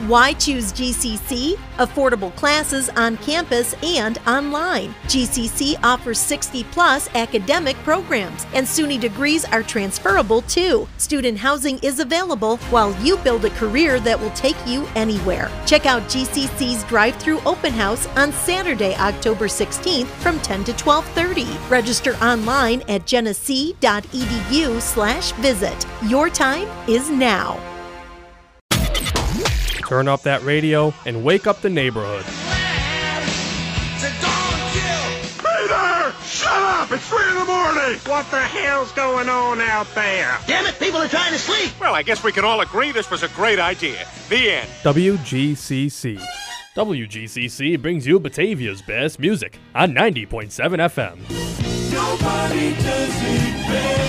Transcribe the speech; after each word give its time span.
Why 0.00 0.34
choose 0.34 0.74
GCC? 0.74 1.54
Affordable 1.78 2.36
classes 2.36 2.90
on 2.90 3.16
campus 3.16 3.74
and 3.82 4.18
online. 4.26 4.94
GCC 5.04 5.76
offers 5.82 6.18
60 6.18 6.64
plus 6.64 7.08
academic 7.14 7.76
programs, 7.76 8.44
and 8.52 8.66
SUNY 8.66 9.00
degrees 9.00 9.46
are 9.46 9.62
transferable 9.62 10.42
too. 10.42 10.86
Student 10.98 11.38
housing 11.38 11.78
is 11.78 11.98
available 11.98 12.58
while 12.68 12.94
you 13.02 13.16
build 13.18 13.46
a 13.46 13.50
career 13.50 13.98
that 14.00 14.20
will 14.20 14.32
take 14.32 14.56
you 14.66 14.86
anywhere. 14.96 15.50
Check 15.64 15.86
out 15.86 16.02
GCC's 16.02 16.84
drive-through 16.84 17.40
open 17.46 17.72
house 17.72 18.06
on 18.16 18.34
Saturday, 18.34 18.94
October 18.96 19.48
16th 19.48 20.08
from 20.20 20.38
10 20.40 20.62
to 20.64 20.74
12:30. 20.74 21.46
Register 21.70 22.16
online 22.16 22.82
at 22.88 23.06
genesee.edu/visit. 23.06 25.86
Your 26.02 26.28
time 26.28 26.68
is 26.86 27.08
now. 27.08 27.58
Turn 29.86 30.08
up 30.08 30.22
that 30.22 30.42
radio 30.42 30.92
and 31.04 31.22
wake 31.22 31.46
up 31.46 31.60
the 31.60 31.70
neighborhood. 31.70 32.24
Peter! 35.38 36.12
Shut 36.24 36.52
up! 36.52 36.90
It's 36.90 37.08
three 37.08 37.28
in 37.28 37.34
the 37.36 37.44
morning! 37.44 38.00
What 38.04 38.28
the 38.32 38.40
hell's 38.40 38.90
going 38.92 39.28
on 39.28 39.60
out 39.60 39.86
there? 39.94 40.38
Damn 40.48 40.66
it, 40.66 40.78
people 40.80 41.00
are 41.00 41.08
trying 41.08 41.32
to 41.32 41.38
sleep! 41.38 41.70
Well, 41.80 41.94
I 41.94 42.02
guess 42.02 42.24
we 42.24 42.32
can 42.32 42.44
all 42.44 42.60
agree 42.62 42.90
this 42.90 43.10
was 43.10 43.22
a 43.22 43.28
great 43.28 43.60
idea. 43.60 44.08
The 44.28 44.50
end. 44.50 44.68
WGCC. 44.82 46.20
WGCC 46.74 47.80
brings 47.80 48.06
you 48.06 48.18
Batavia's 48.18 48.82
best 48.82 49.20
music 49.20 49.58
on 49.74 49.94
90.7 49.94 50.50
FM. 50.90 51.16
Nobody 51.92 52.74
does 52.74 53.22
it 53.22 53.66
better. 53.68 54.05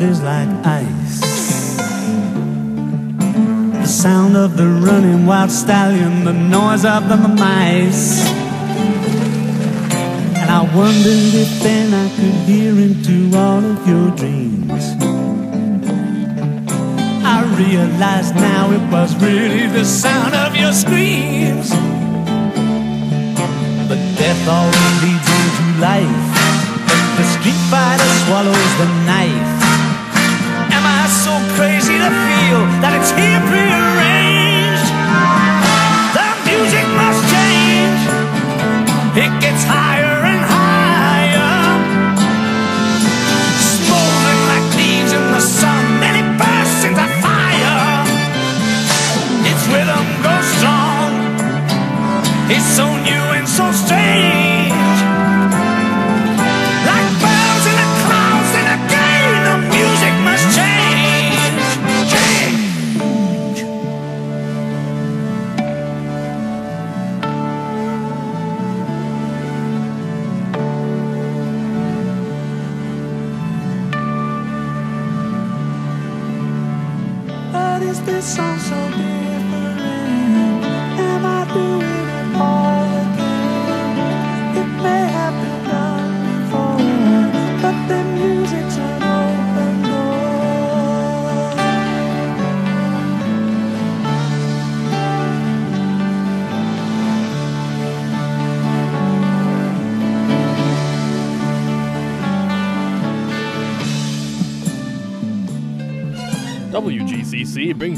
My 0.00 0.44
like 0.46 0.66
ice. 0.66 1.20
The 3.72 3.86
sound 3.86 4.34
of 4.36 4.56
the 4.56 4.66
running 4.66 5.26
wild 5.26 5.50
stallion, 5.50 6.24
the 6.24 6.32
noise 6.32 6.86
of 6.86 7.08
the 7.08 7.16
mice. 7.16 8.26
And 10.38 10.48
I 10.50 10.62
wondered 10.74 11.34
if 11.34 11.62
then 11.62 11.92
I 11.92 12.08
could 12.16 12.38
hear 12.48 12.72
into 12.72 13.36
all 13.36 13.62
of 13.62 13.86
your 13.86 14.10
dreams. 14.16 14.84
I 17.22 17.44
realize 17.58 18.32
now 18.32 18.70
it 18.72 18.90
was 18.90 19.14
really 19.16 19.66
the 19.66 19.84
sound 19.84 20.34
of 20.34 20.56
your 20.56 20.72
screams. 20.72 21.68
But 23.88 24.00
death 24.16 24.48
always 24.48 25.02
leads 25.02 25.28
into 25.28 25.80
life. 25.80 26.30
The 27.18 27.24
street 27.36 27.60
fighter 27.68 28.12
swallows 28.24 28.78
the 28.78 28.88
knife. 29.04 29.69
So 31.90 31.96
to 31.98 32.04
feel 32.04 32.60
that 32.82 32.92
it's 32.94 33.10
here 33.18 33.40
prearranged? 33.50 34.09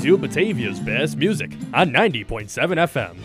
Brings 0.02 0.04
you 0.04 0.19
Batavia's 0.19 0.81
best 0.81 1.16
music 1.16 1.52
on 1.72 1.90
90.7 1.90 2.49
FM. 2.88 3.16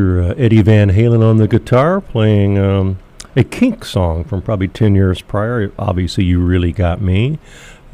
Mr. 0.00 0.30
uh, 0.30 0.34
Eddie 0.38 0.62
Van 0.62 0.90
Halen 0.90 1.22
on 1.22 1.36
the 1.36 1.46
guitar 1.46 2.00
playing 2.00 2.58
um, 2.58 2.98
a 3.36 3.44
Kink 3.44 3.84
song 3.84 4.24
from 4.24 4.40
probably 4.40 4.68
10 4.68 4.94
years 4.94 5.20
prior. 5.20 5.70
Obviously, 5.78 6.24
You 6.24 6.40
Really 6.40 6.72
Got 6.72 7.00
Me. 7.00 7.38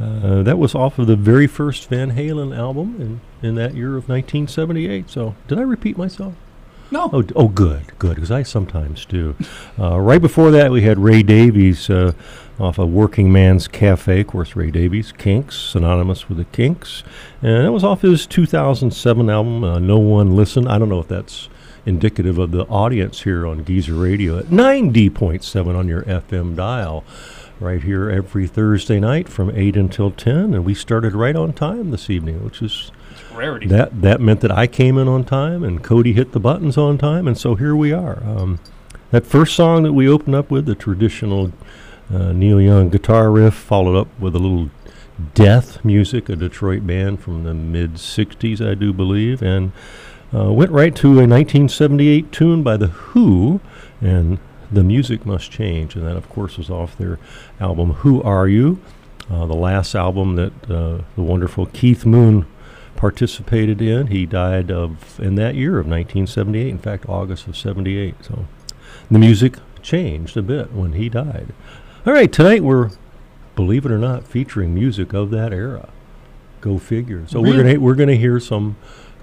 Uh, 0.00 0.42
that 0.42 0.58
was 0.58 0.75
off 0.75 0.98
of 0.98 1.06
the 1.06 1.16
very 1.16 1.46
first 1.46 1.88
Van 1.88 2.12
Halen 2.12 2.56
album 2.56 3.20
in, 3.42 3.48
in 3.48 3.54
that 3.56 3.75
year 3.75 3.96
of 3.96 4.08
1978. 4.08 5.10
So, 5.10 5.34
did 5.48 5.58
I 5.58 5.62
repeat 5.62 5.98
myself? 5.98 6.34
No. 6.90 7.10
Oh, 7.12 7.22
d- 7.22 7.34
oh 7.34 7.48
good, 7.48 7.98
good, 7.98 8.14
because 8.14 8.30
I 8.30 8.44
sometimes 8.44 9.04
do. 9.04 9.34
Uh, 9.76 9.98
right 9.98 10.20
before 10.22 10.52
that, 10.52 10.70
we 10.70 10.82
had 10.82 10.98
Ray 10.98 11.25
Davies 11.25 11.90
uh, 11.90 12.12
off 12.60 12.78
of 12.78 12.90
Working 12.90 13.32
Man's 13.32 13.66
Cafe. 13.66 14.20
Of 14.20 14.26
course, 14.28 14.54
Ray 14.54 14.70
Davies, 14.70 15.10
Kinks, 15.10 15.56
synonymous 15.56 16.28
with 16.28 16.38
the 16.38 16.44
Kinks. 16.44 17.02
And 17.42 17.64
that 17.64 17.72
was 17.72 17.82
off 17.82 18.02
his 18.02 18.26
2007 18.26 19.28
album, 19.28 19.64
uh, 19.64 19.80
No 19.80 19.98
One 19.98 20.36
Listen. 20.36 20.68
I 20.68 20.78
don't 20.78 20.88
know 20.88 21.00
if 21.00 21.08
that's 21.08 21.48
indicative 21.87 22.37
of 22.37 22.50
the 22.50 22.64
audience 22.64 23.23
here 23.23 23.47
on 23.47 23.64
Geezer 23.64 23.95
Radio 23.95 24.38
at 24.38 24.47
90.7 24.47 25.76
on 25.76 25.88
your 25.88 26.02
FM 26.02 26.57
dial. 26.57 27.05
Right 27.59 27.83
here 27.83 28.11
every 28.11 28.47
Thursday 28.47 29.00
night 29.00 29.31
from 29.31 29.50
8 29.50 29.76
until 29.76 30.11
10. 30.11 30.52
And 30.52 30.62
we 30.62 30.75
started 30.75 31.14
right 31.14 31.35
on 31.35 31.55
time 31.55 31.90
this 31.90 32.11
evening, 32.11 32.45
which 32.45 32.61
is 32.61 32.90
Rarity. 33.35 33.66
that 33.69 34.02
that 34.02 34.21
meant 34.21 34.40
that 34.40 34.50
I 34.50 34.66
came 34.66 34.99
in 34.99 35.09
on 35.09 35.25
time 35.25 35.62
and 35.62 35.83
Cody 35.83 36.12
hit 36.12 36.33
the 36.33 36.40
buttons 36.40 36.76
on 36.76 36.99
time, 36.99 37.26
and 37.26 37.37
so 37.37 37.55
here 37.55 37.75
we 37.75 37.93
are. 37.93 38.23
Um, 38.25 38.59
that 39.11 39.26
first 39.26 39.55
song 39.55 39.83
that 39.85 39.93
we 39.93 40.09
opened 40.09 40.35
up 40.35 40.50
with, 40.50 40.66
the 40.66 40.75
traditional 40.75 41.52
uh, 42.12 42.33
Neil 42.33 42.61
Young 42.61 42.88
guitar 42.88 43.31
riff, 43.31 43.55
followed 43.55 43.97
up 43.99 44.09
with 44.19 44.35
a 44.35 44.38
little 44.38 44.71
death 45.35 45.85
music, 45.85 46.28
a 46.28 46.37
Detroit 46.37 46.87
band 46.87 47.21
from 47.21 47.45
the 47.45 47.55
mid 47.55 47.95
'60s, 47.95 48.66
I 48.66 48.75
do 48.75 48.93
believe, 48.93 49.43
and 49.43 49.73
uh, 50.35 50.52
went 50.52 50.71
right 50.71 50.95
to 50.97 51.09
a 51.09 51.26
1978 51.26 52.33
tune 52.33 52.62
by 52.62 52.76
the 52.76 52.88
Who, 52.88 53.61
and 54.00 54.38
the 54.71 54.83
music 54.83 55.25
must 55.25 55.50
change, 55.50 55.95
and 55.95 56.06
that 56.06 56.16
of 56.16 56.28
course 56.28 56.59
was 56.59 56.71
off 56.71 56.99
their 56.99 57.18
album 57.61 57.92
Who 57.92 58.23
Are 58.23 58.49
You, 58.49 58.80
uh, 59.30 59.47
the 59.47 59.54
last 59.54 59.95
album 59.95 60.37
that 60.37 60.71
uh, 60.71 61.02
the 61.14 61.23
wonderful 61.23 61.66
Keith 61.66 62.04
Moon 62.04 62.47
participated 62.97 63.80
in. 63.80 64.09
He 64.09 64.26
died 64.26 64.71
of 64.71 65.21
in 65.21 65.35
that 65.37 65.54
year 65.54 65.78
of 65.78 65.87
1978. 65.87 66.68
In 66.68 66.78
fact, 66.78 67.09
August 67.09 67.47
of 67.47 67.56
78. 67.56 68.14
So 68.25 68.47
the 69.11 69.18
music 69.18 69.59
changed 69.83 70.37
a 70.37 70.42
bit 70.42 70.73
when 70.73 70.92
he 70.95 71.09
died. 71.09 71.52
All 72.06 72.12
right, 72.12 72.33
tonight 72.33 72.62
we're, 72.62 72.90
believe 73.54 73.85
it 73.85 73.92
or 73.92 73.99
not, 73.99 74.26
featuring 74.26 74.75
music 74.75 75.12
of 75.12 75.30
that 75.30 75.52
era. 75.52 75.88
Go 76.61 76.78
figure. 76.78 77.26
So 77.28 77.40
we're 77.40 77.56
gonna 77.62 77.78
we're 77.78 77.95
gonna 77.95 78.16
hear 78.16 78.40
some. 78.40 78.76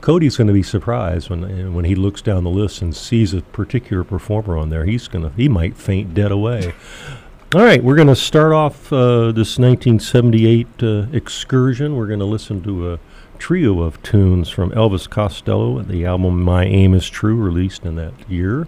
Cody's 0.04 0.36
going 0.36 0.48
to 0.48 0.54
be 0.54 0.64
surprised 0.64 1.30
when 1.30 1.74
when 1.74 1.86
he 1.86 1.96
looks 1.96 2.22
down 2.22 2.44
the 2.44 2.50
list 2.50 2.82
and 2.82 2.94
sees 2.94 3.34
a 3.34 3.42
particular 3.42 4.04
performer 4.04 4.58
on 4.58 4.70
there. 4.70 4.84
He's 4.84 5.08
gonna 5.08 5.32
he 5.38 5.48
might 5.48 5.78
faint 5.78 6.14
dead 6.14 6.30
away. 6.30 6.74
All 7.56 7.62
right, 7.62 7.82
we're 7.82 7.96
going 7.96 8.08
to 8.08 8.16
start 8.16 8.52
off 8.52 8.92
uh, 8.92 9.32
this 9.32 9.60
1978 9.60 10.68
uh, 10.82 11.06
excursion. 11.14 11.96
We're 11.96 12.08
going 12.08 12.18
to 12.18 12.26
listen 12.26 12.64
to 12.64 12.94
a 12.94 13.00
trio 13.38 13.82
of 13.82 14.02
tunes 14.02 14.50
from 14.50 14.72
Elvis 14.72 15.08
Costello 15.08 15.78
and 15.78 15.88
the 15.88 16.04
album 16.04 16.42
My 16.42 16.66
Aim 16.66 16.96
Is 16.96 17.08
True, 17.08 17.36
released 17.36 17.86
in 17.86 17.96
that 17.98 18.14
year. 18.28 18.68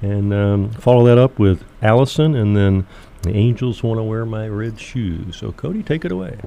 And 0.00 0.32
um, 0.32 0.70
follow 0.70 1.04
that 1.04 1.18
up 1.18 1.38
with 1.38 1.62
Alison 1.82 2.34
and 2.34 2.56
then 2.56 2.86
The 3.20 3.36
Angels 3.36 3.82
Want 3.82 3.98
to 3.98 4.02
Wear 4.02 4.24
My 4.24 4.48
Red 4.48 4.80
Shoes. 4.80 5.36
So, 5.36 5.52
Cody, 5.52 5.82
take 5.82 6.06
it 6.06 6.10
away. 6.10 6.38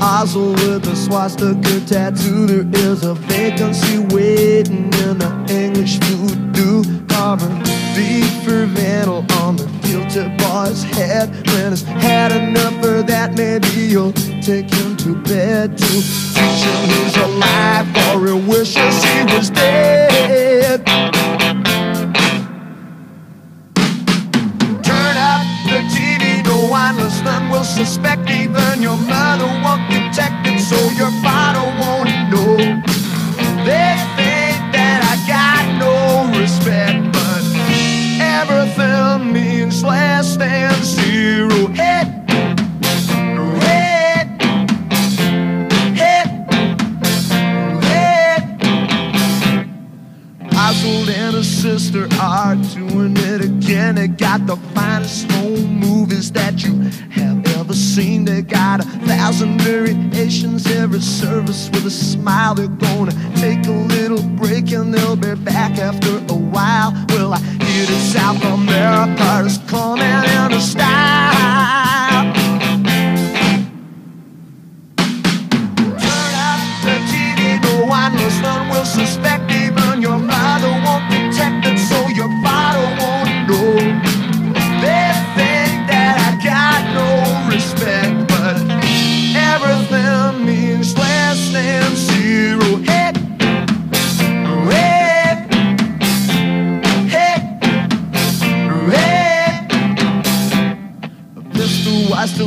Oswald 0.00 0.58
with 0.60 0.86
a 0.86 0.96
swastika 0.96 1.80
tattoo. 1.86 2.46
There 2.46 2.92
is 2.92 3.02
a 3.02 3.14
vacancy 3.14 3.98
waiting 4.14 4.92
in 4.92 5.18
the 5.18 5.46
English 5.48 5.96
voodoo. 6.00 7.06
Carving 7.08 7.62
beef 7.94 8.30
for 8.44 8.66
vandal 8.66 9.24
on 9.40 9.56
the 9.56 9.66
guilty 9.82 10.28
boy's 10.36 10.82
head. 10.82 11.30
When 11.48 11.72
he's 11.72 11.82
had 11.82 12.32
enough 12.32 12.84
of 12.84 13.06
that, 13.06 13.34
maybe 13.34 13.68
you'll 13.68 14.12
take 14.12 14.70
him 14.70 14.96
to 14.98 15.14
bed 15.22 15.78
to 15.78 15.86
teach 15.86 16.62
him 16.66 16.88
he's 16.90 17.16
alive, 17.16 17.86
or 18.08 18.26
he 18.26 18.48
wishes 18.48 19.02
he 19.02 19.24
was 19.34 19.50
dead. 19.50 21.15
Suspect. 27.66 28.30
Even 28.30 28.80
your 28.80 28.96
mother 28.96 29.50
won't 29.64 29.90
detect 29.90 30.46
it, 30.46 30.60
so 30.60 30.78
your 30.94 31.10
father 31.22 31.66
won't 31.80 32.08
know. 32.30 32.56
They 33.66 33.92
think 34.16 34.56
that 34.72 35.00
I 35.12 35.14
got 35.26 35.64
no 35.82 36.38
respect, 36.38 37.12
but 37.12 37.42
everything 38.22 39.32
means 39.32 39.82
less 39.82 40.36
than 40.36 40.82
zero. 40.82 41.66
Oswald 50.66 51.08
and 51.10 51.44
sister 51.44 52.08
are 52.20 52.56
doing 52.56 53.16
it 53.16 53.40
again. 53.44 53.94
They 53.94 54.08
got 54.08 54.46
the 54.46 54.56
finest 54.74 55.30
home 55.30 55.78
movies 55.78 56.32
that 56.32 56.64
you 56.64 56.90
seen. 57.76 58.24
They 58.24 58.42
got 58.42 58.80
a 58.80 58.84
thousand 59.06 59.60
variations, 59.60 60.66
every 60.66 61.00
service 61.00 61.68
with 61.70 61.84
a 61.86 61.90
smile. 61.90 62.54
They're 62.54 62.68
gonna 62.68 63.12
take 63.36 63.66
a 63.66 63.70
little 63.70 64.22
break 64.36 64.72
and 64.72 64.92
they'll 64.92 65.16
be 65.16 65.34
back 65.34 65.78
after 65.78 66.16
a 66.28 66.36
while. 66.36 66.92
Well, 67.10 67.34
I 67.34 67.38
hear 67.38 67.86
that 67.86 68.02
South 68.16 68.42
America 68.44 69.44
is 69.46 69.58
coming 69.68 70.04
in 70.04 70.52
a 70.52 70.60
style. 70.60 72.32
Turn 76.02 76.32
up 76.48 76.60
the 76.86 76.96
TV, 77.10 77.60
no 77.62 77.86
one 77.86 78.12
listening 78.16 78.68
will 78.70 78.84
suspect. 78.84 79.52
Even 79.52 79.65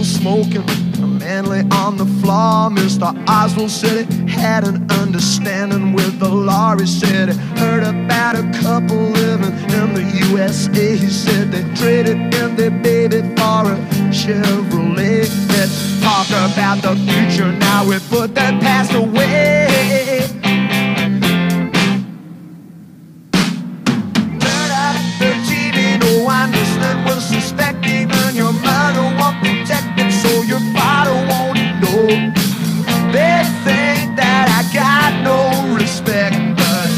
still 0.04 0.44
smoking, 0.44 0.66
Manly 1.20 1.62
on 1.72 1.98
the 1.98 2.06
floor. 2.22 2.70
Mr. 2.70 3.14
Oswald 3.28 3.72
said 3.72 4.12
he 4.12 4.28
had 4.30 4.66
an 4.68 4.90
understanding 4.92 5.94
with 5.94 6.20
the. 6.20 6.30
He 6.80 6.86
said 6.86 7.30
he 7.30 7.36
heard 7.60 7.84
about 7.84 8.36
a 8.36 8.44
couple 8.62 8.98
living 8.98 9.54
in 9.72 9.94
the 9.94 10.28
USA. 10.30 10.96
He 10.96 11.08
said 11.08 11.52
they 11.52 11.64
traded 11.76 12.34
in 12.34 12.56
their 12.56 12.72
baby 12.72 13.22
for 13.36 13.74
a 13.74 13.78
Chevrolet. 14.12 15.28
Let's 15.50 16.02
talk 16.02 16.28
about 16.30 16.82
the 16.82 16.96
future 17.08 17.52
now. 17.52 17.88
We 17.88 18.00
put 18.10 18.36
that 18.36 18.62
past 18.62 18.94
away. 18.94 20.39
They 32.10 33.44
think 33.64 34.18
that 34.18 34.50
I 34.50 34.66
got 34.74 35.22
no 35.24 35.76
respect, 35.76 36.36
but 36.58 36.90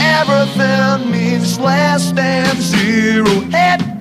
everything 0.00 1.10
means 1.10 1.58
less 1.58 2.12
than 2.12 2.54
zero. 2.60 3.26
Head 3.50 3.95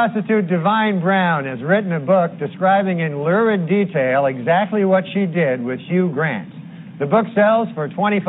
prostitute 0.00 0.48
Divine 0.48 0.98
Brown 0.98 1.44
has 1.44 1.60
written 1.60 1.92
a 1.92 2.00
book 2.00 2.32
describing 2.40 3.00
in 3.00 3.20
lurid 3.20 3.68
detail 3.68 4.24
exactly 4.24 4.88
what 4.88 5.04
she 5.12 5.28
did 5.28 5.60
with 5.60 5.78
Hugh 5.92 6.08
Grant. 6.08 6.48
The 6.98 7.04
book 7.04 7.28
sells 7.36 7.68
for 7.76 7.84
$25, 7.84 8.24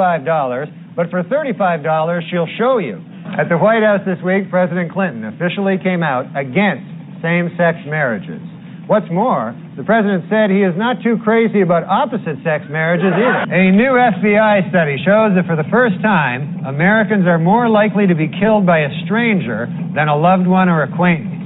but 0.99 1.07
for 1.07 1.23
$35, 1.23 2.27
she'll 2.27 2.51
show 2.59 2.79
you. 2.83 2.99
At 3.39 3.47
the 3.47 3.55
White 3.55 3.87
House 3.87 4.03
this 4.03 4.19
week, 4.19 4.51
President 4.51 4.91
Clinton 4.91 5.23
officially 5.23 5.79
came 5.79 6.03
out 6.03 6.27
against 6.35 6.83
same 7.23 7.47
sex 7.55 7.79
marriages. 7.87 8.43
What's 8.91 9.07
more, 9.07 9.55
the 9.79 9.87
president 9.87 10.27
said 10.27 10.51
he 10.51 10.67
is 10.67 10.75
not 10.75 10.99
too 10.99 11.23
crazy 11.23 11.63
about 11.63 11.87
opposite 11.87 12.35
sex 12.43 12.67
marriages 12.67 13.15
either. 13.15 13.47
A 13.47 13.71
new 13.71 13.95
FBI 13.95 14.67
study 14.67 14.99
shows 14.99 15.39
that 15.39 15.47
for 15.47 15.55
the 15.55 15.69
first 15.71 15.95
time, 16.03 16.67
Americans 16.67 17.23
are 17.31 17.39
more 17.39 17.71
likely 17.71 18.11
to 18.11 18.15
be 18.15 18.27
killed 18.27 18.67
by 18.67 18.83
a 18.83 18.91
stranger 19.07 19.71
than 19.95 20.11
a 20.11 20.17
loved 20.19 20.51
one 20.51 20.67
or 20.67 20.83
acquaintance. 20.83 21.40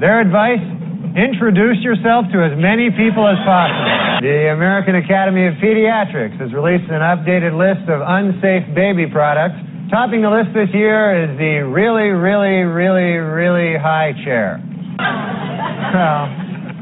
Their 0.00 0.24
advice? 0.24 0.64
Introduce 1.12 1.76
yourself 1.84 2.24
to 2.32 2.40
as 2.40 2.56
many 2.56 2.88
people 2.88 3.28
as 3.28 3.36
possible. 3.44 4.24
The 4.24 4.48
American 4.48 4.96
Academy 4.96 5.44
of 5.44 5.60
Pediatrics 5.60 6.40
has 6.40 6.56
released 6.56 6.88
an 6.88 7.04
updated 7.04 7.52
list 7.52 7.84
of 7.84 8.00
unsafe 8.00 8.64
baby 8.72 9.04
products. 9.12 9.60
Topping 9.92 10.24
the 10.24 10.32
list 10.32 10.56
this 10.56 10.72
year 10.72 11.12
is 11.20 11.36
the 11.36 11.68
really, 11.68 12.16
really, 12.16 12.64
really, 12.64 13.20
really 13.20 13.76
high 13.76 14.16
chair. 14.24 14.56
Well, 15.92 16.32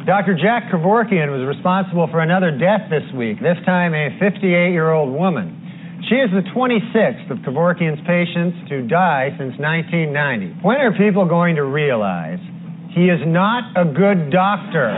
Dr. 0.06 0.38
Jack 0.38 0.70
Kevorkian 0.70 1.34
was 1.34 1.42
responsible 1.42 2.06
for 2.14 2.22
another 2.22 2.54
death 2.54 2.86
this 2.86 3.04
week, 3.18 3.42
this 3.42 3.58
time 3.66 3.98
a 3.98 4.14
58 4.22 4.46
year 4.70 4.94
old 4.94 5.10
woman. 5.10 5.58
She 6.06 6.22
is 6.22 6.30
the 6.30 6.46
26th 6.54 7.34
of 7.34 7.38
Kevorkian's 7.42 7.98
patients 8.06 8.62
to 8.70 8.86
die 8.86 9.34
since 9.34 9.58
1990. 9.58 10.62
When 10.62 10.78
are 10.78 10.94
people 10.94 11.26
going 11.26 11.56
to 11.56 11.66
realize 11.66 12.38
he 12.94 13.12
is 13.12 13.20
not 13.26 13.76
a 13.76 13.84
good 13.84 14.30
doctor? 14.32 14.90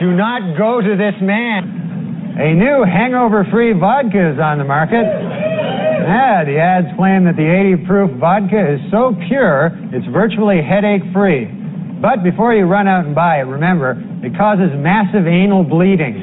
Do 0.00 0.12
not 0.12 0.58
go 0.58 0.80
to 0.80 0.92
this 0.96 1.16
man. 1.22 2.36
A 2.36 2.54
new 2.54 2.84
hangover 2.84 3.46
free 3.52 3.72
vodka 3.72 4.32
is 4.32 4.38
on 4.40 4.58
the 4.58 4.64
market. 4.64 5.04
Yeah, 5.04 6.44
the 6.44 6.58
ads 6.58 6.88
claim 6.96 7.24
that 7.24 7.36
the 7.36 7.46
80 7.46 7.86
proof 7.86 8.10
vodka 8.18 8.76
is 8.76 8.80
so 8.90 9.14
pure, 9.28 9.70
it's 9.92 10.06
virtually 10.10 10.60
headache 10.60 11.06
free. 11.14 11.46
But 12.02 12.24
before 12.24 12.52
you 12.52 12.66
run 12.66 12.88
out 12.88 13.06
and 13.06 13.14
buy 13.14 13.38
it, 13.38 13.46
remember, 13.46 13.94
it 14.26 14.34
causes 14.36 14.74
massive 14.74 15.26
anal 15.26 15.62
bleeding. 15.62 16.18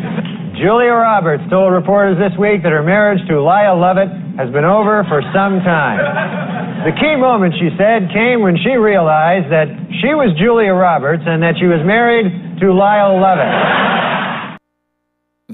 Julia 0.60 0.91
Roberts 0.91 1.43
told 1.49 1.71
reporters 1.71 2.19
this 2.19 2.38
week 2.38 2.63
that 2.63 2.73
her 2.75 2.84
marriage 2.84 3.23
to 3.30 3.39
Lyle 3.39 3.80
Lovett 3.80 4.12
has 4.36 4.52
been 4.52 4.65
over 4.65 5.08
for 5.08 5.23
some 5.32 5.63
time. 5.63 6.48
The 6.86 6.94
key 6.98 7.15
moment, 7.18 7.56
she 7.60 7.70
said, 7.78 8.10
came 8.13 8.42
when 8.42 8.56
she 8.56 8.72
realized 8.72 9.52
that 9.52 9.68
she 10.00 10.13
was 10.15 10.34
Julia 10.39 10.74
Roberts 10.74 11.24
and 11.26 11.44
that 11.44 11.56
she 11.60 11.65
was 11.65 11.86
married 11.86 12.32
to 12.62 12.72
Lyle 12.72 13.20
Lovett. 13.20 14.60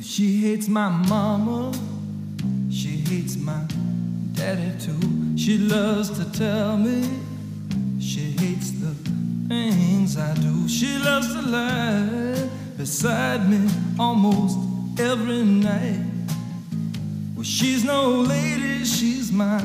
She 0.02 0.42
hates 0.42 0.68
my 0.68 0.88
mama, 0.88 1.74
she 2.70 2.98
hates 2.98 3.38
my 3.38 3.66
daddy 4.34 4.72
too. 4.80 5.36
She 5.36 5.58
loves 5.58 6.12
to 6.20 6.32
tell 6.32 6.78
me 6.78 7.10
she 8.00 8.32
hates 8.38 8.70
the 8.72 8.94
things 9.48 10.18
I 10.18 10.34
do. 10.36 10.68
She 10.68 10.98
loves 11.00 11.34
to 11.34 11.42
lie 11.42 12.50
beside 12.78 13.50
me 13.50 13.68
almost 13.98 14.60
every 15.00 15.44
night. 15.44 16.15
She's 17.46 17.84
no 17.84 18.10
lady, 18.10 18.84
she's 18.84 19.32
my 19.32 19.62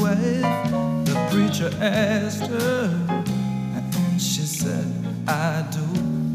wife. 0.00 0.70
The 1.04 1.28
preacher 1.30 1.70
asked 1.78 2.46
her, 2.46 3.06
and 3.74 4.18
she 4.18 4.40
said, 4.40 4.86
I 5.28 5.68
do. 5.70 5.84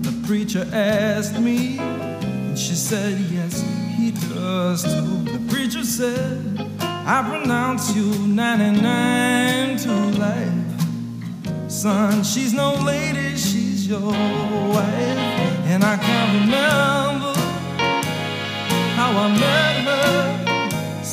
The 0.08 0.28
preacher 0.28 0.70
asked 0.72 1.40
me, 1.40 1.80
and 1.80 2.58
she 2.58 2.76
said, 2.76 3.18
Yes, 3.32 3.62
he 3.98 4.12
does 4.12 4.84
too. 4.84 5.24
The 5.24 5.44
preacher 5.52 5.84
said, 5.84 6.56
I 6.80 7.26
pronounce 7.28 7.96
you 7.96 8.06
99 8.28 9.78
to 9.78 9.92
life. 10.20 11.68
Son, 11.68 12.24
she's 12.24 12.54
no 12.54 12.76
lady, 12.76 13.36
she's 13.36 13.88
your 13.88 14.12
wife. 14.12 15.18
And 15.66 15.84
I 15.84 15.98
can't 15.98 16.42
remember 16.42 17.34
how 18.96 19.10
I 19.18 19.30
met 19.32 19.86
her. 19.86 20.45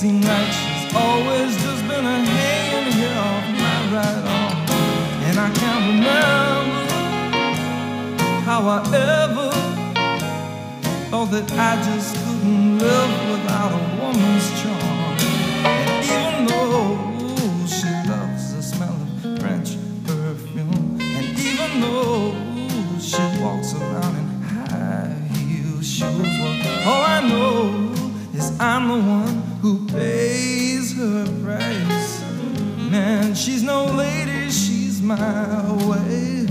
Like 0.02 0.50
she's 0.50 0.96
always 0.96 1.54
just 1.62 1.86
been 1.86 2.04
a 2.04 2.24
hanging 2.24 2.92
here 2.92 3.16
off 3.16 3.44
my 3.54 3.80
right 3.94 4.22
arm. 4.34 4.66
And 5.28 5.38
I 5.38 5.48
can't 5.54 5.84
remember 5.94 6.90
how 8.42 8.66
I 8.66 8.78
ever 8.96 9.50
thought 11.08 11.30
that 11.30 11.52
I 11.52 11.80
just 11.84 12.16
couldn't 12.16 12.80
live 12.80 13.30
without 13.30 13.70
a 13.70 14.02
woman's 14.02 14.50
charm. 14.60 15.18
And 15.70 16.04
even 16.04 16.46
though 16.46 16.98
she 17.68 17.86
loves 18.10 18.56
the 18.56 18.60
smell 18.60 18.98
of 19.02 19.38
French 19.38 19.76
perfume, 20.04 20.98
and 21.00 21.38
even 21.38 21.80
though 21.80 22.34
she 22.98 23.22
walks 23.40 23.74
around 23.74 24.16
in 24.16 24.42
high 24.42 25.14
heel 25.36 25.80
shoes, 25.80 26.26
well, 26.42 26.88
all 26.88 27.02
I 27.04 27.20
know 27.28 27.94
is 28.34 28.58
I'm 28.58 28.88
the 28.88 28.98
one 29.08 29.41
who 29.62 29.86
pays 29.86 30.96
her 30.96 31.24
price. 31.44 32.20
Man, 32.90 33.32
she's 33.32 33.62
no 33.62 33.84
lady, 33.84 34.50
she's 34.50 35.00
my 35.00 35.72
way. 35.86 36.41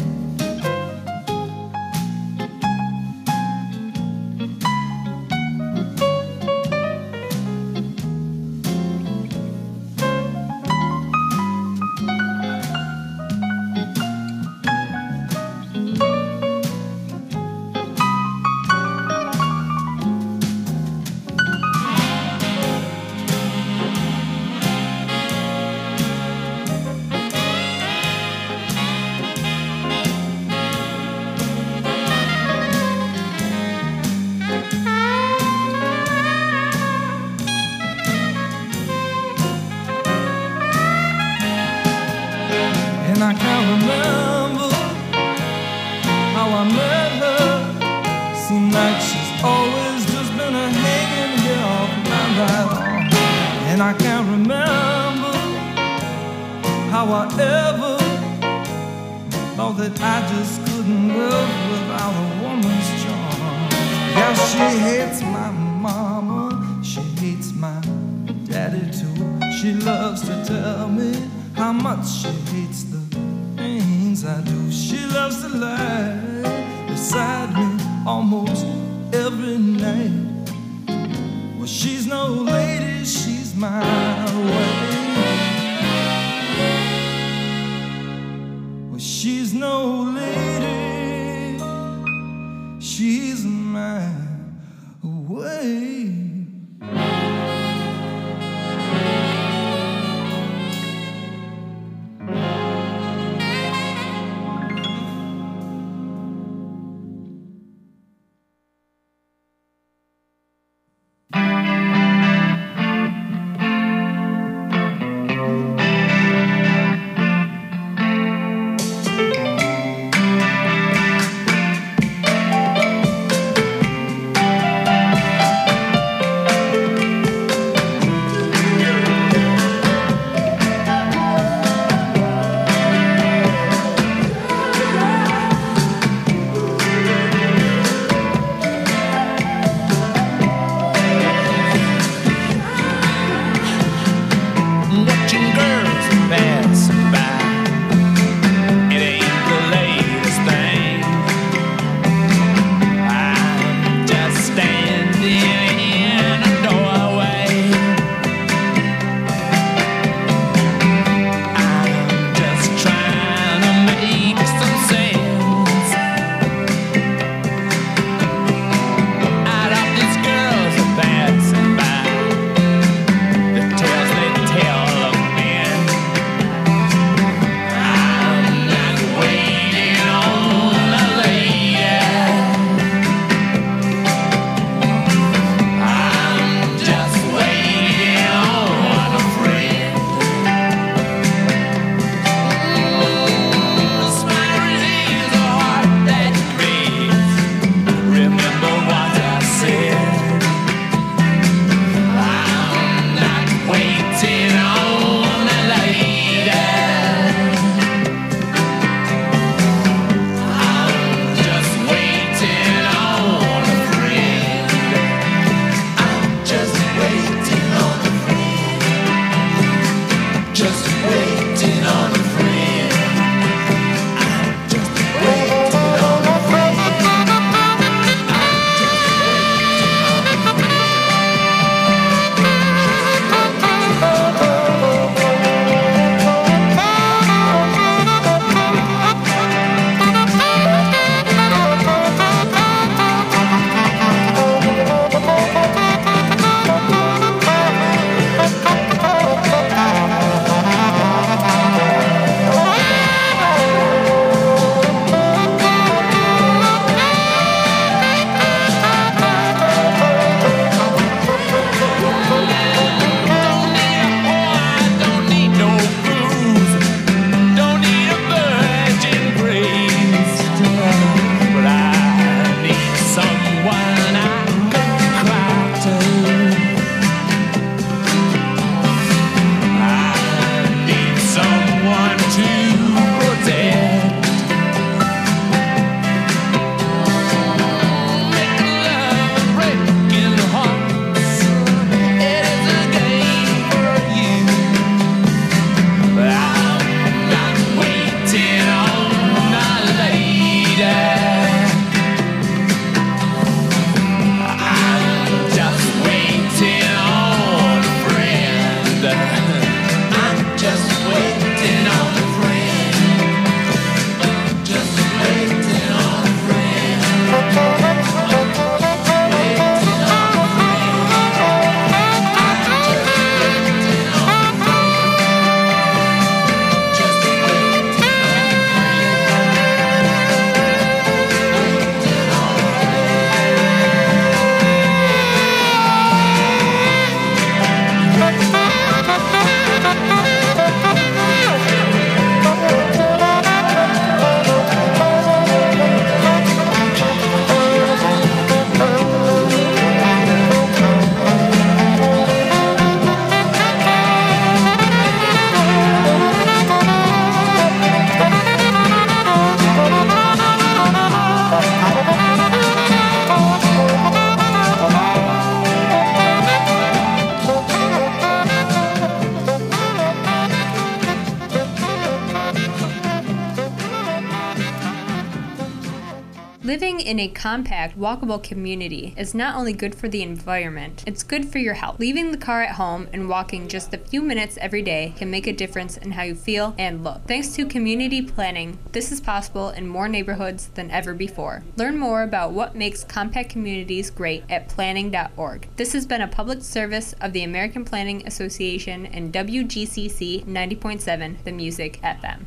In 377.02 377.20
a 377.20 377.28
compact, 377.28 378.00
walkable 378.00 378.42
community 378.42 379.16
is 379.18 379.34
not 379.34 379.56
only 379.56 379.74
good 379.74 379.96
for 379.96 380.08
the 380.08 380.22
environment, 380.22 381.04
it's 381.08 381.24
good 381.24 381.46
for 381.50 381.58
your 381.58 381.74
health. 381.74 382.00
Leaving 382.00 382.32
the 382.32 382.38
car 382.38 382.62
at 382.62 382.76
home 382.76 383.08
and 383.12 383.28
walking 383.28 383.68
just 383.68 383.94
a 383.94 383.98
few 383.98 384.22
minutes 384.22 384.58
every 384.62 384.84
day 384.84 385.14
can 385.18 385.32
make 385.32 385.48
a 385.48 385.52
difference 385.52 385.98
in 385.98 386.12
how 386.12 386.22
you 386.22 386.36
feel 386.36 386.76
and 386.78 387.04
look. 387.04 387.26
Thanks 387.28 387.56
to 387.56 387.66
community 387.66 388.22
planning, 388.22 388.78
this 388.92 389.12
is 389.12 389.20
possible 389.20 389.72
in 389.72 389.88
more 389.88 390.08
neighborhoods 390.08 390.68
than 390.68 390.92
ever 390.92 391.16
before. 391.16 391.64
Learn 391.76 391.98
more 391.98 392.22
about 392.22 392.52
what 392.52 392.76
makes 392.76 393.04
compact 393.04 393.50
communities 393.50 394.12
great 394.12 394.44
at 394.48 394.70
planning.org. 394.70 395.68
This 395.78 395.94
has 395.94 396.06
been 396.06 396.22
a 396.22 396.28
public 396.28 396.62
service 396.62 397.14
of 397.20 397.34
the 397.34 397.44
American 397.44 397.84
Planning 397.84 398.26
Association 398.28 399.08
and 399.08 399.34
WGCC 399.34 400.46
90.7 400.46 401.44
The 401.44 401.52
Music 401.52 402.00
FM. 402.04 402.46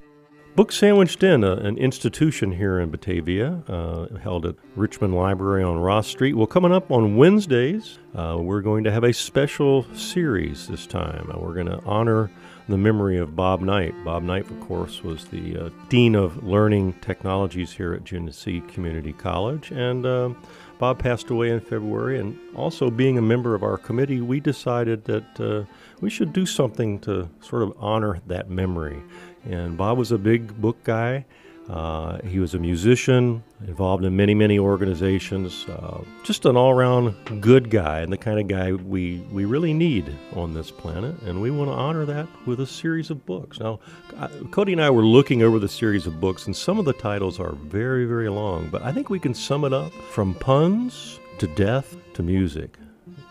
Book 0.56 0.70
Sandwiched 0.70 1.24
In, 1.24 1.42
a, 1.42 1.54
an 1.54 1.76
institution 1.78 2.52
here 2.52 2.78
in 2.78 2.88
Batavia, 2.88 3.64
uh, 3.66 4.06
held 4.18 4.46
at 4.46 4.54
Richmond 4.76 5.12
Library 5.16 5.64
on 5.64 5.78
Ross 5.78 6.06
Street. 6.06 6.34
Well, 6.34 6.46
coming 6.46 6.70
up 6.70 6.92
on 6.92 7.16
Wednesdays, 7.16 7.98
uh, 8.14 8.38
we're 8.40 8.60
going 8.60 8.84
to 8.84 8.92
have 8.92 9.02
a 9.02 9.12
special 9.12 9.84
series 9.96 10.68
this 10.68 10.86
time. 10.86 11.28
Uh, 11.28 11.40
we're 11.40 11.54
going 11.54 11.66
to 11.66 11.82
honor 11.84 12.30
the 12.68 12.78
memory 12.78 13.18
of 13.18 13.34
Bob 13.34 13.62
Knight. 13.62 13.94
Bob 14.04 14.22
Knight, 14.22 14.48
of 14.48 14.60
course, 14.60 15.02
was 15.02 15.24
the 15.24 15.58
uh, 15.58 15.70
Dean 15.88 16.14
of 16.14 16.44
Learning 16.44 16.92
Technologies 17.00 17.72
here 17.72 17.92
at 17.92 18.04
Genesee 18.04 18.60
Community 18.60 19.12
College. 19.12 19.72
And 19.72 20.06
um, 20.06 20.36
Bob 20.78 21.00
passed 21.00 21.30
away 21.30 21.50
in 21.50 21.60
February. 21.60 22.20
And 22.20 22.38
also, 22.54 22.90
being 22.90 23.18
a 23.18 23.22
member 23.22 23.56
of 23.56 23.64
our 23.64 23.76
committee, 23.76 24.20
we 24.20 24.38
decided 24.38 25.04
that 25.06 25.40
uh, 25.40 25.64
we 26.00 26.10
should 26.10 26.32
do 26.32 26.46
something 26.46 27.00
to 27.00 27.28
sort 27.40 27.62
of 27.62 27.74
honor 27.78 28.20
that 28.28 28.48
memory. 28.48 29.02
And 29.44 29.76
Bob 29.76 29.98
was 29.98 30.12
a 30.12 30.18
big 30.18 30.60
book 30.60 30.82
guy. 30.84 31.24
Uh, 31.68 32.18
he 32.26 32.38
was 32.38 32.52
a 32.52 32.58
musician, 32.58 33.42
involved 33.66 34.04
in 34.04 34.14
many, 34.14 34.34
many 34.34 34.58
organizations. 34.58 35.64
Uh, 35.66 36.02
just 36.22 36.44
an 36.44 36.58
all-around 36.58 37.14
good 37.40 37.70
guy, 37.70 38.00
and 38.00 38.12
the 38.12 38.18
kind 38.18 38.38
of 38.38 38.48
guy 38.48 38.72
we 38.72 39.26
we 39.32 39.46
really 39.46 39.72
need 39.72 40.14
on 40.34 40.52
this 40.52 40.70
planet. 40.70 41.14
And 41.22 41.40
we 41.40 41.50
want 41.50 41.70
to 41.70 41.74
honor 41.74 42.04
that 42.04 42.28
with 42.44 42.60
a 42.60 42.66
series 42.66 43.08
of 43.10 43.24
books. 43.24 43.60
Now, 43.60 43.80
uh, 44.18 44.28
Cody 44.50 44.72
and 44.72 44.82
I 44.82 44.90
were 44.90 45.06
looking 45.06 45.42
over 45.42 45.58
the 45.58 45.68
series 45.68 46.06
of 46.06 46.20
books, 46.20 46.44
and 46.44 46.54
some 46.54 46.78
of 46.78 46.84
the 46.84 46.92
titles 46.92 47.40
are 47.40 47.52
very, 47.52 48.04
very 48.04 48.28
long. 48.28 48.68
But 48.68 48.82
I 48.82 48.92
think 48.92 49.08
we 49.08 49.18
can 49.18 49.32
sum 49.32 49.64
it 49.64 49.72
up 49.72 49.92
from 50.10 50.34
puns 50.34 51.18
to 51.38 51.46
death 51.46 51.96
to 52.12 52.22
music. 52.22 52.76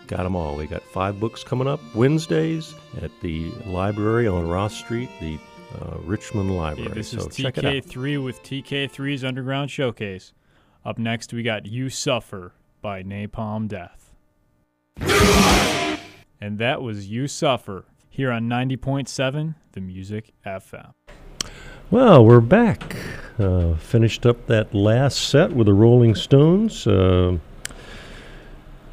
Got 0.08 0.24
them 0.24 0.36
all. 0.36 0.56
We 0.56 0.66
got 0.66 0.82
five 0.82 1.20
books 1.20 1.44
coming 1.44 1.68
up 1.68 1.80
Wednesdays 1.94 2.74
at 3.02 3.12
the 3.22 3.52
library 3.68 4.28
on 4.28 4.48
Ross 4.48 4.76
Street. 4.76 5.10
The 5.22 5.38
uh, 5.82 5.98
Richmond 6.00 6.56
Library. 6.56 6.90
Yeah, 6.90 6.96
this 6.96 7.10
so 7.10 7.28
is 7.28 7.36
check 7.36 7.58
it 7.58 7.66
out. 7.66 7.74
TK3 7.74 8.24
with 8.24 8.42
TK3's 8.44 9.24
Underground 9.24 9.72
Showcase. 9.72 10.34
Up 10.86 10.98
next, 10.98 11.34
we 11.34 11.44
got 11.44 11.66
You 11.66 11.90
Suffer 11.90 12.54
by 12.82 13.04
Napalm 13.04 13.68
Death. 13.68 14.12
and 16.42 16.58
that 16.60 16.82
was 16.82 17.08
You 17.08 17.28
Suffer 17.28 17.86
here 18.10 18.32
on 18.32 18.44
90.7 18.50 19.56
The 19.72 19.82
Music 19.82 20.32
FM. 20.46 20.92
Well, 21.90 22.26
we're 22.26 22.42
back. 22.42 22.96
Uh, 23.40 23.76
finished 23.76 24.26
up 24.26 24.48
that 24.48 24.74
last 24.74 25.30
set 25.30 25.52
with 25.54 25.68
the 25.68 25.74
Rolling 25.74 26.16
Stones. 26.16 26.86
Uh, 26.88 27.38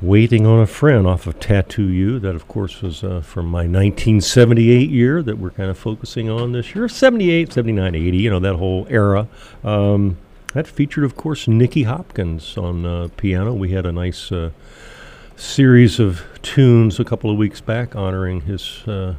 Waiting 0.03 0.47
on 0.47 0.59
a 0.59 0.67
Friend 0.67 1.07
off 1.07 1.27
of 1.27 1.39
Tattoo 1.39 1.87
You. 1.87 2.19
That, 2.19 2.35
of 2.35 2.49
course, 2.49 2.81
was 2.81 3.05
uh, 3.05 3.21
from 3.21 3.45
my 3.45 3.67
1978 3.67 4.89
year 4.89 5.23
that 5.23 5.37
we're 5.37 5.51
kind 5.51 5.69
of 5.69 5.77
focusing 5.77 6.31
on 6.31 6.53
this 6.53 6.75
year. 6.75 6.89
78, 6.89 7.53
79, 7.53 7.95
80, 7.95 8.17
you 8.17 8.31
know, 8.31 8.41
that 8.41 8.57
whole 8.57 8.87
era. 8.89 9.29
Um, 9.63 10.17
that 10.55 10.67
featured, 10.67 11.05
of 11.05 11.17
course, 11.17 11.47
Nicky 11.47 11.83
Hopkins 11.83 12.57
on 12.57 12.87
uh, 12.87 13.09
piano. 13.19 13.53
We 13.53 13.73
had 13.73 13.85
a 13.85 13.93
nice 13.93 14.33
uh, 14.33 14.53
series 15.37 16.01
of 16.01 16.23
tunes 16.41 16.99
a 16.99 17.05
couple 17.05 17.31
of 17.31 17.37
weeks 17.37 17.61
back 17.61 17.95
honoring 17.95 18.41
his 18.43 18.83
uh, 18.89 19.17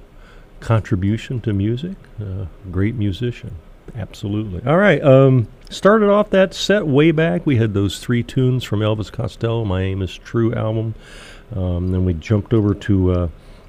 contribution 0.61 1.41
to 1.41 1.53
music. 1.53 1.95
Uh, 2.19 2.47
great 2.71 2.95
musician. 2.95 3.55
Absolutely. 3.95 4.61
All 4.65 4.77
right. 4.77 5.03
Um, 5.03 5.47
started 5.69 6.09
off 6.09 6.29
that 6.31 6.53
set 6.53 6.87
way 6.87 7.11
back. 7.11 7.45
We 7.45 7.57
had 7.57 7.73
those 7.73 7.99
three 7.99 8.23
tunes 8.23 8.63
from 8.63 8.79
Elvis 8.79 9.11
Costello, 9.11 9.65
My 9.65 9.81
Aim 9.81 10.01
is 10.01 10.17
True 10.17 10.53
album. 10.53 10.95
Um, 11.55 11.91
then 11.91 12.05
we 12.05 12.13
jumped 12.13 12.53
over 12.53 12.73
to 12.73 13.11
uh, 13.11 13.27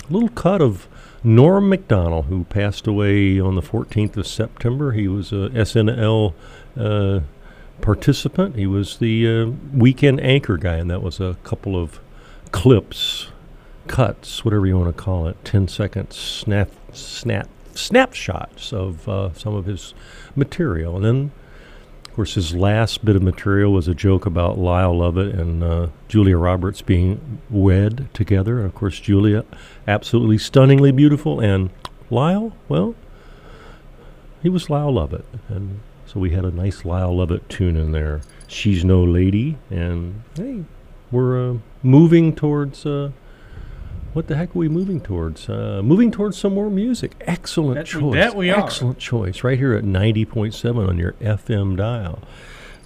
a 0.08 0.12
little 0.12 0.28
cut 0.28 0.62
of 0.62 0.86
Norm 1.24 1.68
MacDonald, 1.68 2.26
who 2.26 2.44
passed 2.44 2.86
away 2.86 3.40
on 3.40 3.54
the 3.54 3.62
14th 3.62 4.16
of 4.16 4.26
September. 4.26 4.92
He 4.92 5.08
was 5.08 5.32
a 5.32 5.50
SNL 5.50 6.34
uh, 6.76 7.20
participant. 7.80 8.56
He 8.56 8.66
was 8.66 8.98
the 8.98 9.28
uh, 9.28 9.46
weekend 9.72 10.20
anchor 10.20 10.56
guy, 10.56 10.76
and 10.76 10.90
that 10.90 11.02
was 11.02 11.20
a 11.20 11.36
couple 11.44 11.76
of 11.76 12.00
clips, 12.50 13.28
cuts, 13.86 14.44
whatever 14.44 14.66
you 14.66 14.78
want 14.78 14.94
to 14.94 15.02
call 15.02 15.26
it, 15.26 15.42
10 15.44 15.68
second 15.68 16.12
snap, 16.12 16.70
snap, 16.92 17.48
snapshots 17.74 18.72
of 18.72 19.08
uh, 19.08 19.32
some 19.34 19.54
of 19.54 19.66
his 19.66 19.94
material. 20.36 20.96
And 20.96 21.04
then, 21.04 21.32
of 22.06 22.14
course, 22.14 22.34
his 22.34 22.54
last 22.54 23.04
bit 23.04 23.16
of 23.16 23.22
material 23.22 23.72
was 23.72 23.88
a 23.88 23.94
joke 23.94 24.26
about 24.26 24.58
Lyle 24.58 24.96
Lovett 24.96 25.34
and 25.34 25.62
uh, 25.62 25.88
Julia 26.08 26.36
Roberts 26.36 26.82
being 26.82 27.40
wed 27.50 28.08
together. 28.12 28.58
And 28.58 28.66
of 28.66 28.74
course, 28.74 29.00
Julia, 29.00 29.44
absolutely 29.88 30.38
stunningly 30.38 30.92
beautiful, 30.92 31.40
and 31.40 31.70
Lyle, 32.10 32.54
well, 32.68 32.94
he 34.42 34.48
was 34.48 34.68
Lyle 34.68 34.92
Lovett. 34.92 35.24
And 35.48 35.80
so 36.06 36.20
we 36.20 36.30
had 36.30 36.44
a 36.44 36.50
nice 36.50 36.84
Lyle 36.84 37.16
Lovett 37.16 37.48
tune 37.48 37.76
in 37.76 37.92
there. 37.92 38.20
She's 38.46 38.84
No 38.84 39.02
Lady. 39.02 39.56
And 39.70 40.22
hey, 40.34 40.64
we're 41.10 41.50
uh, 41.50 41.58
moving 41.82 42.34
towards. 42.34 42.84
Uh, 42.84 43.12
what 44.12 44.26
the 44.28 44.36
heck 44.36 44.54
are 44.54 44.58
we 44.58 44.68
moving 44.68 45.00
towards? 45.00 45.48
Uh, 45.48 45.80
moving 45.84 46.10
towards 46.10 46.36
some 46.36 46.54
more 46.54 46.70
music. 46.70 47.12
Excellent 47.22 47.74
That 47.76 47.94
we- 47.94 48.00
choice. 48.00 48.14
that 48.14 48.36
we 48.36 48.50
are. 48.50 48.60
Excellent 48.64 48.98
choice. 48.98 49.42
Right 49.44 49.58
here 49.58 49.74
at 49.74 49.84
90.7 49.84 50.88
on 50.88 50.98
your 50.98 51.12
FM 51.20 51.76
dial. 51.76 52.18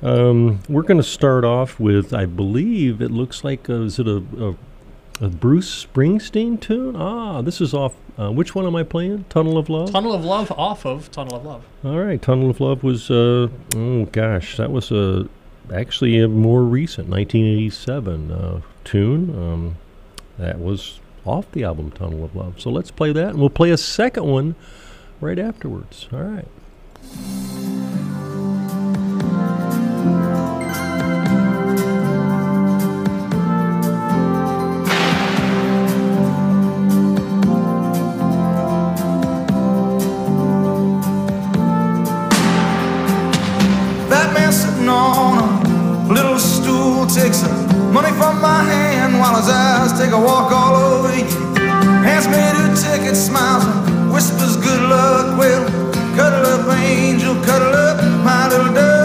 Um, 0.02 0.60
we're 0.68 0.82
going 0.82 0.98
to 0.98 1.02
start 1.02 1.44
off 1.44 1.80
with, 1.80 2.12
I 2.12 2.26
believe 2.26 3.00
it 3.00 3.10
looks 3.10 3.42
like, 3.44 3.68
uh, 3.70 3.82
is 3.82 3.98
it 3.98 4.06
a, 4.06 4.22
a, 4.38 5.24
a 5.24 5.28
Bruce 5.30 5.86
Springsteen 5.86 6.60
tune? 6.60 6.94
Ah, 6.96 7.40
this 7.42 7.60
is 7.60 7.72
off. 7.72 7.94
Uh, 8.18 8.30
which 8.30 8.54
one 8.54 8.66
am 8.66 8.76
I 8.76 8.82
playing? 8.82 9.24
Tunnel 9.30 9.58
of 9.58 9.68
Love? 9.68 9.90
Tunnel 9.92 10.12
of 10.14 10.24
Love 10.24 10.50
off 10.52 10.84
of 10.86 11.10
Tunnel 11.10 11.36
of 11.36 11.44
Love. 11.44 11.64
All 11.84 11.98
right, 11.98 12.20
Tunnel 12.20 12.50
of 12.50 12.60
Love 12.60 12.82
was, 12.82 13.10
uh, 13.10 13.48
oh 13.74 14.04
gosh, 14.12 14.56
that 14.58 14.70
was 14.70 14.90
a, 14.90 15.28
actually 15.72 16.18
a 16.20 16.28
more 16.28 16.62
recent 16.62 17.08
1987 17.08 18.30
uh, 18.30 18.60
tune. 18.84 19.30
Um, 19.36 19.76
that 20.38 20.60
was 20.60 21.00
off 21.26 21.50
the 21.52 21.64
album 21.64 21.90
Tunnel 21.90 22.24
of 22.24 22.36
Love. 22.36 22.60
So 22.60 22.70
let's 22.70 22.90
play 22.90 23.12
that, 23.12 23.30
and 23.30 23.40
we'll 23.40 23.50
play 23.50 23.70
a 23.70 23.76
second 23.76 24.24
one 24.24 24.54
right 25.20 25.38
afterwards. 25.38 26.08
All 26.12 26.20
right. 26.20 26.46
That 44.08 44.32
man 44.32 44.52
sitting 44.52 44.88
on 44.88 45.66
a 46.08 46.12
little 46.12 46.38
stool 46.38 47.06
takes 47.06 47.40
the 47.40 47.65
money 47.96 48.12
from 48.18 48.42
my 48.42 48.62
hand 48.62 49.18
while 49.18 49.36
his 49.36 49.48
eyes 49.48 49.98
take 49.98 50.12
a 50.12 50.20
walk 50.20 50.52
all 50.52 50.76
over 50.76 51.08
you. 51.16 51.24
Hands 52.04 52.28
me 52.28 52.42
two 52.56 52.68
tickets, 52.84 53.20
smiles 53.20 53.64
and 53.64 54.12
whispers 54.12 54.56
good 54.58 54.82
luck. 54.82 55.38
Well, 55.38 55.64
cuddle 56.14 56.44
up, 56.54 56.68
angel, 56.76 57.34
cuddle 57.46 57.72
up, 57.72 57.96
my 58.22 58.48
little 58.48 58.74
dove, 58.74 58.95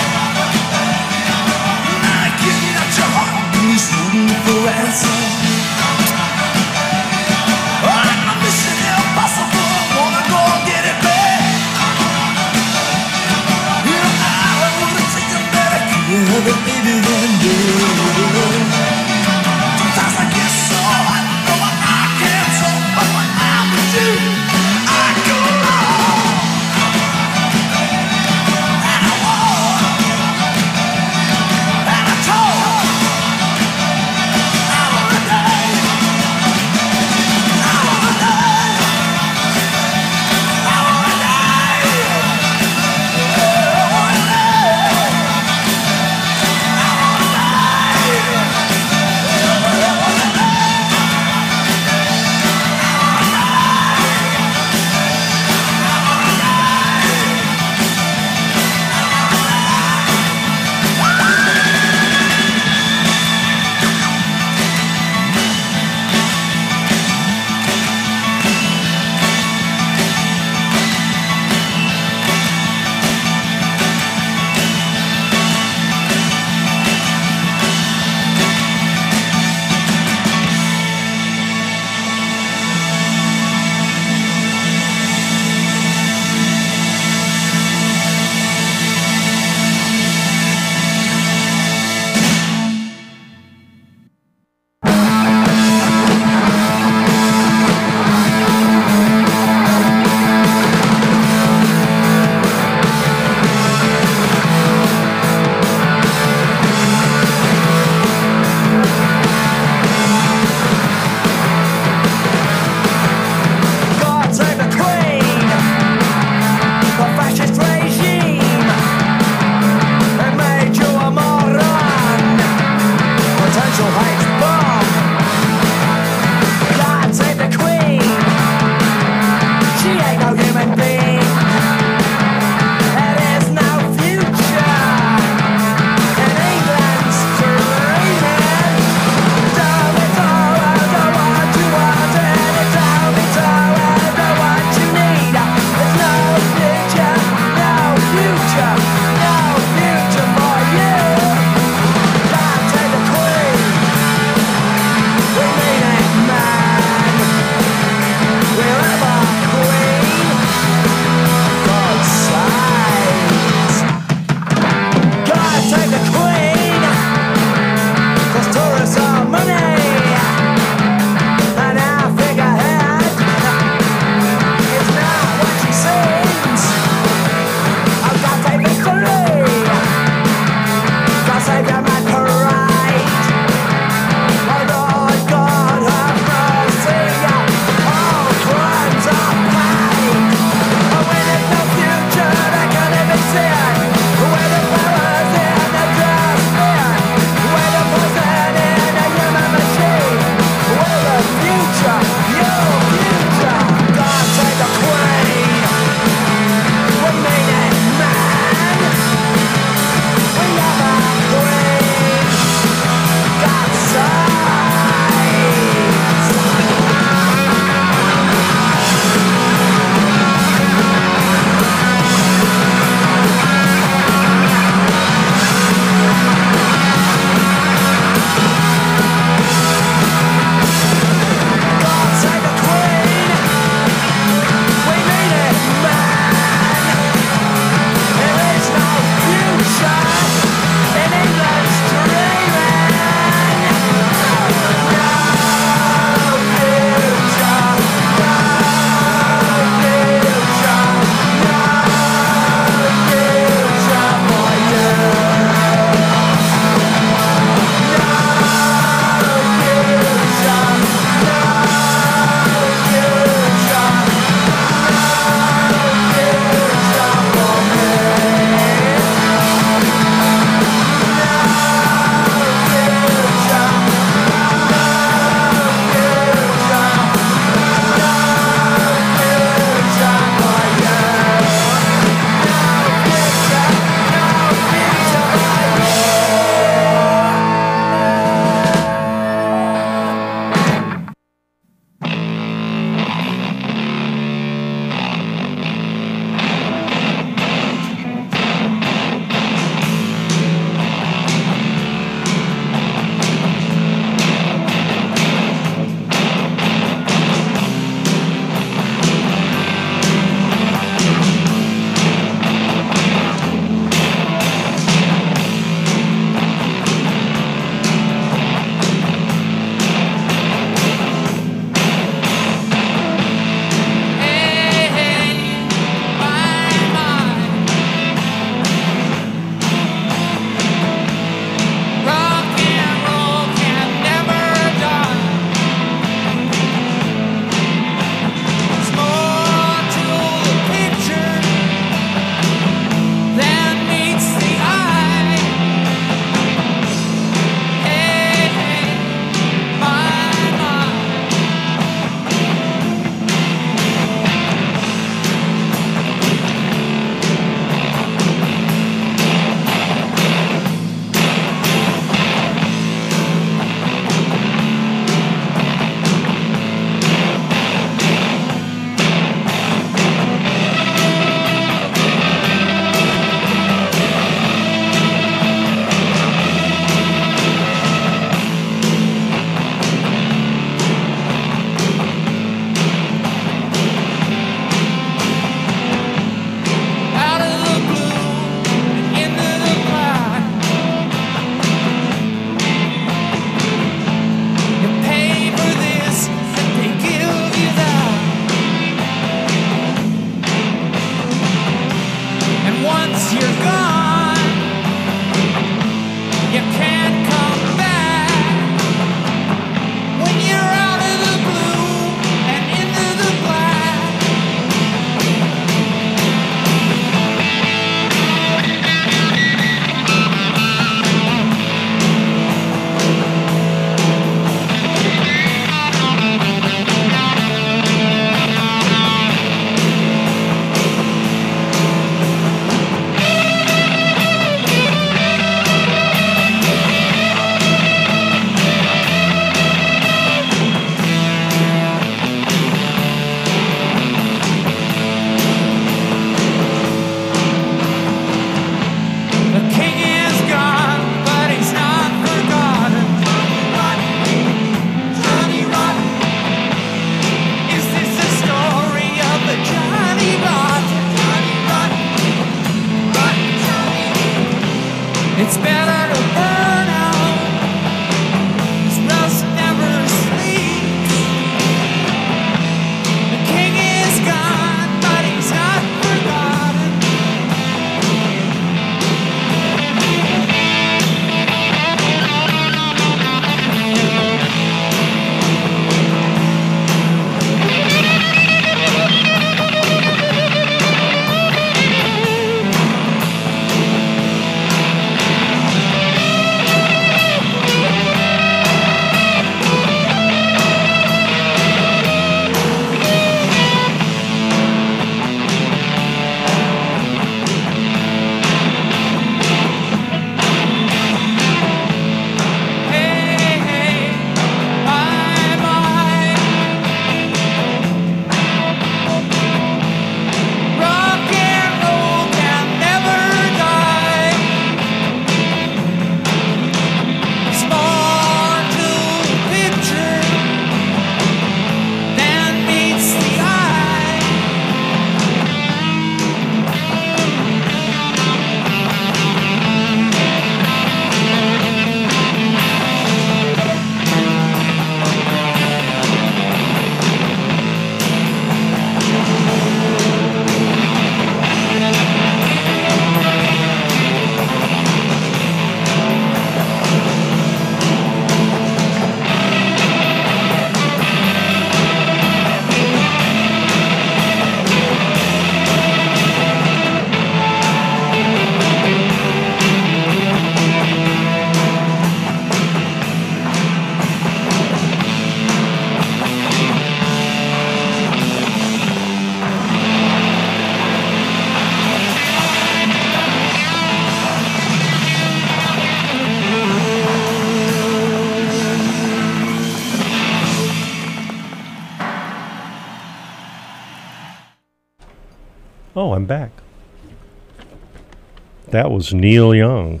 was 598.94 599.12
Neil 599.12 599.54
Young 599.54 600.00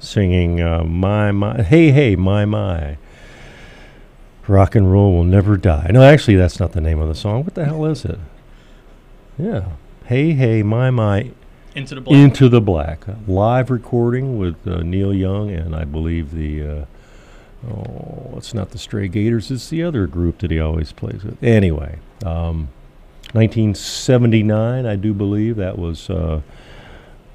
singing 0.00 0.60
uh, 0.60 0.82
"My 0.82 1.30
My." 1.30 1.62
Hey, 1.62 1.92
hey, 1.92 2.16
my 2.16 2.44
my. 2.44 2.98
Rock 4.46 4.74
and 4.74 4.92
roll 4.92 5.12
will 5.12 5.24
never 5.24 5.56
die. 5.56 5.88
No, 5.90 6.02
actually, 6.02 6.36
that's 6.36 6.60
not 6.60 6.72
the 6.72 6.80
name 6.80 6.98
of 7.00 7.08
the 7.08 7.14
song. 7.14 7.44
What 7.44 7.54
the 7.54 7.64
hell 7.64 7.86
is 7.86 8.04
it? 8.04 8.18
Yeah. 9.38 9.68
Hey, 10.06 10.32
hey, 10.32 10.62
my 10.62 10.90
my. 10.90 11.30
Into 11.74 11.94
the 11.94 12.00
Black. 12.00 12.18
Into 12.18 12.48
the 12.48 12.60
black. 12.60 13.04
Live 13.26 13.70
recording 13.70 14.38
with 14.38 14.66
uh, 14.66 14.82
Neil 14.82 15.14
Young 15.14 15.50
and 15.50 15.74
I 15.74 15.84
believe 15.84 16.32
the. 16.32 16.62
Uh, 16.62 17.70
oh, 17.70 18.34
it's 18.36 18.52
not 18.52 18.70
the 18.70 18.78
Stray 18.78 19.08
Gators. 19.08 19.50
It's 19.50 19.68
the 19.68 19.82
other 19.82 20.06
group 20.06 20.38
that 20.38 20.50
he 20.50 20.60
always 20.60 20.92
plays 20.92 21.24
with. 21.24 21.42
Anyway, 21.42 21.98
um, 22.24 22.68
1979, 23.32 24.86
I 24.86 24.96
do 24.96 25.14
believe 25.14 25.56
that 25.56 25.78
was. 25.78 26.10
Uh, 26.10 26.42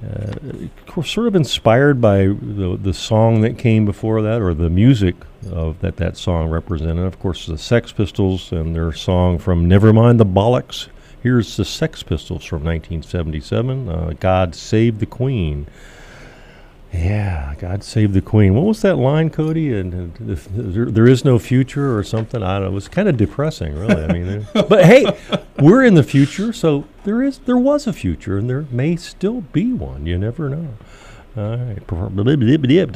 uh, 0.02 1.04
sort 1.04 1.28
of 1.28 1.36
inspired 1.36 2.00
by 2.00 2.20
the 2.28 2.78
the 2.82 2.94
song 2.94 3.42
that 3.42 3.58
came 3.58 3.86
before 3.86 4.22
that, 4.22 4.42
or 4.42 4.54
the 4.54 4.70
music 4.70 5.16
of 5.52 5.80
that 5.82 5.98
that 5.98 6.16
song 6.16 6.50
represented. 6.50 7.06
Of 7.06 7.20
course, 7.20 7.46
the 7.46 7.58
Sex 7.58 7.92
Pistols 7.92 8.52
and 8.52 8.76
their 8.76 8.94
song 8.94 9.40
from 9.40 9.68
"Nevermind 9.68 10.18
the 10.18 10.26
Bollocks." 10.26 10.88
Here's 11.22 11.58
the 11.58 11.66
Sex 11.66 12.02
Pistols 12.02 12.46
from 12.46 12.64
1977. 12.64 13.90
Uh, 13.90 14.14
"God 14.20 14.56
Save 14.56 15.00
the 15.00 15.06
Queen." 15.06 15.68
Yeah, 16.94 17.54
God 17.60 17.84
save 17.84 18.14
the 18.14 18.22
Queen. 18.22 18.56
What 18.56 18.66
was 18.66 18.82
that 18.82 18.96
line, 18.96 19.30
Cody? 19.30 19.72
And, 19.78 19.94
and 19.94 20.30
if 20.30 20.48
there, 20.50 20.86
there 20.86 21.08
is 21.08 21.24
no 21.24 21.38
future 21.38 21.96
or 21.96 22.04
something. 22.04 22.42
I 22.42 22.56
don't 22.56 22.64
know. 22.64 22.72
It 22.72 22.74
was 22.74 22.88
kind 22.88 23.08
of 23.08 23.16
depressing, 23.16 23.78
really. 23.78 24.04
I 24.04 24.12
mean, 24.12 24.48
but 24.54 24.86
hey, 24.86 25.06
we're 25.60 25.84
in 25.84 25.94
the 25.94 26.02
future, 26.04 26.52
so 26.52 26.86
there 27.04 27.22
is 27.22 27.38
there 27.40 27.58
was 27.58 27.86
a 27.86 27.94
future, 27.94 28.40
and 28.40 28.50
there 28.50 28.66
may 28.72 28.96
still 28.96 29.42
be 29.42 29.72
one. 29.72 30.08
You 30.08 30.18
never 30.18 30.50
know. 30.50 30.68
All 31.38 31.58
right. 31.58 31.86
Pr- 31.86 32.08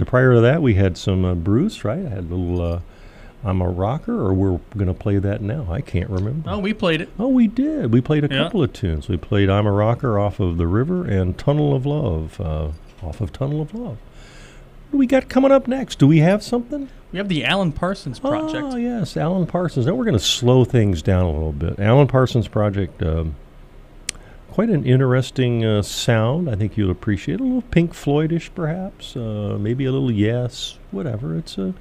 Prior 0.06 0.34
to 0.34 0.42
that, 0.42 0.62
we 0.64 0.74
had 0.74 0.98
some 0.98 1.24
uh, 1.24 1.36
Bruce, 1.36 1.84
right? 1.86 2.04
I 2.06 2.10
had 2.10 2.18
a 2.32 2.36
little. 2.36 2.62
Uh, 2.62 2.80
I'm 3.46 3.62
a 3.62 3.70
rocker, 3.70 4.14
or 4.26 4.34
we're 4.34 4.60
going 4.76 4.88
to 4.88 4.94
play 4.94 5.18
that 5.20 5.42
now. 5.42 5.68
I 5.70 5.82
can't 5.82 6.10
remember. 6.10 6.50
Oh, 6.50 6.60
we 6.60 6.74
played 6.74 7.02
it. 7.02 7.10
Oh, 7.20 7.28
we 7.28 7.48
did. 7.48 7.92
We 7.92 8.00
played 8.00 8.24
a 8.24 8.34
Yeah. 8.34 8.44
couple 8.44 8.64
of 8.64 8.72
tunes. 8.74 9.08
We 9.10 9.18
played 9.18 9.50
"I'm 9.50 9.68
a 9.68 9.72
Rocker" 9.72 10.18
off 10.18 10.40
of 10.40 10.58
the 10.58 10.66
River 10.66 11.06
and 11.06 11.38
"Tunnel 11.38 11.76
of 11.76 11.86
Love" 11.86 12.40
uh, 12.42 12.70
off 13.04 13.22
of 13.22 13.32
"Tunnel 13.34 13.62
of 13.62 13.74
Love." 13.74 13.98
What 13.98 14.92
do 14.92 14.98
we 14.98 15.08
got 15.08 15.28
coming 15.30 15.52
up 15.52 15.68
next? 15.68 16.00
Do 16.00 16.08
we 16.08 16.20
have 16.20 16.44
something? 16.44 16.90
We 17.12 17.18
have 17.18 17.28
the 17.28 17.46
Alan 17.46 17.72
Parsons 17.72 18.20
project. 18.20 18.64
Oh 18.64 18.76
yes, 18.76 19.18
Alan 19.18 19.46
Parsons. 19.48 19.86
Now 19.86 19.94
we're 19.96 20.06
going 20.06 20.18
to 20.18 20.24
slow 20.24 20.66
things 20.66 21.02
down 21.02 21.26
a 21.26 21.32
little 21.32 21.52
bit. 21.52 21.80
Alan 21.80 22.08
Parsons 22.08 22.48
project. 22.48 23.02
Um, 23.04 23.36
quite 24.52 24.70
an 24.70 24.86
interesting 24.86 25.66
uh, 25.66 25.82
sound. 25.82 26.48
I 26.50 26.56
think 26.56 26.78
you'll 26.78 26.92
appreciate 26.92 27.40
a 27.40 27.44
little 27.44 27.64
Pink 27.64 27.94
Floydish, 27.94 28.50
perhaps. 28.54 29.16
Uh, 29.16 29.58
maybe 29.60 29.86
a 29.86 29.92
little 29.92 30.12
Yes, 30.12 30.78
whatever. 30.92 31.38
It's 31.38 31.58
a. 31.58 31.74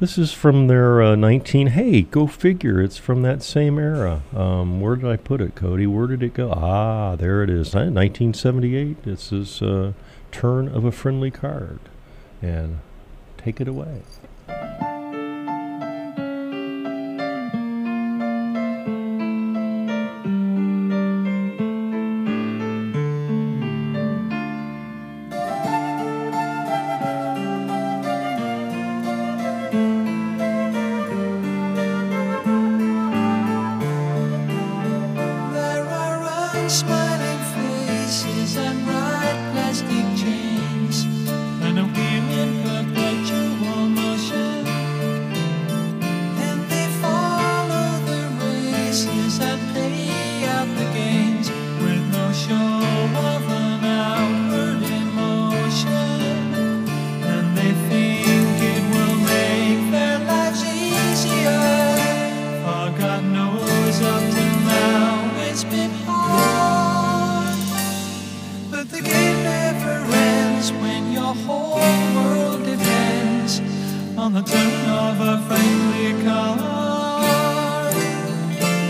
This 0.00 0.16
is 0.16 0.32
from 0.32 0.68
their 0.68 1.02
uh, 1.02 1.16
19. 1.16 1.68
Hey, 1.68 2.02
go 2.02 2.28
figure. 2.28 2.80
It's 2.80 2.98
from 2.98 3.22
that 3.22 3.42
same 3.42 3.80
era. 3.80 4.22
Um, 4.32 4.80
where 4.80 4.94
did 4.94 5.10
I 5.10 5.16
put 5.16 5.40
it, 5.40 5.56
Cody? 5.56 5.88
Where 5.88 6.06
did 6.06 6.22
it 6.22 6.34
go? 6.34 6.52
Ah, 6.52 7.16
there 7.16 7.42
it 7.42 7.50
is. 7.50 7.74
Uh, 7.74 7.90
1978. 7.90 9.02
This 9.02 9.32
is 9.32 9.60
uh, 9.60 9.94
Turn 10.30 10.68
of 10.68 10.84
a 10.84 10.92
Friendly 10.92 11.32
Card. 11.32 11.80
And 12.40 12.78
take 13.38 13.60
it 13.60 13.66
away. 13.66 14.02
on 74.18 74.32
the 74.32 74.42
turn 74.42 74.88
of 74.90 75.20
a 75.20 75.38
friendly 75.46 76.24
car. 76.24 76.56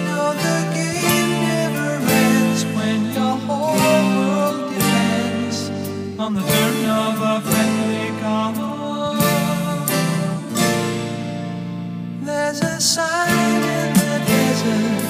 No, 0.09 0.33
the 0.45 0.59
game 0.74 1.31
never 1.53 1.89
ends 2.24 2.64
when 2.76 3.12
your 3.12 3.37
whole 3.45 3.76
world 3.76 4.72
depends 4.72 5.68
on 6.18 6.33
the 6.33 6.41
turn 6.41 6.85
of 7.05 7.20
a 7.20 7.41
friendly 7.49 8.09
car. 8.22 8.55
There's 12.22 12.61
a 12.62 12.81
sign 12.81 13.62
in 13.62 13.93
the 13.95 14.24
desert. 14.26 15.07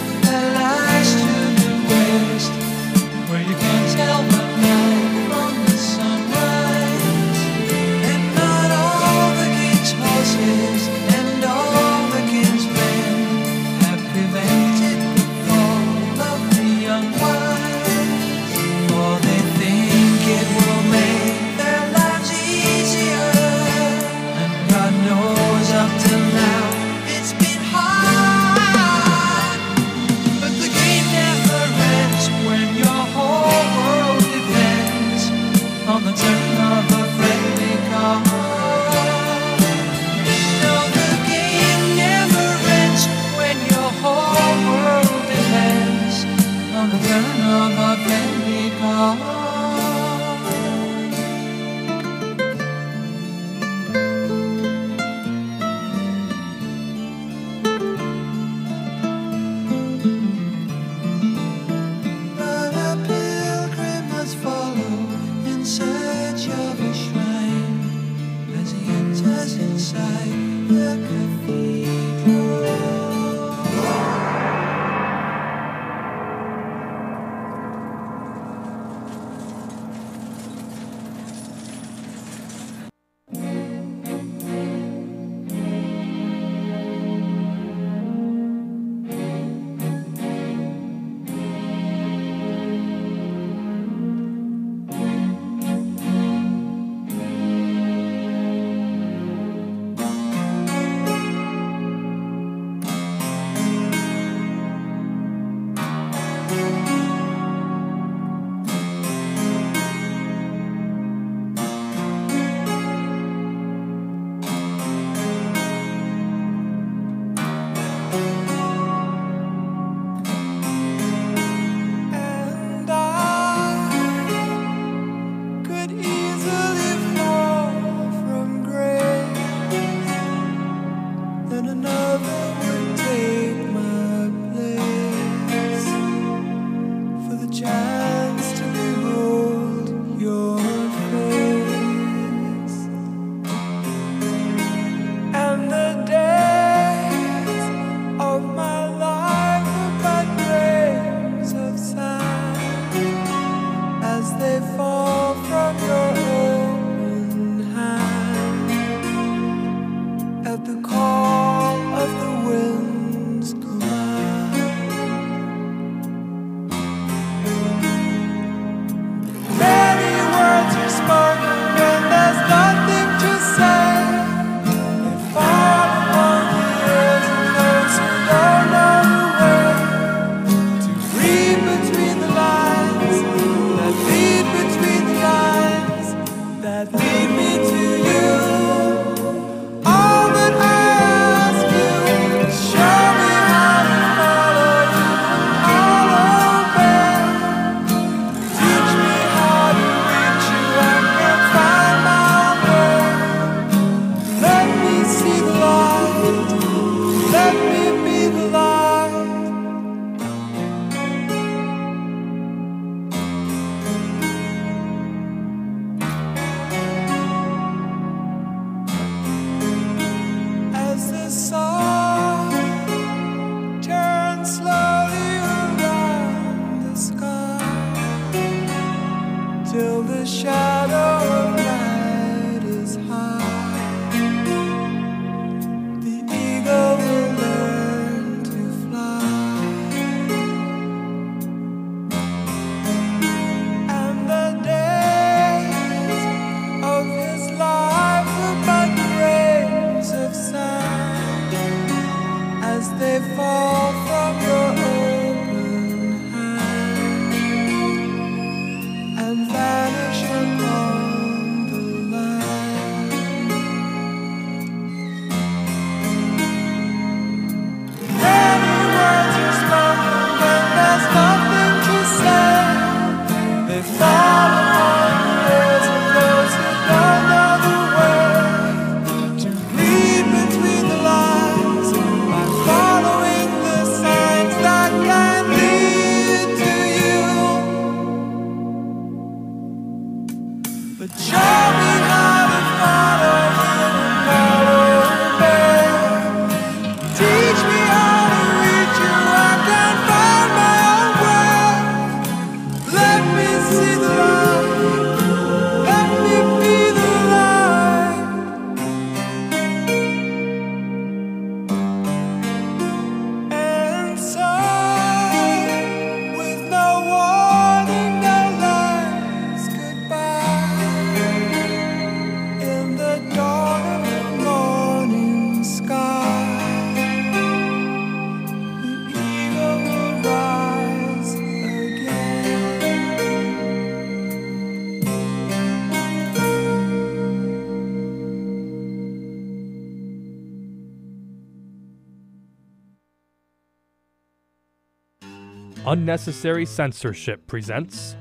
Unnecessary 346.09 346.65
Censorship 346.65 347.47
presents. 347.47 348.17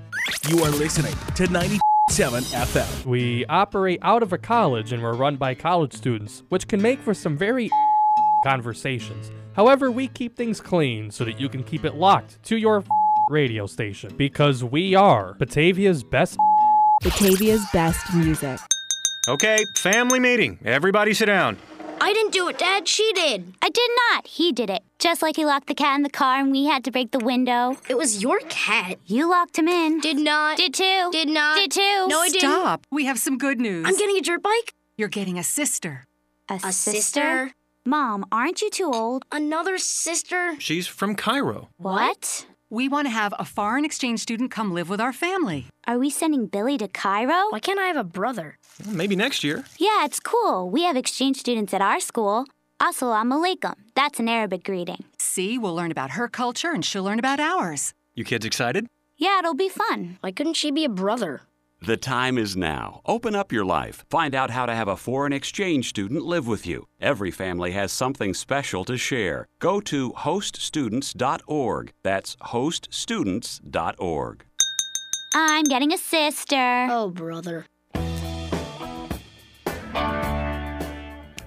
You 0.49 0.61
are 0.61 0.71
listening 0.71 1.15
to 1.35 1.47
97 1.47 2.43
FM. 2.43 3.05
We 3.05 3.45
operate 3.45 3.99
out 4.01 4.21
of 4.21 4.33
a 4.33 4.37
college 4.37 4.91
and 4.91 5.01
we're 5.01 5.13
run 5.13 5.37
by 5.37 5.55
college 5.55 5.93
students, 5.93 6.43
which 6.49 6.67
can 6.67 6.81
make 6.81 6.99
for 6.99 7.13
some 7.13 7.37
very 7.37 7.69
conversations. 8.43 9.31
However, 9.55 9.89
we 9.89 10.09
keep 10.09 10.35
things 10.35 10.59
clean 10.59 11.09
so 11.11 11.23
that 11.23 11.39
you 11.39 11.47
can 11.47 11.63
keep 11.63 11.85
it 11.85 11.95
locked 11.95 12.43
to 12.43 12.57
your 12.57 12.83
radio 13.29 13.65
station 13.65 14.13
because 14.17 14.65
we 14.65 14.93
are 14.93 15.35
Batavia's 15.35 16.03
best. 16.03 16.37
Batavia's 17.05 17.65
best 17.71 18.13
music. 18.13 18.59
Okay, 19.29 19.63
family 19.77 20.19
meeting. 20.19 20.59
Everybody 20.65 21.13
sit 21.13 21.27
down. 21.27 21.57
I 21.99 22.13
didn't 22.13 22.31
do 22.33 22.47
it, 22.47 22.57
Dad. 22.57 22.87
She 22.87 23.11
did. 23.13 23.53
I 23.61 23.69
did 23.69 23.89
not. 24.11 24.27
He 24.27 24.51
did 24.51 24.69
it. 24.69 24.83
Just 24.99 25.21
like 25.21 25.35
he 25.35 25.45
locked 25.45 25.67
the 25.67 25.75
cat 25.75 25.95
in 25.97 26.03
the 26.03 26.09
car 26.09 26.39
and 26.39 26.51
we 26.51 26.65
had 26.65 26.83
to 26.85 26.91
break 26.91 27.11
the 27.11 27.19
window. 27.19 27.77
It 27.89 27.97
was 27.97 28.21
your 28.21 28.39
cat. 28.49 28.97
You 29.05 29.29
locked 29.29 29.57
him 29.57 29.67
in. 29.67 29.99
Did 29.99 30.17
not. 30.17 30.57
Did 30.57 30.73
too. 30.73 31.09
Did 31.11 31.29
not. 31.29 31.57
Did 31.57 31.71
too. 31.71 32.07
No, 32.07 32.19
I 32.21 32.29
didn't. 32.29 32.39
Stop. 32.41 32.85
We 32.91 33.05
have 33.05 33.19
some 33.19 33.37
good 33.37 33.59
news. 33.59 33.85
I'm 33.87 33.97
getting 33.97 34.17
a 34.17 34.21
dirt 34.21 34.41
bike. 34.43 34.73
You're 34.97 35.07
getting 35.09 35.37
a 35.37 35.43
sister. 35.43 36.05
A, 36.49 36.59
A 36.63 36.71
sister? 36.71 37.51
Mom, 37.85 38.25
aren't 38.31 38.61
you 38.61 38.69
too 38.69 38.91
old? 38.93 39.25
Another 39.31 39.77
sister. 39.77 40.55
She's 40.59 40.87
from 40.87 41.15
Cairo. 41.15 41.69
What? 41.77 42.45
We 42.69 42.89
want 42.89 43.05
to 43.05 43.11
have 43.11 43.33
a 43.39 43.45
foreign 43.45 43.85
exchange 43.85 44.19
student 44.19 44.51
come 44.51 44.73
live 44.73 44.89
with 44.89 44.99
our 44.99 45.13
family. 45.13 45.67
Are 45.87 45.97
we 45.97 46.09
sending 46.09 46.47
Billy 46.47 46.77
to 46.79 46.89
Cairo? 46.89 47.47
Why 47.49 47.59
can't 47.61 47.79
I 47.79 47.85
have 47.85 47.95
a 47.95 48.03
brother? 48.03 48.57
Well, 48.85 48.95
maybe 48.95 49.15
next 49.15 49.43
year. 49.43 49.65
Yeah, 49.77 50.05
it's 50.05 50.19
cool. 50.19 50.69
We 50.69 50.83
have 50.83 50.95
exchange 50.97 51.37
students 51.37 51.73
at 51.73 51.81
our 51.81 51.99
school. 51.99 52.45
Assalamu 52.81 53.43
alaikum. 53.43 53.73
That's 53.95 54.19
an 54.19 54.29
Arabic 54.29 54.63
greeting. 54.63 55.03
See, 55.17 55.57
we'll 55.57 55.75
learn 55.75 55.91
about 55.91 56.11
her 56.11 56.27
culture 56.27 56.71
and 56.71 56.85
she'll 56.85 57.03
learn 57.03 57.19
about 57.19 57.39
ours. 57.39 57.93
You 58.13 58.23
kids 58.23 58.45
excited? 58.45 58.85
Yeah, 59.17 59.39
it'll 59.39 59.55
be 59.55 59.69
fun. 59.69 60.17
Why 60.21 60.31
couldn't 60.31 60.53
she 60.55 60.69
be 60.69 60.85
a 60.85 60.89
brother? 60.89 61.41
The 61.81 61.97
time 61.97 62.37
is 62.39 62.57
now. 62.57 63.01
Open 63.05 63.35
up 63.35 63.51
your 63.51 63.65
life. 63.65 64.03
Find 64.09 64.33
out 64.33 64.49
how 64.51 64.65
to 64.65 64.73
have 64.73 64.87
a 64.87 64.97
foreign 64.97 65.33
exchange 65.33 65.89
student 65.89 66.25
live 66.25 66.47
with 66.47 66.65
you. 66.65 66.85
Every 66.99 67.29
family 67.31 67.71
has 67.71 67.91
something 67.91 68.33
special 68.33 68.83
to 68.85 68.97
share. 68.97 69.45
Go 69.59 69.79
to 69.81 70.11
hoststudents.org. 70.13 71.93
That's 72.03 72.35
hoststudents.org. 72.37 74.45
I'm 75.35 75.63
getting 75.65 75.93
a 75.93 75.97
sister. 75.97 76.87
Oh, 76.89 77.09
brother. 77.09 77.65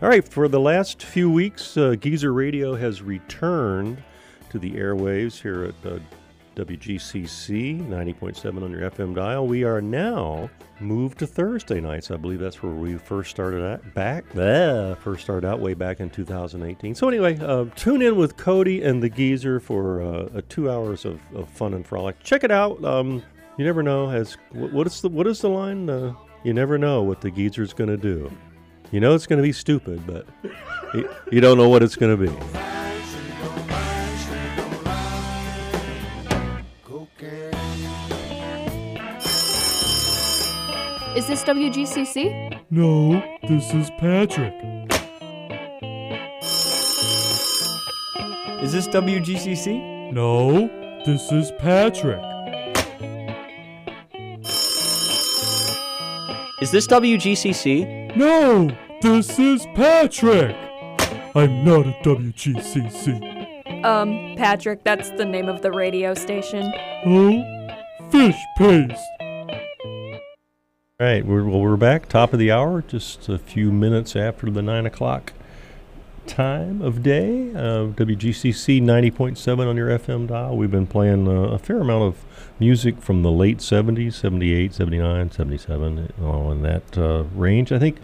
All 0.03 0.09
right, 0.09 0.26
for 0.26 0.48
the 0.48 0.59
last 0.59 1.03
few 1.03 1.30
weeks, 1.30 1.76
uh, 1.76 1.94
Geezer 1.94 2.32
Radio 2.32 2.74
has 2.74 3.03
returned 3.03 4.03
to 4.48 4.59
the 4.59 4.70
airwaves 4.70 5.38
here 5.38 5.64
at 5.64 5.74
uh, 5.92 5.98
WGCC 6.57 7.86
90.7 7.86 8.62
on 8.62 8.70
your 8.70 8.90
FM 8.90 9.14
dial. 9.14 9.46
We 9.46 9.62
are 9.62 9.82
now 9.82 10.48
moved 10.80 11.18
to 11.18 11.26
Thursday 11.26 11.82
nights. 11.82 12.11
I 12.11 12.16
believe 12.16 12.38
that's 12.38 12.62
where 12.62 12.72
we 12.72 12.96
first 12.96 13.28
started 13.28 13.62
at 13.62 13.92
back. 13.92 14.24
Uh, 14.34 14.94
first 14.94 15.22
started 15.22 15.46
out 15.46 15.61
way 15.61 15.74
back 15.74 16.01
in 16.01 16.09
2018. 16.09 16.94
So 16.94 17.07
anyway, 17.07 17.38
uh, 17.38 17.66
tune 17.76 18.01
in 18.01 18.16
with 18.16 18.38
Cody 18.38 18.82
and 18.82 19.03
the 19.03 19.11
Geezer 19.11 19.61
for 19.61 20.01
uh, 20.01 20.40
two 20.48 20.70
hours 20.70 21.05
of, 21.05 21.20
of 21.34 21.46
fun 21.51 21.74
and 21.74 21.86
frolic. 21.86 22.18
Check 22.20 22.42
it 22.42 22.51
out. 22.51 22.82
Um, 22.86 23.22
you 23.59 23.66
never 23.66 23.82
know. 23.82 24.09
As 24.09 24.38
what, 24.53 24.72
what 24.72 24.86
is 24.86 25.03
the 25.03 25.11
what 25.11 25.26
is 25.26 25.42
the 25.42 25.51
line? 25.51 25.90
Uh, 25.90 26.14
you 26.42 26.55
never 26.55 26.78
know 26.78 27.03
what 27.03 27.20
the 27.20 27.30
Geezer's 27.30 27.74
going 27.74 27.90
to 27.90 27.98
do. 27.98 28.32
You 28.93 28.99
know 28.99 29.14
it's 29.14 29.28
going 29.28 29.36
to 29.36 29.43
be 29.43 29.53
stupid, 29.53 30.05
but 30.05 30.26
you, 30.95 31.09
you 31.30 31.41
don't 31.41 31.57
know 31.57 31.68
what 31.68 31.80
it's 31.82 31.95
going 31.95 32.16
to 32.16 32.26
be. 32.26 32.32
Is 41.16 41.26
this 41.28 41.45
WGCC? 41.45 42.61
No, 42.70 43.22
this 43.47 43.72
is 43.74 43.91
Patrick. 43.99 44.55
Is 48.62 48.72
this 48.72 48.88
WGCC? 48.88 50.12
No, 50.12 50.68
this 51.07 51.30
is 51.30 51.53
Patrick. 51.59 52.24
Is 56.61 56.72
this 56.72 56.86
WGCC? 56.88 57.99
No, 58.16 58.70
this 59.02 59.38
is 59.38 59.66
Patrick. 59.74 60.56
I'm 61.34 61.64
not 61.64 61.86
a 61.86 61.92
WGCC. 62.02 63.84
Um, 63.84 64.34
Patrick, 64.36 64.82
that's 64.82 65.11
the 65.11 65.24
name 65.24 65.48
of 65.48 65.62
the 65.62 65.70
radio 65.70 66.14
station. 66.14 66.72
Oh, 67.06 67.42
fish 68.11 68.36
paste. 68.58 69.00
All 69.20 71.06
right, 71.06 71.24
we're, 71.24 71.44
well, 71.44 71.61
we're 71.61 71.76
back, 71.76 72.08
top 72.08 72.32
of 72.32 72.38
the 72.38 72.50
hour, 72.50 72.82
just 72.82 73.28
a 73.28 73.38
few 73.38 73.70
minutes 73.70 74.16
after 74.16 74.50
the 74.50 74.61
9 74.61 74.86
o'clock 74.86 75.32
time 76.30 76.80
of 76.80 77.02
day. 77.02 77.50
Uh, 77.50 77.90
WGCC 77.92 78.80
90.7 78.80 79.66
on 79.66 79.76
your 79.76 79.88
FM 79.88 80.28
dial. 80.28 80.56
We've 80.56 80.70
been 80.70 80.86
playing 80.86 81.26
uh, 81.26 81.32
a 81.52 81.58
fair 81.58 81.80
amount 81.80 82.04
of 82.04 82.24
music 82.60 83.02
from 83.02 83.22
the 83.22 83.32
late 83.32 83.58
70s, 83.58 84.14
78, 84.14 84.72
79, 84.72 85.32
77, 85.32 85.96
you 85.96 86.08
know, 86.18 86.52
in 86.52 86.62
that 86.62 86.96
uh, 86.96 87.24
range. 87.34 87.72
I 87.72 87.80
think, 87.80 87.98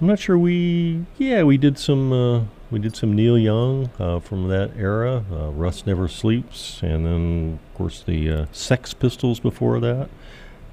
I'm 0.00 0.06
not 0.06 0.20
sure 0.20 0.38
we, 0.38 1.04
yeah, 1.18 1.42
we 1.42 1.58
did 1.58 1.78
some. 1.78 2.12
Uh, 2.12 2.44
we 2.70 2.78
did 2.78 2.94
some 2.94 3.16
Neil 3.16 3.36
Young 3.36 3.90
uh, 3.98 4.20
from 4.20 4.46
that 4.46 4.70
era, 4.76 5.24
uh, 5.32 5.50
Rust 5.50 5.88
Never 5.88 6.06
Sleeps, 6.06 6.80
and 6.84 7.04
then, 7.04 7.58
of 7.68 7.76
course, 7.76 8.04
the 8.04 8.46
Sex 8.52 8.94
Pistols 8.94 9.40
before 9.40 9.80
that. 9.80 10.08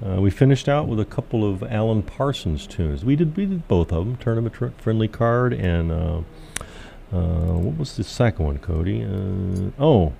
Uh, 0.04 0.20
we 0.20 0.30
finished 0.30 0.68
out 0.68 0.86
with 0.86 1.00
a 1.00 1.04
couple 1.04 1.44
of 1.44 1.60
Alan 1.64 2.04
Parsons 2.04 2.68
tunes. 2.68 3.04
We 3.04 3.16
did 3.16 3.36
we 3.36 3.46
did 3.46 3.66
both 3.66 3.92
of 3.92 4.06
them, 4.06 4.16
Tournament 4.16 4.80
Friendly 4.80 5.08
Card 5.08 5.52
and 5.52 5.90
uh, 5.90 6.20
uh, 7.12 7.16
what 7.54 7.78
was 7.78 7.96
the 7.96 8.04
second 8.04 8.44
one, 8.44 8.58
Cody? 8.58 9.02
Uh, 9.04 9.70
oh, 9.82 10.12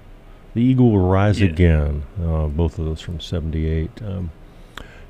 The 0.55 0.62
Eagle 0.62 0.91
Will 0.93 1.07
Rise 1.09 1.41
Yeah. 1.41 1.49
Again. 1.49 2.05
Uh, 2.22 2.47
both 2.47 2.78
of 2.78 2.84
those 2.84 3.01
from 3.01 3.20
'78. 3.20 3.91
Um, 4.03 4.30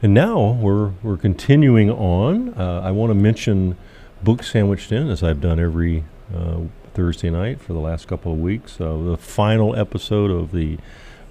and 0.03 0.14
now 0.14 0.53
we're 0.53 0.93
we're 1.03 1.16
continuing 1.16 1.91
on. 1.91 2.55
Uh, 2.55 2.81
I 2.85 2.91
want 2.91 3.11
to 3.11 3.14
mention 3.14 3.76
Book 4.22 4.43
Sandwiched 4.43 4.93
In, 4.93 5.11
as 5.11 5.22
I've 5.22 5.41
done 5.41 5.59
every 5.61 6.05
uh, 6.35 6.61
Thursday 6.95 7.31
night 7.31 7.61
for 7.61 7.72
the 7.72 7.79
last 7.81 8.09
couple 8.09 8.33
of 8.33 8.39
weeks. 8.39 8.81
Uh, 8.81 8.97
the 8.97 9.16
final 9.16 9.74
episode 9.76 10.31
of 10.31 10.53
the 10.53 10.79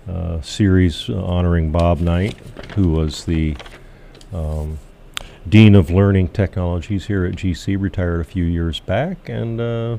uh, 0.08 0.40
series 0.42 1.10
honoring 1.10 1.72
Bob 1.72 2.00
Knight, 2.00 2.36
who 2.76 2.90
was 2.92 3.26
the 3.26 3.56
um, 4.34 4.80
Dean 5.48 5.76
of 5.76 5.90
Learning 5.90 6.28
Technologies 6.30 7.08
here 7.08 7.26
at 7.26 7.36
GC, 7.36 7.80
retired 7.80 8.22
a 8.22 8.24
few 8.26 8.44
years 8.46 8.80
back, 8.80 9.30
and 9.30 9.60
uh, 9.60 9.98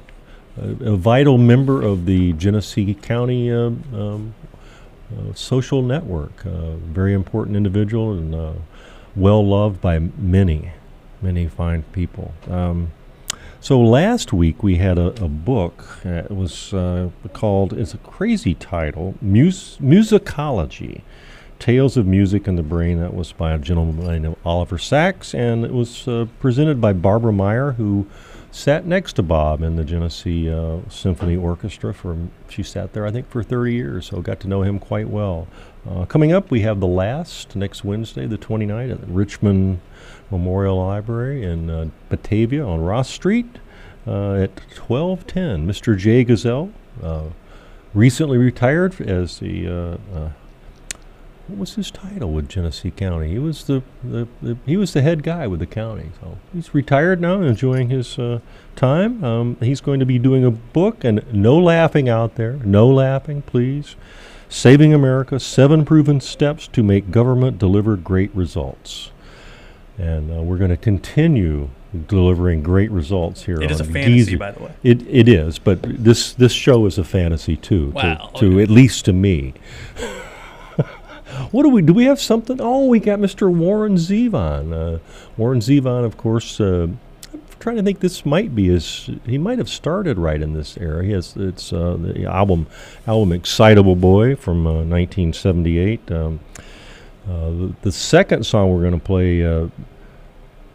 a, 0.81 0.97
vital 0.97 1.39
member 1.39 1.83
of 1.83 2.07
the 2.07 2.33
Genesee 2.35 2.95
County 2.95 3.51
um, 3.51 3.83
um, 3.95 4.35
uh, 5.17 5.33
social 5.35 5.83
network. 5.83 6.45
Uh, 6.45 6.77
very 6.77 7.15
important 7.15 7.57
individual 7.57 8.13
and 8.13 8.35
uh, 8.35 8.53
well 9.17 9.47
loved 9.47 9.81
by 9.81 9.99
many, 9.99 10.73
many 11.23 11.47
fine 11.47 11.83
people. 11.93 12.33
Um, 12.49 12.93
so 13.61 13.81
last 13.81 14.33
week 14.33 14.63
we 14.63 14.77
had 14.77 14.99
a, 14.99 15.09
a 15.23 15.29
book. 15.29 15.99
Uh, 16.05 16.11
it 16.11 16.31
was 16.31 16.73
uh, 16.73 17.11
called. 17.33 17.73
It's 17.73 17.95
a 17.95 17.99
crazy 17.99 18.55
title. 18.55 19.15
Mus- 19.21 19.79
Musicophilia. 19.79 21.03
Tales 21.59 21.97
of 21.97 22.07
Music 22.07 22.47
and 22.47 22.57
the 22.57 22.63
Brain. 22.63 23.01
That 23.01 23.15
was 23.15 23.33
by 23.33 23.53
a 23.53 23.59
gentleman 23.59 23.97
by 23.97 24.15
the 24.15 24.21
name 24.21 24.33
of 24.33 24.47
Oliver 24.47 24.79
Sacks, 24.79 25.35
and 25.35 25.65
it 25.65 25.73
was 25.73 26.07
uh, 26.07 26.27
presented 26.39 26.81
by 26.81 26.93
Barbara 26.93 27.33
Meyer, 27.33 27.73
who 27.73 28.07
sat 28.59 28.85
next 28.85 29.13
to 29.15 29.23
Bob 29.23 29.63
in 29.63 29.77
the 29.77 29.85
Genesee 29.85 30.51
uh, 30.51 30.79
Symphony 30.89 31.37
Orchestra. 31.37 31.95
For 31.95 32.17
she 32.49 32.65
sat 32.65 32.93
there, 32.93 33.07
I 33.07 33.13
think, 33.13 33.31
for 33.31 33.43
30 33.43 33.73
years, 33.73 34.07
so 34.07 34.21
got 34.21 34.41
to 34.41 34.49
know 34.49 34.63
him 34.63 34.79
quite 34.81 35.09
well. 35.09 35.47
Uh, 35.89 36.05
coming 36.07 36.33
up, 36.33 36.51
we 36.51 36.63
have 36.63 36.81
the 36.81 36.87
last 36.87 37.55
next 37.55 37.85
Wednesday, 37.85 38.27
the 38.27 38.37
29th, 38.37 38.93
at 38.93 39.09
Richmond 39.09 39.81
Memorial 40.31 40.85
Library 40.85 41.45
in 41.45 41.71
uh, 41.71 41.89
Batavia 42.09 42.67
on 42.67 42.81
Ross 42.81 43.09
Street 43.09 43.47
uh, 44.07 44.35
at 44.35 44.57
12:10. 44.75 45.65
Mr. 45.65 45.97
Jay 45.97 46.25
Gsell, 46.25 46.73
uh, 47.01 47.25
recently 47.95 48.39
retired 48.39 49.01
as 49.01 49.39
the 49.39 49.69
uh, 49.69 50.29
what 51.49 51.59
was 51.59 51.75
his 51.77 51.91
title 51.91 52.31
with 52.31 52.49
Genesee 52.49 52.91
County? 52.91 53.31
He 53.31 53.39
was 53.39 53.65
the, 53.65 53.83
the, 54.05 54.29
the 54.43 54.59
he 54.67 54.77
was 54.77 54.93
the 54.93 55.01
head 55.01 55.23
guy 55.23 55.47
with 55.47 55.61
the 55.61 55.67
county. 55.67 56.11
So 56.21 56.37
he's 56.53 56.75
retired 56.75 57.21
now, 57.23 57.41
enjoying 57.41 57.89
his 57.89 58.19
uh, 58.19 58.41
time. 58.77 59.25
Um, 59.25 59.57
he's 59.61 59.81
going 59.81 59.99
to 60.01 60.07
be 60.07 60.19
doing 60.19 60.45
a 60.45 60.51
book, 60.51 61.05
and 61.05 61.25
no 61.33 61.57
laughing 61.57 62.09
out 62.09 62.35
there. 62.35 62.55
No 62.65 62.87
laughing, 62.87 63.43
please. 63.43 63.97
Saving 64.51 64.93
America: 64.93 65.41
Seven 65.41 65.87
Proven 65.87 66.21
Steps 66.21 66.69
to 66.69 66.83
Make 66.83 67.11
Government 67.11 67.59
Deliver 67.59 67.97
Great 67.97 68.35
Results. 68.35 69.11
And 69.97 70.31
uh, 70.31 70.43
we're 70.43 70.59
going 70.59 70.71
to 70.71 70.77
continue 70.77 71.71
delivering 72.07 72.63
great 72.63 72.91
results 72.91 73.45
here. 73.45 73.61
It 73.61 73.71
is 73.71 73.81
on 73.81 73.89
a 73.89 73.93
fantasy, 73.93 74.17
Geezer. 74.17 74.39
by 74.39 74.51
the 74.51 74.63
way. 74.65 74.73
It 74.83 75.03
it 75.09 75.29
is, 75.29 75.59
but 75.59 75.81
this 75.83 76.35
this 76.35 76.53
show 76.53 76.85
is 76.85 76.99
a 76.99 77.05
fantasy 77.05 77.57
too. 77.57 77.91
Wow, 77.91 78.31
To, 78.37 78.51
to 78.51 78.61
at 78.61 78.69
least 78.69 79.07
to 79.07 79.15
me. 79.15 79.55
What 81.51 81.63
do 81.63 81.69
we 81.69 81.83
do? 81.83 81.93
We 81.93 82.05
have 82.05 82.21
something. 82.21 82.61
Oh, 82.61 82.87
we 82.87 83.01
got 83.01 83.19
Mr. 83.19 83.53
Warren 83.53 83.97
Zevon. 83.97 84.73
Uh, 84.73 84.99
Warren 85.37 85.61
Zevon, 85.61 86.05
of 86.05 86.17
course. 86.17 86.61
Uh, 86.61 86.89
I'm 87.33 87.43
trying 87.61 87.77
to 87.77 87.83
think. 87.83 88.01
This 88.01 88.25
might 88.25 88.55
be 88.55 88.69
his. 88.69 89.11
He 89.27 89.37
might 89.37 89.59
have 89.59 89.69
started 89.69 90.19
right 90.19 90.41
in 90.41 90.55
this 90.55 90.77
era. 90.79 91.05
He 91.05 91.13
has. 91.13 91.37
It's 91.37 91.73
uh, 91.73 91.97
the 92.01 92.25
album, 92.25 92.67
album 93.07 93.33
"Excitable 93.33 93.97
Boy" 93.97 94.37
from 94.37 94.67
uh, 94.67 94.85
1978. 94.85 96.11
Um, 96.11 96.41
uh, 97.29 97.51
the, 97.51 97.75
the 97.83 97.93
second 97.93 98.47
song 98.47 98.73
we're 98.73 98.81
going 98.81 98.99
to 98.99 99.05
play, 99.05 99.45
uh, 99.45 99.69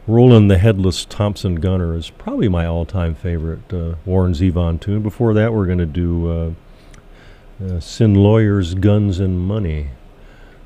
"Roland 0.06 0.52
the 0.52 0.60
Headless 0.60 1.04
Thompson 1.06 1.56
Gunner," 1.56 1.96
is 1.96 2.12
probably 2.12 2.48
my 2.48 2.68
all-time 2.68 3.16
favorite 3.16 3.74
uh, 3.74 3.96
Warren 4.06 4.34
Zevon 4.34 4.80
tune. 4.80 5.02
Before 5.02 5.34
that, 5.34 5.52
we're 5.52 5.66
going 5.66 5.80
to 5.80 5.86
do 5.88 6.30
uh, 6.30 6.52
uh, 7.66 7.80
"Sin 7.80 8.14
Lawyers, 8.14 8.76
Guns, 8.76 9.20
and 9.20 9.40
Money." 9.40 9.90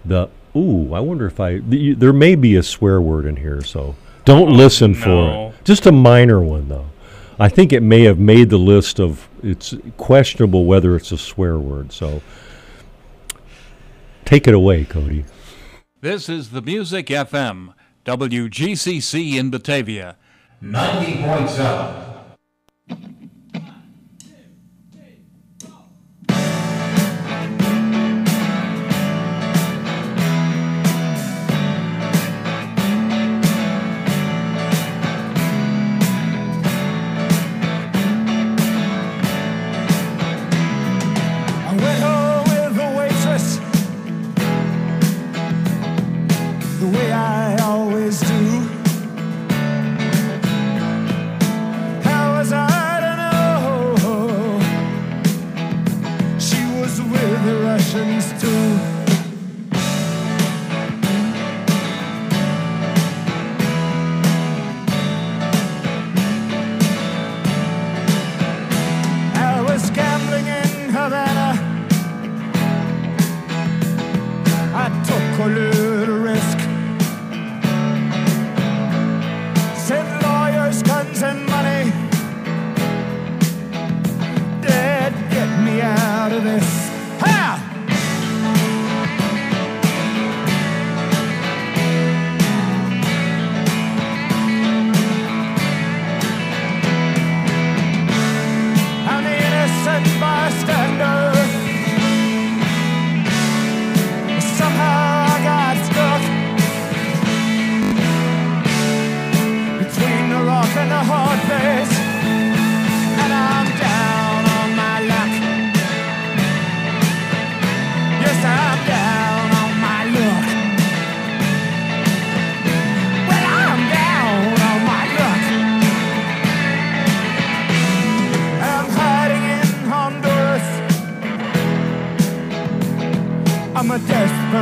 The 0.07 0.29
ooh, 0.55 0.93
I 0.93 0.99
wonder 0.99 1.25
if 1.25 1.39
I 1.39 1.57
the, 1.57 1.93
there 1.93 2.13
may 2.13 2.35
be 2.35 2.55
a 2.55 2.63
swear 2.63 3.01
word 3.01 3.25
in 3.25 3.35
here, 3.35 3.61
so 3.61 3.95
don't 4.25 4.49
oh, 4.49 4.55
listen 4.55 4.93
for 4.93 5.29
it. 5.29 5.63
Just 5.63 5.85
a 5.85 5.91
minor 5.91 6.41
one 6.41 6.69
though. 6.69 6.87
I 7.39 7.49
think 7.49 7.71
it 7.71 7.81
may 7.81 8.03
have 8.03 8.17
made 8.17 8.49
the 8.49 8.57
list 8.57 8.99
of 8.99 9.27
it's 9.43 9.75
questionable 9.97 10.65
whether 10.65 10.95
it's 10.95 11.11
a 11.11 11.17
swear 11.17 11.57
word. 11.59 11.91
So 11.91 12.21
take 14.25 14.47
it 14.47 14.53
away, 14.53 14.85
Cody. 14.85 15.25
This 16.01 16.29
is 16.29 16.49
the 16.51 16.61
Music 16.61 17.07
FM, 17.07 17.73
WGCC 18.05 19.35
in 19.35 19.49
Batavia. 19.49 20.15
90.7. 20.63 22.06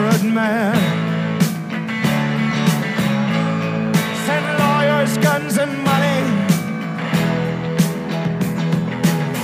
a 0.04 0.24
man. 0.24 0.76
Send 4.26 4.48
lawyers, 4.60 5.18
guns, 5.18 5.58
and 5.58 5.84
money. 5.84 6.22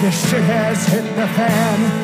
This 0.01 0.29
shit 0.29 0.43
has 0.43 0.85
hit 0.87 1.15
the 1.15 1.27
fan. 1.27 2.00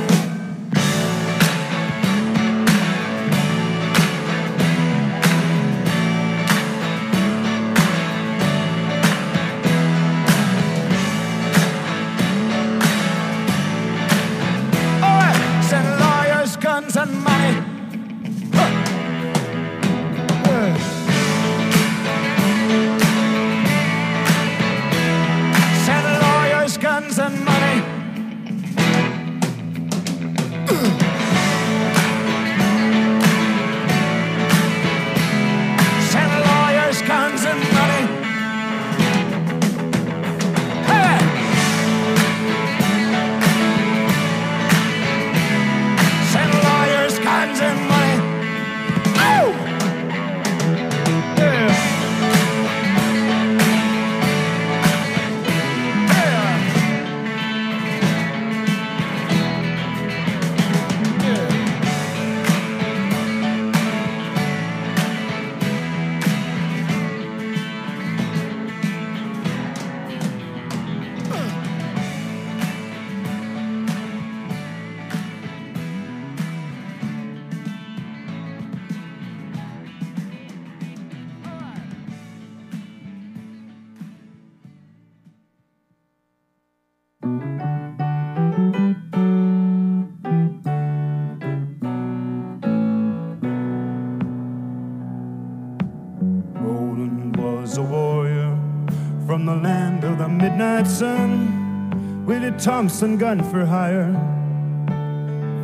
Midnight 101.01 102.25
with 102.25 102.43
a 102.43 102.51
Thompson 102.59 103.17
gun 103.17 103.43
for 103.51 103.65
hire, 103.65 104.13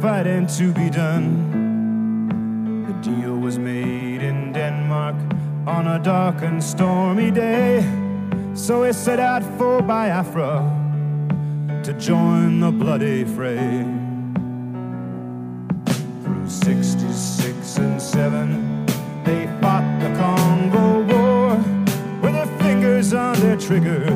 fighting 0.02 0.48
to 0.48 0.72
be 0.74 0.90
done. 0.90 2.86
The 2.88 2.94
deal 3.12 3.36
was 3.38 3.58
made 3.58 4.22
in 4.22 4.54
Denmark 4.54 5.16
on 5.68 5.88
a 5.88 6.00
dark 6.00 6.42
and 6.42 6.64
stormy 6.64 7.32
day, 7.32 7.82
so 8.54 8.84
he 8.84 8.94
set 8.94 9.20
out 9.20 9.44
for 9.58 9.82
Biafra 9.82 10.62
to 11.84 11.94
join 11.94 12.60
the 12.60 12.72
bloody 12.72 13.24
fray. 13.26 13.86
Through 16.24 16.50
66 16.50 17.78
and 17.78 18.02
7, 18.02 18.86
they 19.26 19.48
fought 19.60 20.00
the 20.00 20.10
Congo 20.18 21.02
War 21.12 21.58
with 22.22 22.34
their 22.34 22.60
fingers 22.60 23.14
on 23.14 23.40
their 23.40 23.58
triggers, 23.58 24.13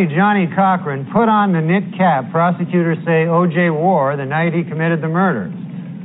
attorney 0.00 0.16
Johnnie 0.16 0.48
Cochran 0.56 1.04
put 1.12 1.28
on 1.28 1.52
the 1.52 1.60
knit 1.60 1.84
cap 1.96 2.32
prosecutors 2.32 2.96
say 3.04 3.28
O.J. 3.28 3.68
wore 3.70 4.16
the 4.16 4.24
night 4.24 4.54
he 4.54 4.64
committed 4.64 5.02
the 5.02 5.08
murders. 5.08 5.52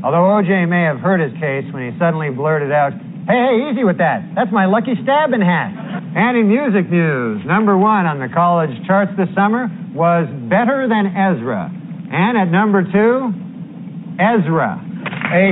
Although 0.04 0.36
O.J. 0.36 0.66
may 0.66 0.84
have 0.84 1.00
hurt 1.00 1.24
his 1.24 1.32
case 1.40 1.64
when 1.72 1.88
he 1.88 1.98
suddenly 1.98 2.30
blurted 2.30 2.72
out, 2.72 2.92
Hey, 3.26 3.40
hey, 3.40 3.72
easy 3.72 3.84
with 3.84 3.98
that. 3.98 4.22
That's 4.36 4.52
my 4.52 4.66
lucky 4.66 4.94
stabbing 5.02 5.42
hat. 5.42 5.72
And 6.14 6.38
in 6.38 6.48
music 6.48 6.92
news, 6.92 7.42
number 7.46 7.78
one 7.78 8.06
on 8.06 8.20
the 8.20 8.30
college 8.30 8.70
charts 8.86 9.12
this 9.18 9.32
summer 9.34 9.66
was 9.96 10.30
Better 10.46 10.86
Than 10.86 11.10
Ezra. 11.10 11.72
And 11.74 12.38
at 12.38 12.52
number 12.52 12.84
two, 12.84 13.34
Ezra. 14.22 14.78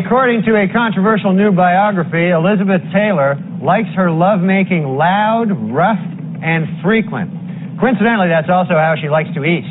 According 0.06 0.44
to 0.46 0.54
a 0.54 0.70
controversial 0.70 1.34
new 1.34 1.52
biography, 1.52 2.30
Elizabeth 2.30 2.84
Taylor 2.94 3.42
likes 3.64 3.90
her 3.96 4.12
lovemaking 4.12 4.86
loud, 4.86 5.50
rough, 5.74 5.98
and 5.98 6.68
frequent. 6.84 7.43
Coincidentally, 7.84 8.32
that's 8.32 8.48
also 8.48 8.80
how 8.80 8.96
she 8.96 9.12
likes 9.12 9.28
to 9.36 9.44
eat. 9.44 9.68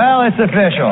Well, 0.00 0.24
it's 0.24 0.40
official. 0.40 0.88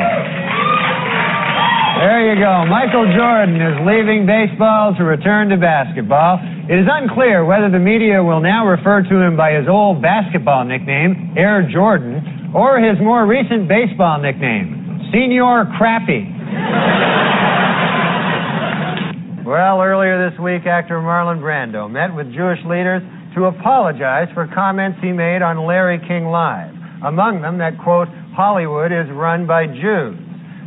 There 1.97 2.29
you 2.29 2.37
go. 2.37 2.69
Michael 2.69 3.09
Jordan 3.09 3.57
is 3.57 3.73
leaving 3.81 4.29
baseball 4.29 4.93
to 4.93 5.01
return 5.01 5.49
to 5.49 5.57
basketball. 5.57 6.37
It 6.69 6.77
is 6.77 6.85
unclear 6.85 7.41
whether 7.43 7.73
the 7.73 7.81
media 7.81 8.21
will 8.21 8.39
now 8.39 8.69
refer 8.69 9.01
to 9.01 9.15
him 9.17 9.33
by 9.35 9.57
his 9.57 9.65
old 9.65 9.99
basketball 9.99 10.63
nickname, 10.63 11.33
Air 11.35 11.65
Jordan, 11.73 12.21
or 12.53 12.77
his 12.77 13.01
more 13.01 13.25
recent 13.25 13.65
baseball 13.65 14.21
nickname, 14.21 15.09
Senior 15.09 15.65
Crappy. 15.81 16.21
Well, 19.41 19.81
earlier 19.81 20.29
this 20.29 20.37
week, 20.37 20.67
actor 20.69 21.01
Marlon 21.01 21.41
Brando 21.41 21.89
met 21.89 22.13
with 22.13 22.29
Jewish 22.29 22.61
leaders 22.69 23.01
to 23.35 23.45
apologize 23.45 24.27
for 24.33 24.47
comments 24.53 24.99
he 25.01 25.11
made 25.11 25.41
on 25.41 25.65
Larry 25.65 25.99
King 26.07 26.29
Live. 26.29 26.73
Among 27.03 27.41
them, 27.41 27.57
that 27.57 27.75
quote, 27.81 28.07
Hollywood 28.31 28.91
is 28.91 29.09
run 29.11 29.45
by 29.45 29.67
Jews. 29.67 30.17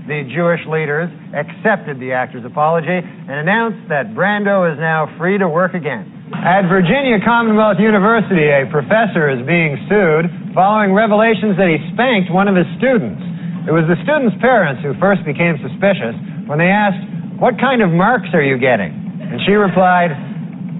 The 0.07 0.23
Jewish 0.31 0.63
leaders 0.71 1.11
accepted 1.35 1.99
the 1.99 2.15
actor's 2.15 2.47
apology 2.47 2.95
and 2.95 3.37
announced 3.43 3.91
that 3.91 4.15
Brando 4.15 4.63
is 4.71 4.79
now 4.79 5.11
free 5.19 5.39
to 5.39 5.51
work 5.51 5.75
again. 5.75 6.07
At 6.31 6.71
Virginia 6.71 7.19
Commonwealth 7.23 7.79
University, 7.79 8.51
a 8.51 8.71
professor 8.71 9.31
is 9.31 9.43
being 9.47 9.75
sued 9.91 10.31
following 10.55 10.95
revelations 10.95 11.59
that 11.59 11.67
he 11.67 11.79
spanked 11.95 12.31
one 12.31 12.47
of 12.47 12.55
his 12.55 12.67
students. 12.79 13.19
It 13.67 13.75
was 13.75 13.83
the 13.91 13.99
student's 14.07 14.39
parents 14.39 14.79
who 14.83 14.95
first 15.03 15.27
became 15.27 15.59
suspicious 15.59 16.15
when 16.47 16.63
they 16.63 16.71
asked, 16.71 17.03
What 17.43 17.59
kind 17.59 17.83
of 17.83 17.91
marks 17.91 18.31
are 18.31 18.43
you 18.43 18.59
getting? 18.63 18.95
And 19.27 19.43
she 19.43 19.59
replied, 19.59 20.15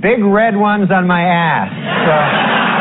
big 0.03 0.23
red 0.23 0.57
ones 0.57 0.91
on 0.91 1.07
my 1.07 1.23
ass. 1.23 1.71
So. 2.07 2.76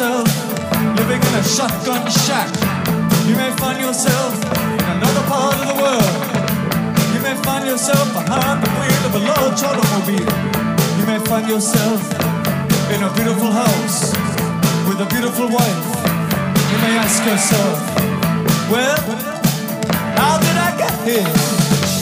Yourself 0.00 0.96
living 0.96 1.20
in 1.20 1.34
a 1.34 1.44
shotgun 1.44 2.00
shack. 2.10 2.48
You 3.28 3.36
may 3.36 3.52
find 3.60 3.78
yourself 3.80 4.32
in 4.80 4.86
another 4.96 5.24
part 5.28 5.54
of 5.60 5.66
the 5.68 5.76
world. 5.76 6.16
You 7.12 7.20
may 7.20 7.36
find 7.44 7.66
yourself 7.66 8.08
behind 8.14 8.64
the 8.64 8.70
wheel 8.80 9.02
of 9.08 9.14
a 9.20 9.22
large 9.28 9.60
automobile. 9.60 10.24
You 10.98 11.04
may 11.04 11.20
find 11.28 11.46
yourself 11.46 12.00
in 12.94 13.02
a 13.02 13.12
beautiful 13.12 13.52
house 13.52 14.16
with 14.88 15.04
a 15.04 15.08
beautiful 15.12 15.48
wife. 15.52 15.84
You 16.70 16.78
may 16.80 16.96
ask 16.96 17.20
yourself, 17.22 17.76
well, 18.72 18.96
how 20.16 20.40
did 20.40 20.56
I 20.56 20.70
get 20.80 20.96
here? 21.04 21.28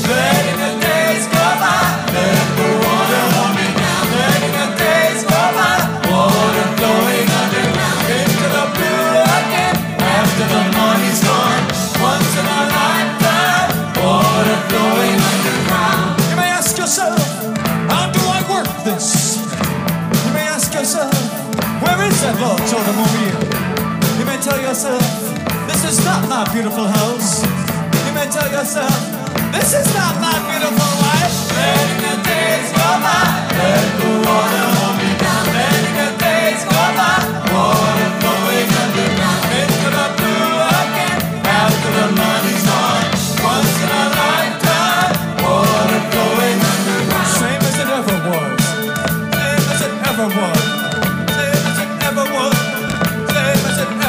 Letting 0.06 0.58
the 0.62 0.72
days 0.86 1.26
go 1.34 1.46
by, 1.58 1.87
where 22.20 22.32
is 22.32 22.38
that 22.38 22.40
large 22.42 22.72
automobile? 22.74 23.38
You 24.18 24.24
may 24.26 24.38
tell 24.42 24.60
yourself, 24.60 25.02
this 25.66 25.84
is 25.84 26.04
not 26.04 26.28
my 26.28 26.44
beautiful 26.52 26.86
house. 26.86 27.42
You 28.06 28.12
may 28.14 28.26
tell 28.30 28.50
yourself, 28.50 28.90
this 29.52 29.74
is 29.74 29.86
not 29.94 30.18
my 30.20 30.34
beautiful 30.50 30.92
wife. 30.98 31.36
Letting 31.54 32.00
the 32.02 32.14
days 32.26 32.68
go 32.74 32.88
by, 33.06 33.22
let 33.54 33.86
the 34.02 34.10
water 34.26 34.66
hold 34.78 34.96
me 34.98 35.10
down. 35.18 35.44
Letting 35.46 35.96
the 36.02 36.10
days 36.18 36.62
go 36.66 36.82
by, 36.98 37.18
water 37.54 38.10
flowing 38.18 38.70
underground 38.82 39.44
into 39.62 39.88
the 39.94 40.06
blue 40.18 40.58
again. 40.74 41.18
After 41.46 41.90
the 41.98 42.06
money's 42.18 42.37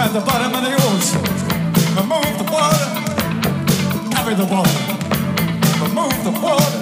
at 0.00 0.14
the 0.14 0.20
bottom 0.20 0.54
of 0.54 0.62
the 0.64 0.72
ocean. 0.88 1.20
Remove 1.92 2.32
the 2.40 2.46
water, 2.48 2.88
carry 4.16 4.34
the 4.34 4.48
water. 4.48 4.80
Remove 5.76 6.16
the 6.24 6.32
water 6.40 6.80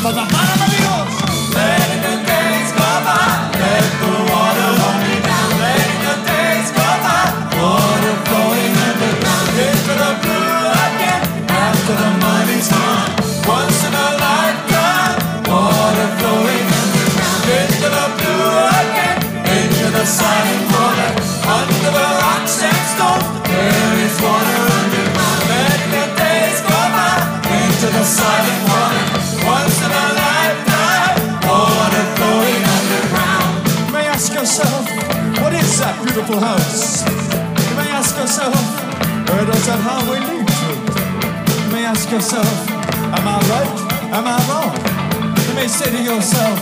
from 0.00 0.16
the 0.16 0.24
bottom 0.32 0.58
of 0.64 0.68
the 0.72 0.80
ocean. 0.96 1.28
Letting 1.52 2.00
the 2.00 2.16
days 2.24 2.72
go 2.72 2.88
by, 3.04 3.52
let 3.52 3.84
the 4.00 4.12
water 4.32 4.70
hold 4.80 4.96
me 5.04 5.14
down. 5.20 5.50
Letting 5.60 6.00
the 6.08 6.16
days 6.24 6.68
go 6.72 6.88
by, 7.04 7.20
water 7.60 8.16
flowing 8.24 8.72
underground 8.80 9.52
into 9.68 9.92
the 9.92 10.12
blue 10.24 10.72
again. 10.88 11.22
After 11.52 11.94
the 12.00 12.10
money's 12.16 12.68
gone, 12.72 13.12
once 13.44 13.80
in 13.84 13.92
a 13.92 14.08
lifetime, 14.24 15.20
water 15.52 16.08
flowing 16.16 16.68
underground 16.80 17.44
into 17.60 17.88
the 17.92 18.06
blue 18.16 18.56
again, 18.80 19.20
into 19.52 19.86
the 19.92 20.04
silent 20.08 20.71
beautiful 36.12 36.40
house? 36.40 37.04
May 37.76 37.88
ask 37.90 38.16
yourself, 38.16 38.54
where 39.28 39.46
does 39.46 39.66
that 39.66 39.80
highway 39.80 40.20
lead 40.20 40.46
to? 40.46 40.70
You 41.64 41.72
may 41.72 41.84
ask 41.84 42.10
yourself, 42.10 42.46
am 43.16 43.26
I 43.26 43.38
right? 43.50 43.72
Am 44.12 44.26
I 44.26 44.38
wrong? 44.48 44.72
You 45.48 45.54
may 45.54 45.68
say 45.68 45.90
to 45.90 46.02
yourself, 46.02 46.61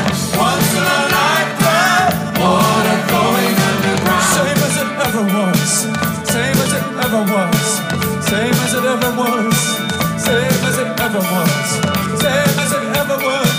same 9.11 10.65
as 10.69 10.77
it 10.77 10.87
ever 11.01 11.19
was, 11.19 11.67
same 12.21 12.59
as 12.63 12.71
it 12.71 12.85
ever 12.95 13.17
was, 13.17 13.57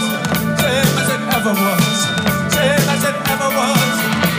same 0.58 0.96
as 1.00 1.08
it 1.12 1.22
ever 1.36 1.52
was, 1.52 2.54
same 2.54 2.88
as 2.88 3.04
it 3.04 3.16
ever 3.28 3.48
was. 3.56 4.31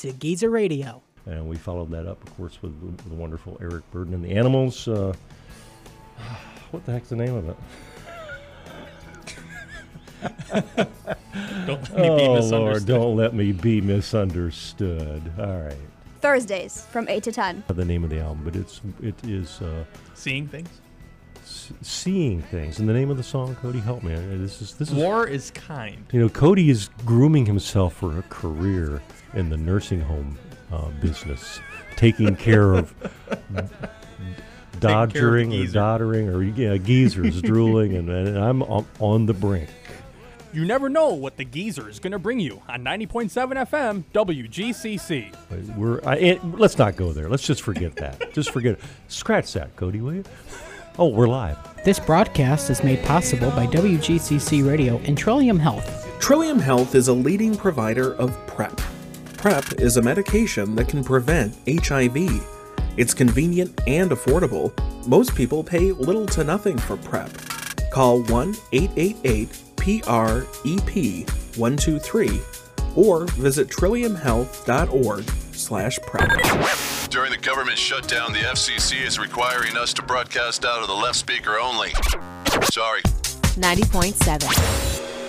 To 0.00 0.12
Geezer 0.12 0.50
Radio. 0.50 1.02
And 1.26 1.48
we 1.48 1.56
followed 1.56 1.90
that 1.90 2.06
up, 2.06 2.22
of 2.26 2.36
course, 2.36 2.58
with 2.62 2.98
the, 2.98 3.08
the 3.08 3.14
wonderful 3.14 3.58
Eric 3.60 3.88
Burden 3.90 4.14
and 4.14 4.24
the 4.24 4.32
Animals. 4.32 4.88
Uh, 4.88 5.12
what 6.70 6.84
the 6.86 6.92
heck's 6.92 7.10
the 7.10 7.16
name 7.16 7.34
of 7.34 7.48
it? 7.50 7.56
Don't 11.66 11.82
let 11.82 11.96
me 11.96 12.02
be 12.02 12.08
oh, 12.08 12.16
Lord, 12.16 12.40
misunderstood. 12.42 12.86
don't 12.86 13.16
let 13.16 13.34
me 13.34 13.52
be 13.52 13.80
misunderstood. 13.80 15.22
All 15.38 15.60
right. 15.62 15.76
Thursdays 16.20 16.84
from 16.90 17.08
8 17.08 17.22
to 17.22 17.32
10. 17.32 17.64
The 17.68 17.84
name 17.84 18.04
of 18.04 18.10
the 18.10 18.18
album, 18.20 18.42
but 18.44 18.54
it's 18.56 18.80
it 19.02 19.14
is 19.24 19.62
uh, 19.62 19.84
Seeing 20.14 20.46
things. 20.48 20.68
s- 21.42 21.72
seeing 21.80 22.42
things. 22.42 22.78
And 22.80 22.88
the 22.88 22.92
name 22.92 23.10
of 23.10 23.16
the 23.16 23.22
song, 23.22 23.54
Cody, 23.56 23.80
help 23.80 24.02
me. 24.02 24.14
This 24.14 24.60
is 24.60 24.74
this 24.74 24.90
is 24.90 24.94
War 24.94 25.26
is 25.26 25.50
kind. 25.52 26.04
You 26.12 26.20
know, 26.20 26.28
Cody 26.28 26.68
is 26.68 26.90
grooming 27.06 27.46
himself 27.46 27.94
for 27.94 28.18
a 28.18 28.22
career 28.22 29.00
in 29.34 29.50
the 29.50 29.56
nursing 29.56 30.00
home 30.00 30.38
uh, 30.72 30.88
business, 31.00 31.60
taking 31.96 32.36
care 32.36 32.74
of 32.74 32.94
dodgering 34.80 35.50
or 35.52 35.56
geezer. 35.56 35.72
doddering 35.72 36.28
or 36.28 36.42
yeah, 36.42 36.76
geezers 36.76 37.40
drooling, 37.42 37.96
and, 37.96 38.08
and 38.08 38.38
I'm 38.38 38.62
on, 38.62 38.86
on 38.98 39.26
the 39.26 39.34
brink. 39.34 39.68
You 40.52 40.64
never 40.64 40.88
know 40.88 41.10
what 41.10 41.36
the 41.36 41.44
geezer 41.44 41.88
is 41.88 42.00
going 42.00 42.10
to 42.10 42.18
bring 42.18 42.40
you 42.40 42.60
on 42.68 42.82
90.7 42.82 43.30
FM 43.68 44.02
WGCC. 44.12 45.76
We're 45.76 46.00
I, 46.04 46.16
it, 46.16 46.44
let's 46.58 46.76
not 46.76 46.96
go 46.96 47.12
there. 47.12 47.28
Let's 47.28 47.44
just 47.44 47.62
forget 47.62 47.94
that. 47.96 48.32
just 48.34 48.50
forget 48.50 48.74
it. 48.74 48.80
Scratch 49.06 49.52
that, 49.52 49.76
Cody, 49.76 50.00
will 50.00 50.14
you? 50.14 50.24
Oh, 50.98 51.06
we're 51.06 51.28
live. 51.28 51.56
This 51.84 52.00
broadcast 52.00 52.68
is 52.68 52.82
made 52.82 53.02
possible 53.04 53.50
by 53.52 53.66
WGCC 53.68 54.66
Radio 54.66 54.98
and 55.04 55.16
Trillium 55.16 55.58
Health. 55.58 56.08
Trillium 56.18 56.58
Health 56.58 56.96
is 56.96 57.06
a 57.06 57.12
leading 57.12 57.56
provider 57.56 58.14
of 58.14 58.36
PrEP. 58.48 58.80
PrEP 59.40 59.80
is 59.80 59.96
a 59.96 60.02
medication 60.02 60.74
that 60.74 60.86
can 60.86 61.02
prevent 61.02 61.56
HIV. 61.66 62.44
It's 62.98 63.14
convenient 63.14 63.80
and 63.86 64.10
affordable. 64.10 64.70
Most 65.08 65.34
people 65.34 65.64
pay 65.64 65.92
little 65.92 66.26
to 66.26 66.44
nothing 66.44 66.76
for 66.76 66.98
PrEP. 66.98 67.30
Call 67.90 68.22
1 68.24 68.54
888 68.72 69.48
PREP 69.76 71.30
123 71.56 72.40
or 72.94 73.24
visit 73.28 73.68
trilliumhealth.org 73.68 75.24
slash 75.54 75.98
prep. 76.06 76.28
During 77.08 77.30
the 77.30 77.38
government 77.40 77.78
shutdown, 77.78 78.34
the 78.34 78.40
FCC 78.40 79.06
is 79.06 79.18
requiring 79.18 79.74
us 79.74 79.94
to 79.94 80.02
broadcast 80.02 80.66
out 80.66 80.82
of 80.82 80.88
the 80.88 80.94
left 80.94 81.16
speaker 81.16 81.58
only. 81.58 81.92
Sorry. 82.70 83.00
90.7. 83.56 85.19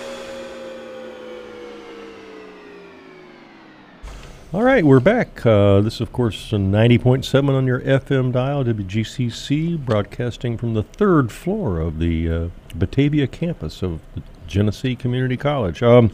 All 4.54 4.64
right, 4.64 4.84
we're 4.84 5.00
back. 5.00 5.46
Uh, 5.46 5.80
this, 5.80 5.94
is 5.94 6.00
of 6.02 6.12
course, 6.12 6.52
uh, 6.52 6.56
90.7 6.56 7.48
on 7.48 7.66
your 7.66 7.80
FM 7.80 8.32
dial, 8.32 8.62
WGCC, 8.62 9.82
broadcasting 9.82 10.58
from 10.58 10.74
the 10.74 10.82
third 10.82 11.32
floor 11.32 11.80
of 11.80 11.98
the 11.98 12.30
uh, 12.30 12.48
Batavia 12.74 13.26
campus 13.26 13.82
of 13.82 14.02
Genesee 14.46 14.94
Community 14.94 15.38
College. 15.38 15.82
Um, 15.82 16.12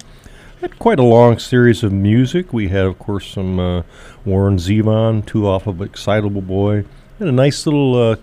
had 0.60 0.78
quite 0.78 1.01
a 1.01 1.02
long 1.02 1.40
series 1.40 1.82
of 1.82 1.93
music. 1.93 2.52
We 2.52 2.69
had, 2.69 2.85
of 2.85 3.01
course, 3.01 3.27
some 3.27 3.59
uh, 3.59 3.82
Warren 4.24 4.59
Zevon, 4.59 5.27
two 5.27 5.44
off 5.48 5.66
of 5.66 5.82
Excitable 5.82 6.40
Boy, 6.43 6.85
and 7.19 7.28
a 7.28 7.32
nice 7.32 7.66
little, 7.66 8.01
uh, 8.01 8.16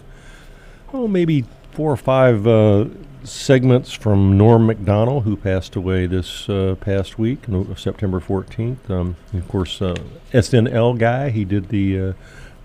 oh, 0.94 1.10
maybe 1.10 1.44
four 1.74 1.92
or 1.92 1.98
five 1.98 2.48
uh, 2.48 2.86
segments 3.26 3.92
from 3.92 4.38
Norm 4.38 4.66
Macdonald, 4.66 5.24
who 5.24 5.36
passed 5.36 5.76
away 5.76 6.06
this 6.06 6.48
uh, 6.50 6.76
past 6.80 7.20
week, 7.20 7.48
no, 7.48 7.74
September 7.76 8.20
14th. 8.20 8.90
Um, 8.90 9.16
of 9.34 9.48
course, 9.48 9.82
uh, 9.82 9.96
SNL 10.32 10.98
guy. 10.98 11.30
He 11.30 11.46
did 11.46 11.70
the, 11.70 12.00
uh, 12.00 12.14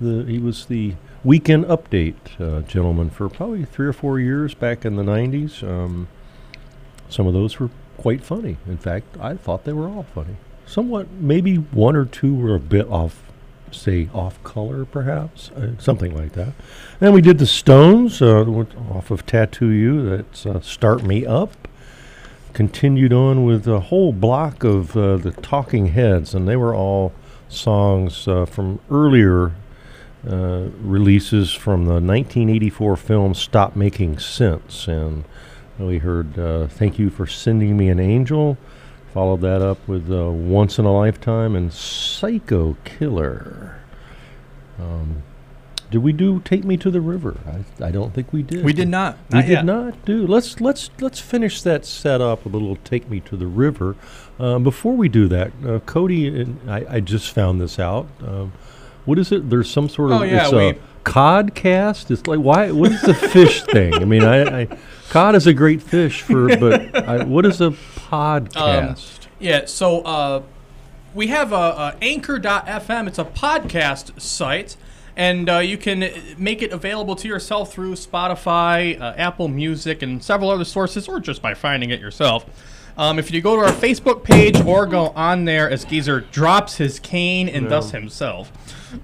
the 0.00 0.24
he 0.24 0.38
was 0.38 0.66
the 0.66 0.94
weekend 1.24 1.64
update 1.66 2.40
uh, 2.40 2.62
gentleman 2.62 3.10
for 3.10 3.28
probably 3.28 3.64
three 3.64 3.86
or 3.86 3.92
four 3.92 4.18
years 4.18 4.54
back 4.54 4.84
in 4.84 4.96
the 4.96 5.02
90s. 5.02 5.62
Um, 5.62 6.08
some 7.08 7.26
of 7.26 7.34
those 7.34 7.58
were 7.58 7.70
quite 7.96 8.22
funny. 8.22 8.56
In 8.66 8.78
fact, 8.78 9.16
I 9.20 9.34
thought 9.34 9.64
they 9.64 9.72
were 9.72 9.88
all 9.88 10.04
funny. 10.04 10.36
Somewhat, 10.66 11.10
maybe 11.10 11.56
one 11.56 11.96
or 11.96 12.04
two 12.04 12.34
were 12.34 12.54
a 12.54 12.60
bit 12.60 12.86
off, 12.88 13.29
say, 13.70 14.08
off 14.12 14.42
color, 14.44 14.84
perhaps, 14.84 15.50
uh, 15.50 15.72
something 15.78 16.14
like 16.14 16.32
that. 16.32 16.52
Then 16.98 17.12
we 17.12 17.20
did 17.20 17.38
the 17.38 17.46
Stones 17.46 18.20
uh, 18.20 18.44
off 18.44 19.10
of 19.10 19.26
Tattoo 19.26 19.68
You. 19.68 20.08
That's 20.16 20.46
uh, 20.46 20.60
Start 20.60 21.02
Me 21.02 21.26
Up. 21.26 21.68
Continued 22.52 23.12
on 23.12 23.44
with 23.44 23.66
a 23.68 23.80
whole 23.80 24.12
block 24.12 24.64
of 24.64 24.96
uh, 24.96 25.16
the 25.16 25.30
Talking 25.30 25.88
Heads, 25.88 26.34
and 26.34 26.48
they 26.48 26.56
were 26.56 26.74
all 26.74 27.12
songs 27.48 28.26
uh, 28.26 28.44
from 28.44 28.80
earlier 28.90 29.52
uh, 30.28 30.68
releases 30.80 31.52
from 31.52 31.84
the 31.84 31.94
1984 31.94 32.96
film 32.96 33.34
Stop 33.34 33.76
Making 33.76 34.18
Sense. 34.18 34.88
And 34.88 35.24
we 35.78 35.98
heard 35.98 36.34
Thank 36.70 36.98
You 36.98 37.08
for 37.08 37.26
Sending 37.26 37.76
Me 37.76 37.88
an 37.88 38.00
Angel. 38.00 38.58
Followed 39.12 39.40
that 39.40 39.60
up 39.60 39.86
with 39.88 40.10
uh, 40.10 40.30
Once 40.30 40.78
in 40.78 40.84
a 40.84 40.92
Lifetime 40.92 41.56
and 41.56 41.72
Psycho 41.72 42.76
Killer. 42.84 43.80
Um, 44.78 45.22
did 45.90 45.98
we 45.98 46.12
do 46.12 46.38
Take 46.44 46.62
Me 46.62 46.76
to 46.76 46.92
the 46.92 47.00
River? 47.00 47.36
I, 47.80 47.86
I 47.86 47.90
don't 47.90 48.14
think 48.14 48.32
we 48.32 48.44
did. 48.44 48.64
We 48.64 48.72
did 48.72 48.86
not. 48.86 49.18
We 49.32 49.38
Not 49.38 49.46
did 49.46 49.50
yet. 49.52 49.64
not 49.64 50.04
do. 50.04 50.24
Let's 50.28 50.60
let's 50.60 50.90
let's 51.00 51.18
finish 51.18 51.60
that 51.62 51.84
set 51.84 52.20
up 52.20 52.44
with 52.44 52.54
a 52.54 52.58
little. 52.58 52.76
Take 52.76 53.10
me 53.10 53.18
to 53.20 53.36
the 53.36 53.48
river. 53.48 53.96
Uh, 54.38 54.60
before 54.60 54.94
we 54.96 55.08
do 55.08 55.26
that, 55.26 55.50
uh, 55.66 55.80
Cody 55.80 56.28
and 56.42 56.70
I, 56.70 56.86
I 56.88 57.00
just 57.00 57.32
found 57.32 57.60
this 57.60 57.80
out. 57.80 58.06
Um, 58.24 58.52
what 59.06 59.18
is 59.18 59.32
it? 59.32 59.50
There's 59.50 59.68
some 59.68 59.88
sort 59.88 60.12
of 60.12 60.20
Oh, 60.20 60.22
yeah, 60.22 60.44
it's 60.44 60.52
we- 60.52 60.78
a 61.00 61.10
codcast. 61.10 62.10
It's 62.10 62.26
like 62.26 62.40
why? 62.40 62.70
What 62.70 62.92
is 62.92 63.02
the 63.02 63.14
fish 63.14 63.62
thing? 63.72 63.94
I 63.94 64.04
mean, 64.04 64.22
I, 64.22 64.62
I 64.62 64.78
cod 65.08 65.34
is 65.34 65.46
a 65.46 65.54
great 65.54 65.82
fish 65.82 66.22
for, 66.22 66.56
but 66.58 66.94
I, 66.96 67.24
what 67.24 67.46
is 67.46 67.60
a 67.60 67.70
podcast? 67.70 69.26
Yeah, 69.38 69.66
so 69.66 70.02
uh, 70.02 70.42
we 71.14 71.28
have 71.28 71.52
a, 71.52 71.56
a 71.56 71.96
anchor.fm. 72.02 73.06
It's 73.06 73.18
a 73.18 73.24
podcast 73.24 74.20
site, 74.20 74.76
and 75.16 75.48
uh, 75.48 75.58
you 75.58 75.76
can 75.78 76.02
uh, 76.02 76.10
make 76.36 76.62
it 76.62 76.72
available 76.72 77.16
to 77.16 77.28
yourself 77.28 77.72
through 77.72 77.94
Spotify, 77.94 79.00
uh, 79.00 79.14
Apple 79.16 79.48
Music, 79.48 80.02
and 80.02 80.22
several 80.22 80.50
other 80.50 80.64
sources, 80.64 81.08
or 81.08 81.20
just 81.20 81.40
by 81.40 81.54
finding 81.54 81.90
it 81.90 82.00
yourself. 82.00 82.46
Um, 83.00 83.18
if 83.18 83.30
you 83.30 83.40
go 83.40 83.56
to 83.56 83.62
our 83.62 83.72
Facebook 83.72 84.22
page 84.24 84.60
or 84.60 84.84
go 84.84 85.06
on 85.16 85.46
there 85.46 85.70
as 85.70 85.86
Geezer 85.86 86.20
drops 86.20 86.76
his 86.76 86.98
cane 86.98 87.48
and 87.48 87.70
thus 87.70 87.92
himself. 87.92 88.52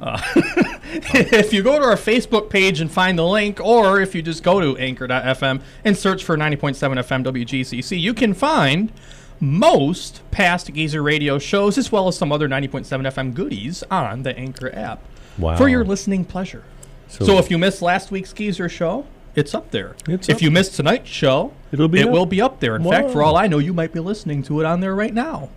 Uh, 0.02 0.20
if 0.36 1.50
you 1.54 1.62
go 1.62 1.78
to 1.78 1.84
our 1.86 1.96
Facebook 1.96 2.50
page 2.50 2.82
and 2.82 2.92
find 2.92 3.18
the 3.18 3.24
link, 3.24 3.58
or 3.58 4.02
if 4.02 4.14
you 4.14 4.20
just 4.20 4.42
go 4.42 4.60
to 4.60 4.76
anchor.fm 4.76 5.62
and 5.82 5.96
search 5.96 6.24
for 6.24 6.36
90.7 6.36 6.76
FM 6.76 7.24
WGCC, 7.24 7.98
you 7.98 8.12
can 8.12 8.34
find 8.34 8.92
most 9.40 10.20
past 10.30 10.70
Geezer 10.74 11.02
radio 11.02 11.38
shows 11.38 11.78
as 11.78 11.90
well 11.90 12.06
as 12.06 12.18
some 12.18 12.30
other 12.30 12.50
90.7 12.50 12.84
FM 12.84 13.32
goodies 13.32 13.82
on 13.90 14.24
the 14.24 14.36
Anchor 14.38 14.74
app 14.74 15.02
Wow. 15.38 15.56
for 15.56 15.68
your 15.70 15.86
listening 15.86 16.26
pleasure. 16.26 16.64
So, 17.08 17.24
So- 17.24 17.38
if 17.38 17.50
you 17.50 17.56
missed 17.56 17.80
last 17.80 18.10
week's 18.10 18.34
Geezer 18.34 18.68
show, 18.68 19.06
it's 19.36 19.54
up 19.54 19.70
there. 19.70 19.94
It's 20.08 20.28
if 20.28 20.36
up 20.36 20.42
you 20.42 20.50
missed 20.50 20.74
tonight's 20.74 21.10
show, 21.10 21.52
It'll 21.70 21.88
be 21.88 22.00
it 22.00 22.06
up. 22.06 22.12
will 22.12 22.26
be 22.26 22.40
up 22.40 22.60
there. 22.60 22.74
In 22.76 22.84
fact, 22.84 23.10
for 23.10 23.22
all 23.22 23.36
I 23.36 23.46
know, 23.46 23.58
you 23.58 23.72
might 23.72 23.92
be 23.92 24.00
listening 24.00 24.42
to 24.44 24.60
it 24.60 24.66
on 24.66 24.80
there 24.80 24.94
right 24.94 25.14
now. 25.14 25.50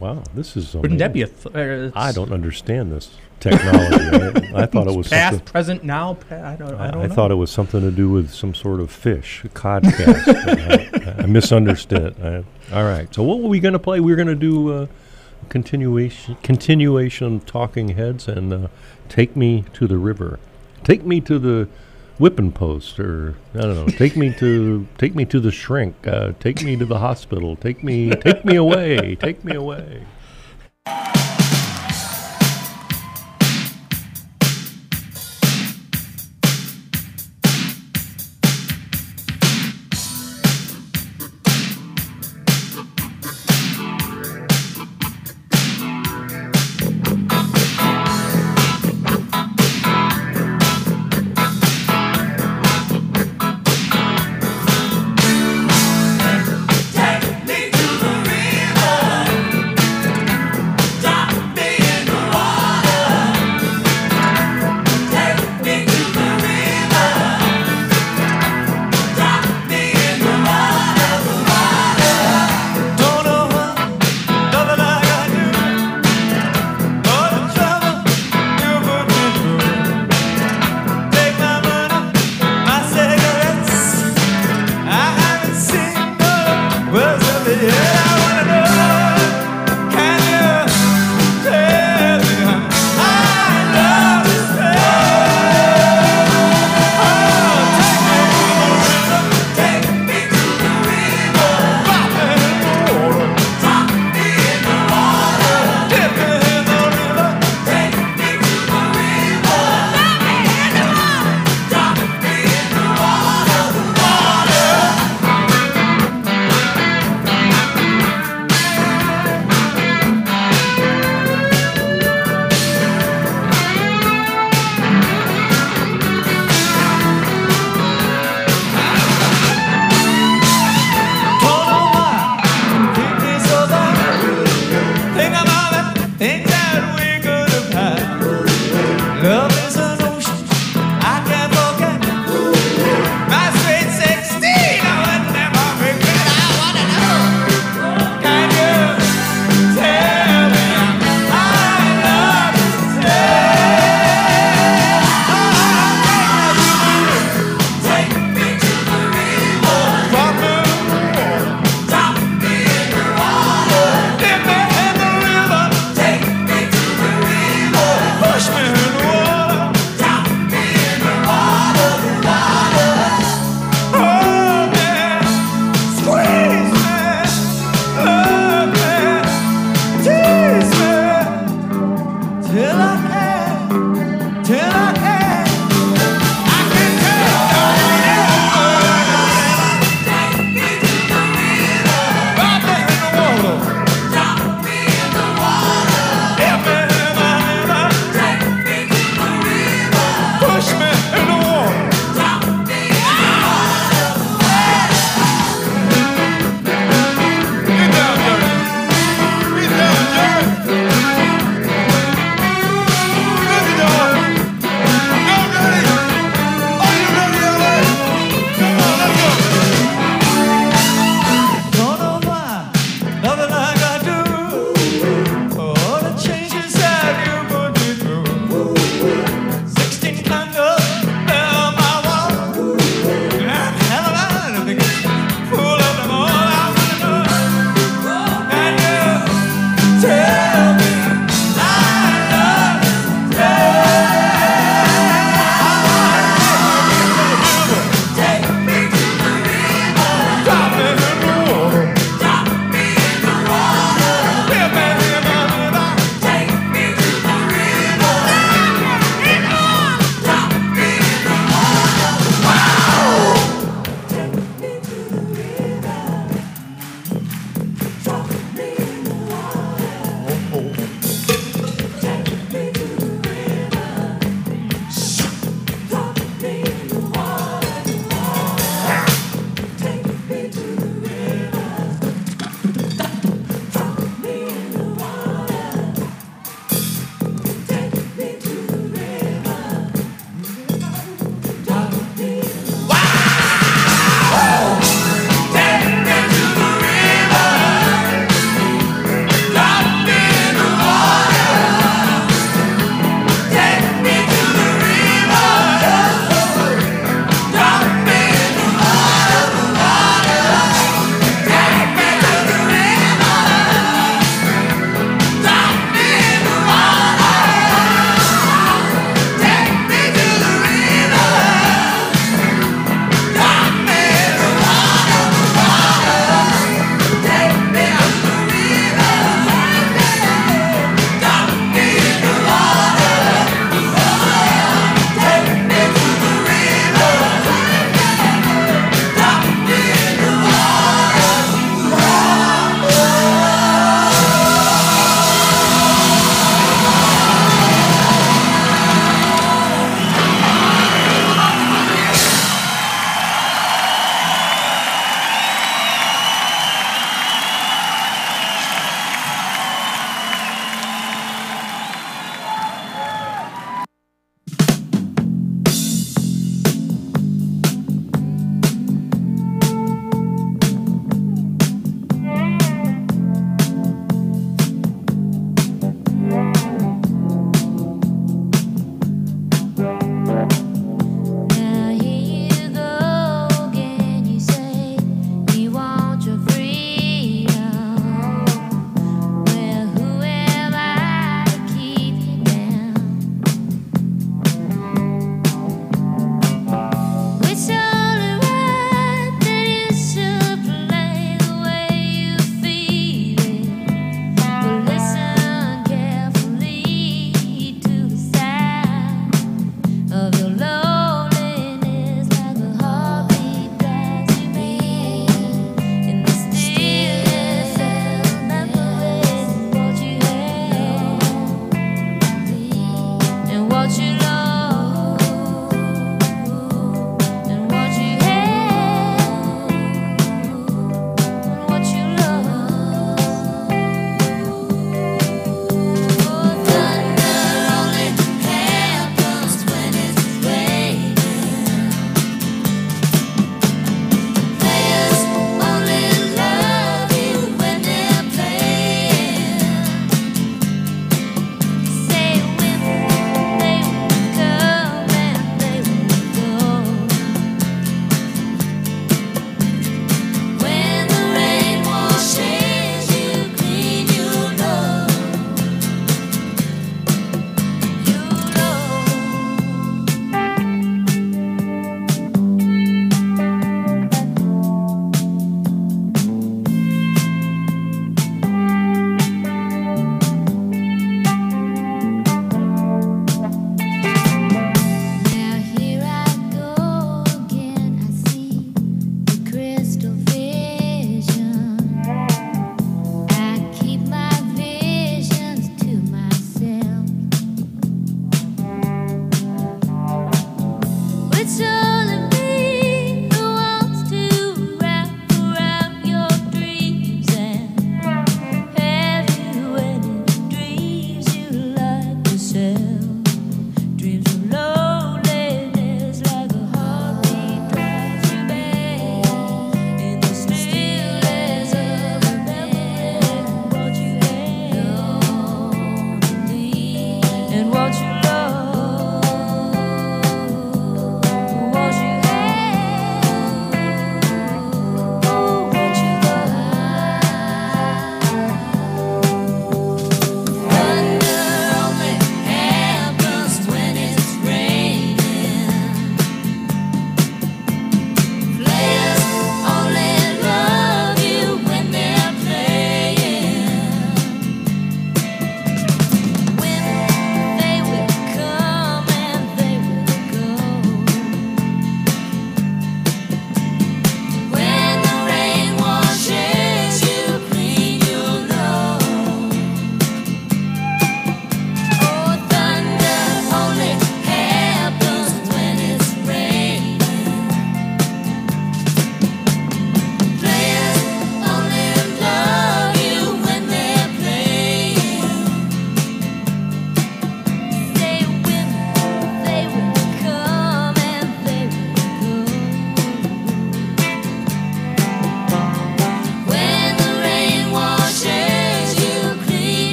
Wow, 0.00 0.24
this 0.34 0.56
is. 0.56 0.74
Wouldn't 0.74 0.98
that 0.98 1.12
be 1.12 1.22
a 1.22 1.26
th- 1.26 1.54
uh, 1.54 1.92
I 1.94 2.10
don't 2.12 2.32
understand 2.32 2.90
this 2.90 3.10
technology. 3.38 4.46
I, 4.54 4.62
I 4.62 4.66
thought 4.66 4.88
it 4.88 4.96
was 4.96 5.08
past, 5.08 5.44
present, 5.44 5.84
now. 5.84 6.14
Pa- 6.14 6.36
I 6.36 6.56
don't. 6.56 6.74
I, 6.74 6.88
I, 6.88 6.90
don't 6.90 7.02
I 7.02 7.14
thought 7.14 7.30
it 7.30 7.36
was 7.36 7.50
something 7.50 7.80
to 7.82 7.90
do 7.90 8.08
with 8.08 8.30
some 8.30 8.54
sort 8.54 8.80
of 8.80 8.90
fish, 8.90 9.42
a 9.44 9.48
codcast. 9.48 11.18
I, 11.18 11.22
I 11.22 11.26
misunderstood. 11.26 12.16
I, 12.22 12.74
all 12.74 12.84
right. 12.84 13.12
So 13.14 13.22
what 13.22 13.40
were 13.40 13.48
we 13.48 13.60
going 13.60 13.74
to 13.74 13.78
play? 13.78 14.00
We 14.00 14.12
are 14.12 14.16
going 14.16 14.28
to 14.28 14.34
do 14.34 14.72
uh, 14.72 14.86
continuation, 15.50 16.36
continuation 16.42 17.40
Talking 17.40 17.90
Heads, 17.90 18.26
and 18.26 18.52
uh, 18.52 18.68
take 19.08 19.36
me 19.36 19.64
to 19.74 19.86
the 19.86 19.98
river, 19.98 20.38
take 20.82 21.04
me 21.04 21.20
to 21.22 21.38
the 21.38 21.68
whipping 22.20 22.52
post, 22.52 23.00
or 23.00 23.34
I 23.54 23.62
don't 23.62 23.74
know, 23.74 23.86
take 23.86 24.14
me 24.14 24.32
to 24.34 24.86
take 24.98 25.14
me 25.14 25.24
to 25.24 25.40
the 25.40 25.50
shrink, 25.50 26.06
uh, 26.06 26.32
take 26.38 26.62
me 26.62 26.76
to 26.76 26.84
the 26.84 26.98
hospital, 26.98 27.56
take 27.56 27.82
me 27.82 28.10
take 28.10 28.44
me 28.44 28.56
away, 28.56 29.16
take 29.16 29.42
me 29.42 29.54
away. 29.56 30.04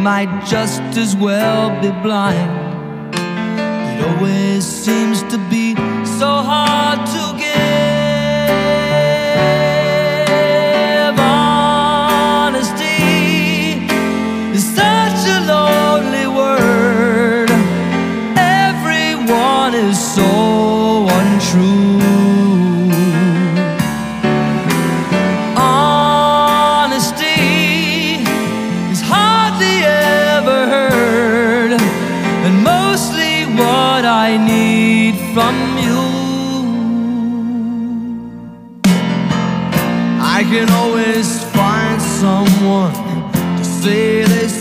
Might 0.00 0.46
just 0.46 0.80
as 0.96 1.14
well 1.14 1.68
be 1.82 1.90
blind. 2.02 3.14
It 3.14 4.06
always 4.08 4.64
seems 4.64 5.22
to 5.24 5.36
be 5.50 5.74
so 6.06 6.26
hard 6.50 7.06
to 7.14 7.19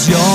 canción. 0.00 0.29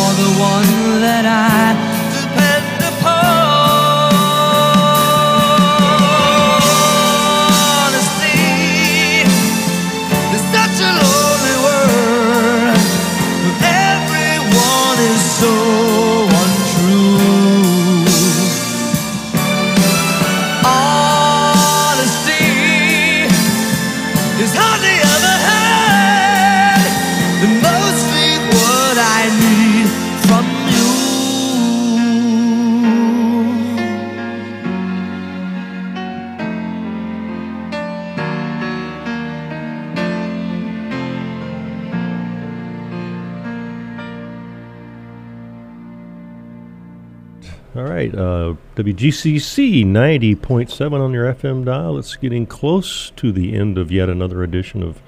WGCC 48.86 49.84
90.7 49.84 51.02
on 51.02 51.12
your 51.12 51.34
FM 51.34 51.66
dial. 51.66 51.98
It's 51.98 52.16
getting 52.18 52.46
close 52.46 53.10
to 53.16 53.32
the 53.32 53.56
end 53.56 53.80
of 53.80 53.92
yet 53.92 54.10
another 54.10 54.44
edition 54.44 54.84
of 54.84 55.02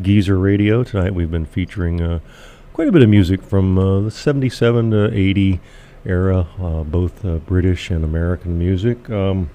Geezer 0.00 0.36
Radio. 0.36 0.82
Tonight 0.82 1.14
we've 1.14 1.30
been 1.30 1.46
featuring 1.46 2.00
uh, 2.00 2.18
quite 2.72 2.88
a 2.88 2.92
bit 2.92 3.00
of 3.00 3.08
music 3.08 3.40
from 3.40 3.78
uh, 3.78 4.00
the 4.00 4.10
77 4.10 4.90
to 4.90 5.16
80 5.16 5.60
era, 6.04 6.48
uh, 6.60 6.82
both 6.82 7.24
uh, 7.24 7.36
British 7.36 7.92
and 7.92 8.04
American 8.04 8.58
music. 8.58 9.08
Um, 9.08 9.50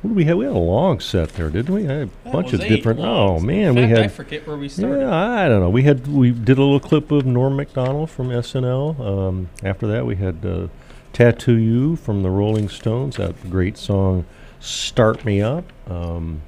what 0.00 0.10
did 0.10 0.16
we 0.16 0.24
have? 0.26 0.38
We 0.38 0.44
had 0.44 0.54
a 0.54 0.58
long 0.58 1.00
set 1.00 1.30
there, 1.30 1.50
didn't 1.50 1.74
we? 1.74 1.88
I 1.88 1.92
had 1.94 2.10
a 2.26 2.30
bunch 2.30 2.52
of 2.52 2.60
different. 2.60 3.00
Oh 3.00 3.40
man, 3.40 3.74
we 3.74 3.82
fact, 3.82 3.96
had. 3.96 4.04
I 4.04 4.08
forget 4.08 4.46
where 4.46 4.56
we 4.56 4.68
started. 4.68 5.00
Yeah, 5.00 5.12
I 5.12 5.48
don't 5.48 5.60
know. 5.60 5.70
We 5.70 5.82
had 5.82 6.06
we 6.06 6.30
did 6.30 6.58
a 6.58 6.62
little 6.62 6.78
clip 6.78 7.10
of 7.10 7.26
Norm 7.26 7.56
Macdonald 7.56 8.10
from 8.10 8.28
SNL. 8.28 9.00
Um, 9.00 9.48
after 9.64 9.88
that, 9.88 10.06
we 10.06 10.14
had 10.14 10.46
uh, 10.46 10.68
"Tattoo 11.14 11.56
You" 11.56 11.96
from 11.96 12.22
the 12.22 12.30
Rolling 12.30 12.68
Stones. 12.68 13.16
That 13.16 13.48
great 13.48 13.78
song, 13.78 14.26
"Start 14.60 15.24
Me 15.24 15.40
Up." 15.40 15.64
Um, 15.88 16.42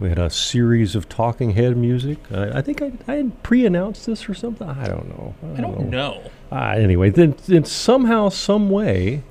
we 0.00 0.08
had 0.08 0.18
a 0.18 0.30
series 0.30 0.94
of 0.94 1.08
Talking 1.08 1.50
Head 1.50 1.76
music. 1.76 2.18
I, 2.30 2.58
I 2.58 2.62
think 2.62 2.80
I, 2.80 2.92
I 3.08 3.16
had 3.16 3.42
pre-announced 3.42 4.06
this 4.06 4.28
or 4.28 4.34
something. 4.34 4.68
I 4.68 4.86
don't 4.86 5.08
know. 5.08 5.34
I 5.56 5.60
don't 5.60 5.90
know. 5.90 6.30
Ah, 6.52 6.72
anyway, 6.72 7.10
then, 7.10 7.34
then 7.46 7.64
somehow, 7.64 8.28
some 8.28 8.70
way, 8.70 9.24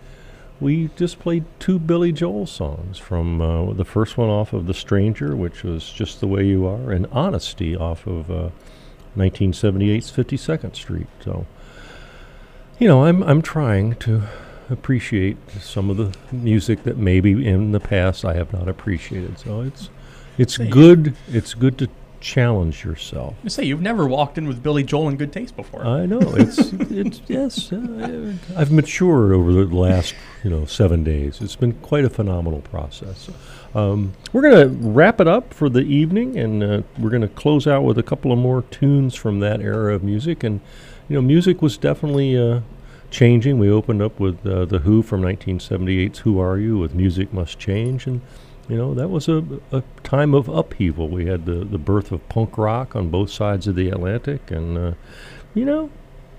we 0.59 0.89
just 0.97 1.19
played 1.19 1.45
two 1.59 1.79
Billy 1.79 2.11
Joel 2.11 2.45
songs 2.47 2.97
from 2.97 3.41
uh, 3.41 3.71
the 3.73 3.85
first 3.85 4.17
one 4.17 4.29
off 4.29 4.51
of 4.51 4.67
The 4.67 4.73
Stranger, 4.73 5.35
which 5.35 5.63
was 5.63 5.89
Just 5.89 6.19
the 6.19 6.27
Way 6.27 6.45
You 6.45 6.67
Are, 6.67 6.91
and 6.91 7.07
Honesty 7.13 7.75
off 7.75 8.05
of 8.05 8.29
uh, 8.29 8.49
1978's 9.15 10.11
52nd 10.11 10.75
Street. 10.75 11.07
So, 11.23 11.45
you 12.79 12.87
know, 12.87 13.05
I'm 13.05 13.23
I'm 13.23 13.41
trying 13.41 13.95
to 13.95 14.23
appreciate 14.69 15.37
some 15.59 15.89
of 15.89 15.97
the 15.97 16.15
music 16.31 16.83
that 16.83 16.97
maybe 16.97 17.47
in 17.47 17.71
the 17.71 17.79
past 17.79 18.25
I 18.25 18.33
have 18.33 18.53
not 18.53 18.67
appreciated. 18.67 19.39
So 19.39 19.61
it's 19.61 19.89
it's 20.37 20.57
good. 20.57 21.15
It's 21.27 21.53
good 21.53 21.77
to 21.79 21.89
challenge 22.19 22.83
yourself. 22.83 23.35
You 23.43 23.49
say 23.49 23.63
you've 23.63 23.81
never 23.81 24.07
walked 24.07 24.37
in 24.37 24.47
with 24.47 24.61
Billy 24.61 24.83
Joel 24.83 25.09
in 25.09 25.17
good 25.17 25.31
taste 25.31 25.55
before. 25.55 25.85
I 25.85 26.05
know 26.05 26.19
it's 26.21 26.57
it's 26.73 27.21
yes. 27.27 27.71
Uh, 27.71 28.33
I've 28.55 28.71
matured 28.71 29.31
over 29.31 29.51
the 29.51 29.65
last 29.75 30.13
you 30.43 30.49
know 30.49 30.65
seven 30.65 31.03
days. 31.03 31.41
It's 31.41 31.55
been 31.55 31.73
quite 31.73 32.05
a 32.05 32.09
phenomenal 32.09 32.61
process. 32.61 33.29
Um, 33.73 34.13
we're 34.33 34.41
gonna 34.41 34.67
wrap 34.67 35.19
it 35.21 35.27
up 35.27 35.53
for 35.53 35.69
the 35.69 35.81
evening, 35.81 36.37
and 36.37 36.63
uh, 36.63 36.81
we're 36.99 37.09
gonna 37.09 37.27
close 37.27 37.67
out 37.67 37.83
with 37.83 37.97
a 37.97 38.03
couple 38.03 38.31
of 38.31 38.37
more 38.37 38.63
tunes 38.63 39.15
from 39.15 39.39
that 39.39 39.61
era 39.61 39.93
of 39.93 40.03
music. 40.03 40.43
And 40.43 40.61
you 41.09 41.15
know, 41.15 41.21
music 41.21 41.61
was 41.61 41.77
definitely 41.77 42.37
uh, 42.37 42.61
changing. 43.09 43.59
We 43.59 43.69
opened 43.69 44.01
up 44.01 44.19
with 44.19 44.45
uh, 44.45 44.65
the 44.65 44.79
Who 44.79 45.01
from 45.01 45.21
1978's 45.21 46.19
"Who 46.19 46.39
Are 46.39 46.57
You" 46.57 46.77
with 46.77 46.93
"Music 46.93 47.31
Must 47.33 47.57
Change," 47.57 48.07
and 48.07 48.21
you 48.67 48.75
know, 48.75 48.93
that 48.93 49.09
was 49.09 49.29
a, 49.29 49.43
a 49.71 49.81
time 50.03 50.33
of 50.33 50.49
upheaval. 50.49 51.07
We 51.07 51.25
had 51.25 51.45
the, 51.45 51.63
the 51.63 51.77
birth 51.77 52.11
of 52.11 52.27
punk 52.27 52.57
rock 52.57 52.95
on 52.95 53.09
both 53.09 53.29
sides 53.29 53.67
of 53.67 53.75
the 53.75 53.89
Atlantic, 53.89 54.51
and, 54.51 54.77
uh, 54.77 54.91
you 55.53 55.63
know, 55.63 55.89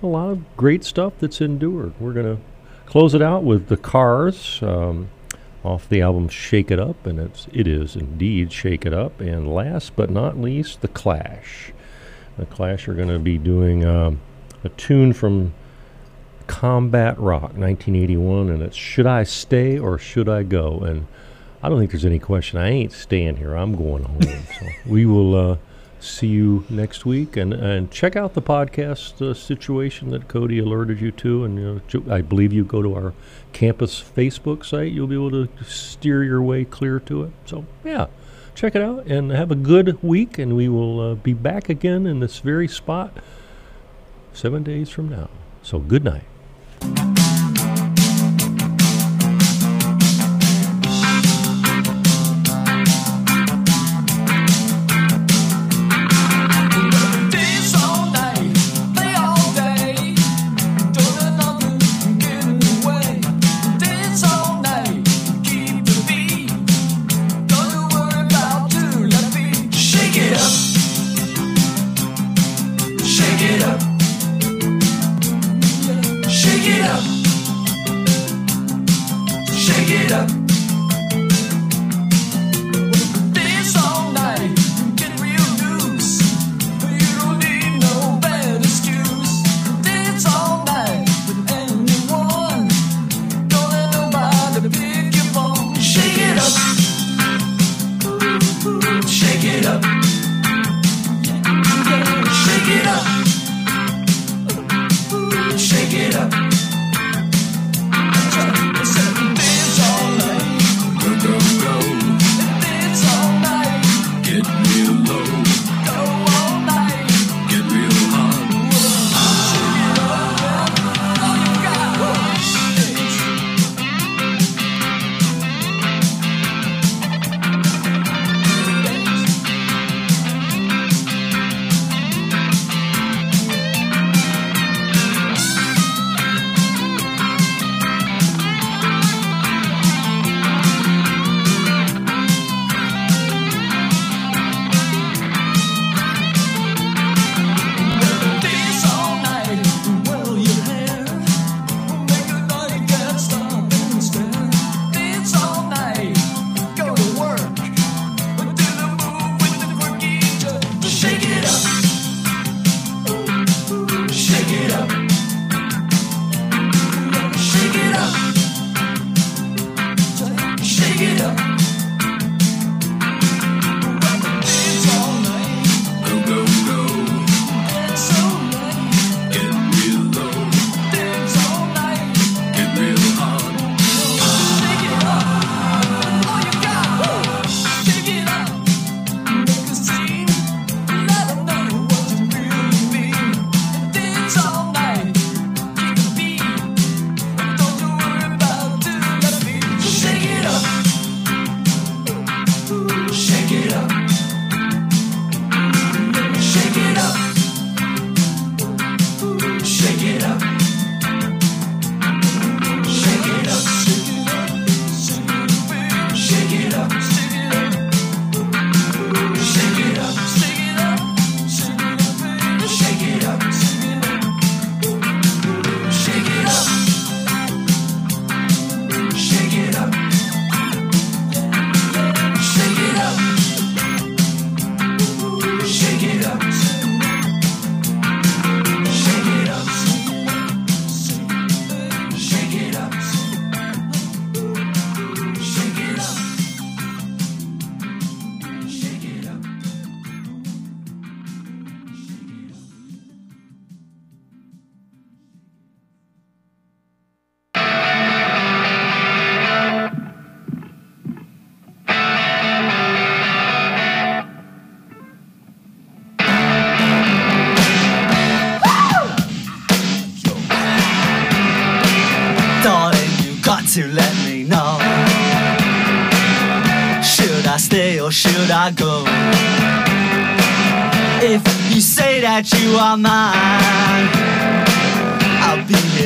a 0.03 0.07
lot 0.07 0.31
of 0.31 0.57
great 0.57 0.85
stuff 0.85 1.15
that's 1.19 1.41
endured. 1.41 1.95
We're 1.99 2.13
going 2.13 2.37
to 2.37 2.43
close 2.85 3.15
it 3.15 3.23
out 3.23 3.45
with 3.45 3.69
The 3.69 3.79
Cars 3.79 4.63
um, 4.63 5.09
off 5.65 5.89
the 5.89 6.03
album 6.03 6.29
Shake 6.29 6.71
It 6.71 6.79
Up, 6.79 7.07
and 7.07 7.19
it's, 7.19 7.49
it 7.53 7.67
is 7.67 7.97
indeed 7.97 8.53
Shake 8.53 8.85
It 8.85 8.93
Up. 8.93 9.21
And 9.21 9.53
last 9.53 9.97
but 9.97 10.11
not 10.11 10.39
least, 10.39 10.83
The 10.83 10.89
Clash. 10.89 11.73
The 12.37 12.47
Clash 12.47 12.89
are 12.89 12.95
going 12.95 13.09
to 13.09 13.19
be 13.19 13.39
doing 13.39 13.87
um, 13.87 14.21
a 14.69 14.77
tune 14.77 15.13
from 15.15 15.55
Combat 16.47 17.19
Rock 17.19 17.55
1981, 17.55 18.51
and 18.51 18.63
it's 18.63 18.77
Should 18.77 19.07
I 19.07 19.23
Stay 19.23 19.79
or 19.79 19.99
Should 19.99 20.29
I 20.29 20.43
Go? 20.43 20.81
And 20.81 21.07
I 21.63 21.69
don't 21.69 21.79
think 21.79 21.91
there's 21.91 22.05
any 22.05 22.19
question. 22.19 22.59
I 22.59 22.69
ain't 22.69 22.93
staying 22.93 23.37
here. 23.37 23.55
I'm 23.55 23.75
going 23.75 24.05
home. 24.05 24.23
so 24.59 24.67
we 24.87 25.07
will 25.07 25.35
uh, 25.35 25.57
see 26.01 26.27
you 26.27 26.67
next 26.69 27.07
week, 27.07 27.37
and 27.37 27.55
and 27.55 27.91
check 27.91 28.15
out 28.15 28.35
the 28.35 28.43
podcast 28.43 29.23
uh, 29.23 29.33
situation 29.33 30.11
that 30.11 30.29
Cody 30.29 30.59
alerted 30.59 31.01
you 31.01 31.13
to. 31.13 31.45
And 31.45 31.59
you 31.59 31.83
know, 31.93 32.15
I 32.15 32.21
believe 32.21 32.53
you 32.53 32.65
go 32.65 32.83
to 32.83 32.95
our 32.95 33.15
campus 33.53 34.03
Facebook 34.03 34.67
site. 34.67 34.93
You'll 34.93 35.07
be 35.07 35.15
able 35.15 35.31
to 35.31 35.49
steer 35.65 36.23
your 36.23 36.43
way 36.43 36.65
clear 36.65 37.01
to 37.01 37.25
it. 37.25 37.33
So 37.47 37.65
yeah, 37.85 38.07
check 38.55 38.75
it 38.75 38.83
out 38.83 39.07
and 39.07 39.31
have 39.31 39.51
a 39.51 39.57
good 39.57 40.03
week. 40.03 40.39
And 40.39 40.57
we 40.57 40.69
will 40.69 41.01
uh, 41.01 41.15
be 41.15 41.33
back 41.33 41.71
again 41.71 42.07
in 42.07 42.21
this 42.21 42.41
very 42.41 42.69
spot 42.69 43.17
seven 44.33 44.63
days 44.63 44.89
from 44.89 45.09
now. 45.09 45.29
So 45.63 45.79
good 45.79 46.05
night. 46.05 47.18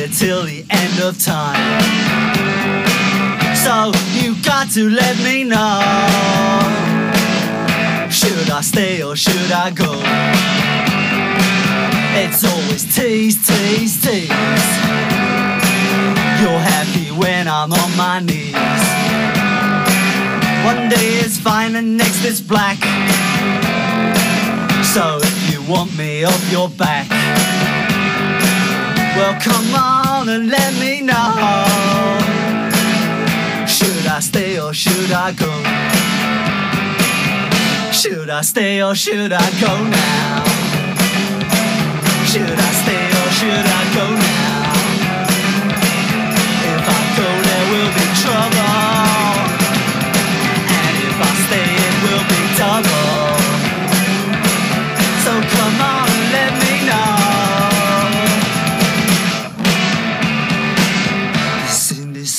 Here 0.03 0.11
till 0.11 0.43
the 0.43 0.65
end 0.69 0.99
of 0.99 1.17
time. 1.17 1.55
So 3.55 3.93
you 4.19 4.35
got 4.43 4.69
to 4.71 4.89
let 4.89 5.15
me 5.23 5.45
know. 5.45 5.79
Should 8.11 8.49
I 8.49 8.59
stay 8.63 9.01
or 9.01 9.15
should 9.15 9.49
I 9.53 9.71
go? 9.71 9.93
It's 12.19 12.43
always 12.43 12.83
tease, 12.93 13.47
tease, 13.47 14.01
tease. 14.01 14.27
You're 16.41 16.63
happy 16.73 17.07
when 17.17 17.47
I'm 17.47 17.71
on 17.71 17.95
my 17.95 18.19
knees. 18.19 18.83
One 20.65 20.89
day 20.89 21.19
is 21.23 21.39
fine 21.39 21.77
and 21.77 21.95
next 21.95 22.25
is 22.25 22.41
black. 22.41 22.79
So 24.83 25.19
if 25.21 25.53
you 25.53 25.61
want 25.71 25.97
me 25.97 26.25
off 26.25 26.51
your 26.51 26.67
back, 26.67 27.22
well 29.23 29.39
come 29.39 29.73
on 29.73 30.27
and 30.27 30.49
let 30.49 30.71
me 30.81 30.99
know. 30.99 31.27
Should 33.65 34.05
I 34.17 34.19
stay 34.19 34.59
or 34.59 34.73
should 34.73 35.11
I 35.25 35.31
go? 35.43 35.53
Should 38.01 38.29
I 38.29 38.41
stay 38.41 38.81
or 38.83 38.95
should 38.95 39.31
I 39.31 39.47
go 39.65 39.73
now? 39.99 40.43
Should 42.31 42.59
I 42.67 42.71
stay 42.81 43.05
or 43.21 43.29
should 43.39 43.67
I 43.79 43.83
go 43.97 44.05
now? 44.15 44.42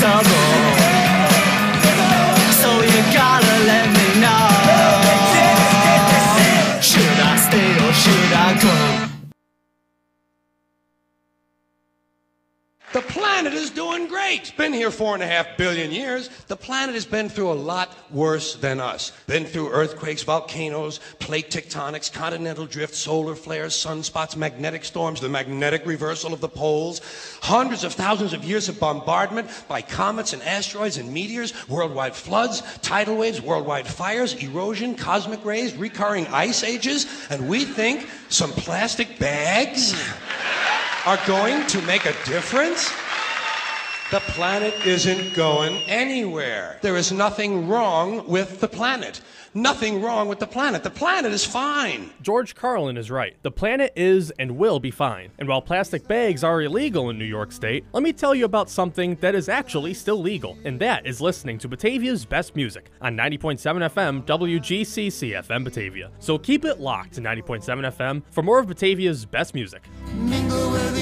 Double. 0.00 0.55
Doing 13.76 14.08
great. 14.08 14.40
It's 14.40 14.50
been 14.50 14.72
here 14.72 14.90
four 14.90 15.12
and 15.12 15.22
a 15.22 15.26
half 15.26 15.58
billion 15.58 15.92
years. 15.92 16.30
The 16.48 16.56
planet 16.56 16.94
has 16.94 17.04
been 17.04 17.28
through 17.28 17.52
a 17.52 17.60
lot 17.72 17.94
worse 18.10 18.56
than 18.56 18.80
us. 18.80 19.12
Been 19.26 19.44
through 19.44 19.68
earthquakes, 19.68 20.22
volcanoes, 20.22 20.98
plate 21.18 21.50
tectonics, 21.50 22.10
continental 22.10 22.64
drift, 22.64 22.94
solar 22.94 23.34
flares, 23.34 23.74
sunspots, 23.74 24.34
magnetic 24.34 24.82
storms, 24.82 25.20
the 25.20 25.28
magnetic 25.28 25.84
reversal 25.84 26.32
of 26.32 26.40
the 26.40 26.48
poles, 26.48 27.02
hundreds 27.42 27.84
of 27.84 27.92
thousands 27.92 28.32
of 28.32 28.44
years 28.44 28.70
of 28.70 28.80
bombardment 28.80 29.46
by 29.68 29.82
comets 29.82 30.32
and 30.32 30.42
asteroids 30.42 30.96
and 30.96 31.12
meteors, 31.12 31.52
worldwide 31.68 32.16
floods, 32.16 32.62
tidal 32.80 33.18
waves, 33.18 33.42
worldwide 33.42 33.86
fires, 33.86 34.42
erosion, 34.42 34.94
cosmic 34.94 35.44
rays, 35.44 35.74
recurring 35.76 36.26
ice 36.28 36.64
ages, 36.64 37.28
and 37.28 37.46
we 37.46 37.66
think 37.66 38.08
some 38.30 38.52
plastic 38.52 39.18
bags 39.18 39.92
hmm. 39.94 41.08
are 41.10 41.18
going 41.26 41.66
to 41.66 41.82
make 41.82 42.06
a 42.06 42.14
difference? 42.24 42.90
The 44.12 44.20
planet 44.20 44.86
isn't 44.86 45.34
going 45.34 45.78
anywhere. 45.88 46.78
There 46.80 46.96
is 46.96 47.10
nothing 47.10 47.66
wrong 47.66 48.24
with 48.28 48.60
the 48.60 48.68
planet. 48.68 49.20
Nothing 49.52 50.00
wrong 50.00 50.28
with 50.28 50.38
the 50.38 50.46
planet. 50.46 50.84
The 50.84 50.90
planet 50.90 51.32
is 51.32 51.44
fine. 51.44 52.10
George 52.22 52.54
Carlin 52.54 52.96
is 52.96 53.10
right. 53.10 53.34
The 53.42 53.50
planet 53.50 53.92
is 53.96 54.30
and 54.38 54.58
will 54.58 54.78
be 54.78 54.92
fine. 54.92 55.32
And 55.40 55.48
while 55.48 55.60
plastic 55.60 56.06
bags 56.06 56.44
are 56.44 56.62
illegal 56.62 57.10
in 57.10 57.18
New 57.18 57.24
York 57.24 57.50
State, 57.50 57.84
let 57.92 58.04
me 58.04 58.12
tell 58.12 58.32
you 58.32 58.44
about 58.44 58.70
something 58.70 59.16
that 59.16 59.34
is 59.34 59.48
actually 59.48 59.92
still 59.92 60.20
legal, 60.20 60.56
and 60.64 60.78
that 60.78 61.04
is 61.04 61.20
listening 61.20 61.58
to 61.58 61.68
Batavia's 61.68 62.24
best 62.24 62.54
music 62.54 62.92
on 63.00 63.16
90.7 63.16 63.58
FM 63.58 64.24
WGCC 64.24 65.32
FM 65.32 65.64
Batavia. 65.64 66.12
So 66.20 66.38
keep 66.38 66.64
it 66.64 66.78
locked 66.78 67.14
to 67.14 67.20
90.7 67.22 67.64
FM 67.92 68.22
for 68.30 68.42
more 68.44 68.60
of 68.60 68.68
Batavia's 68.68 69.24
best 69.24 69.52
music. 69.52 69.82
Mingle 70.14 70.70
with 70.70 70.94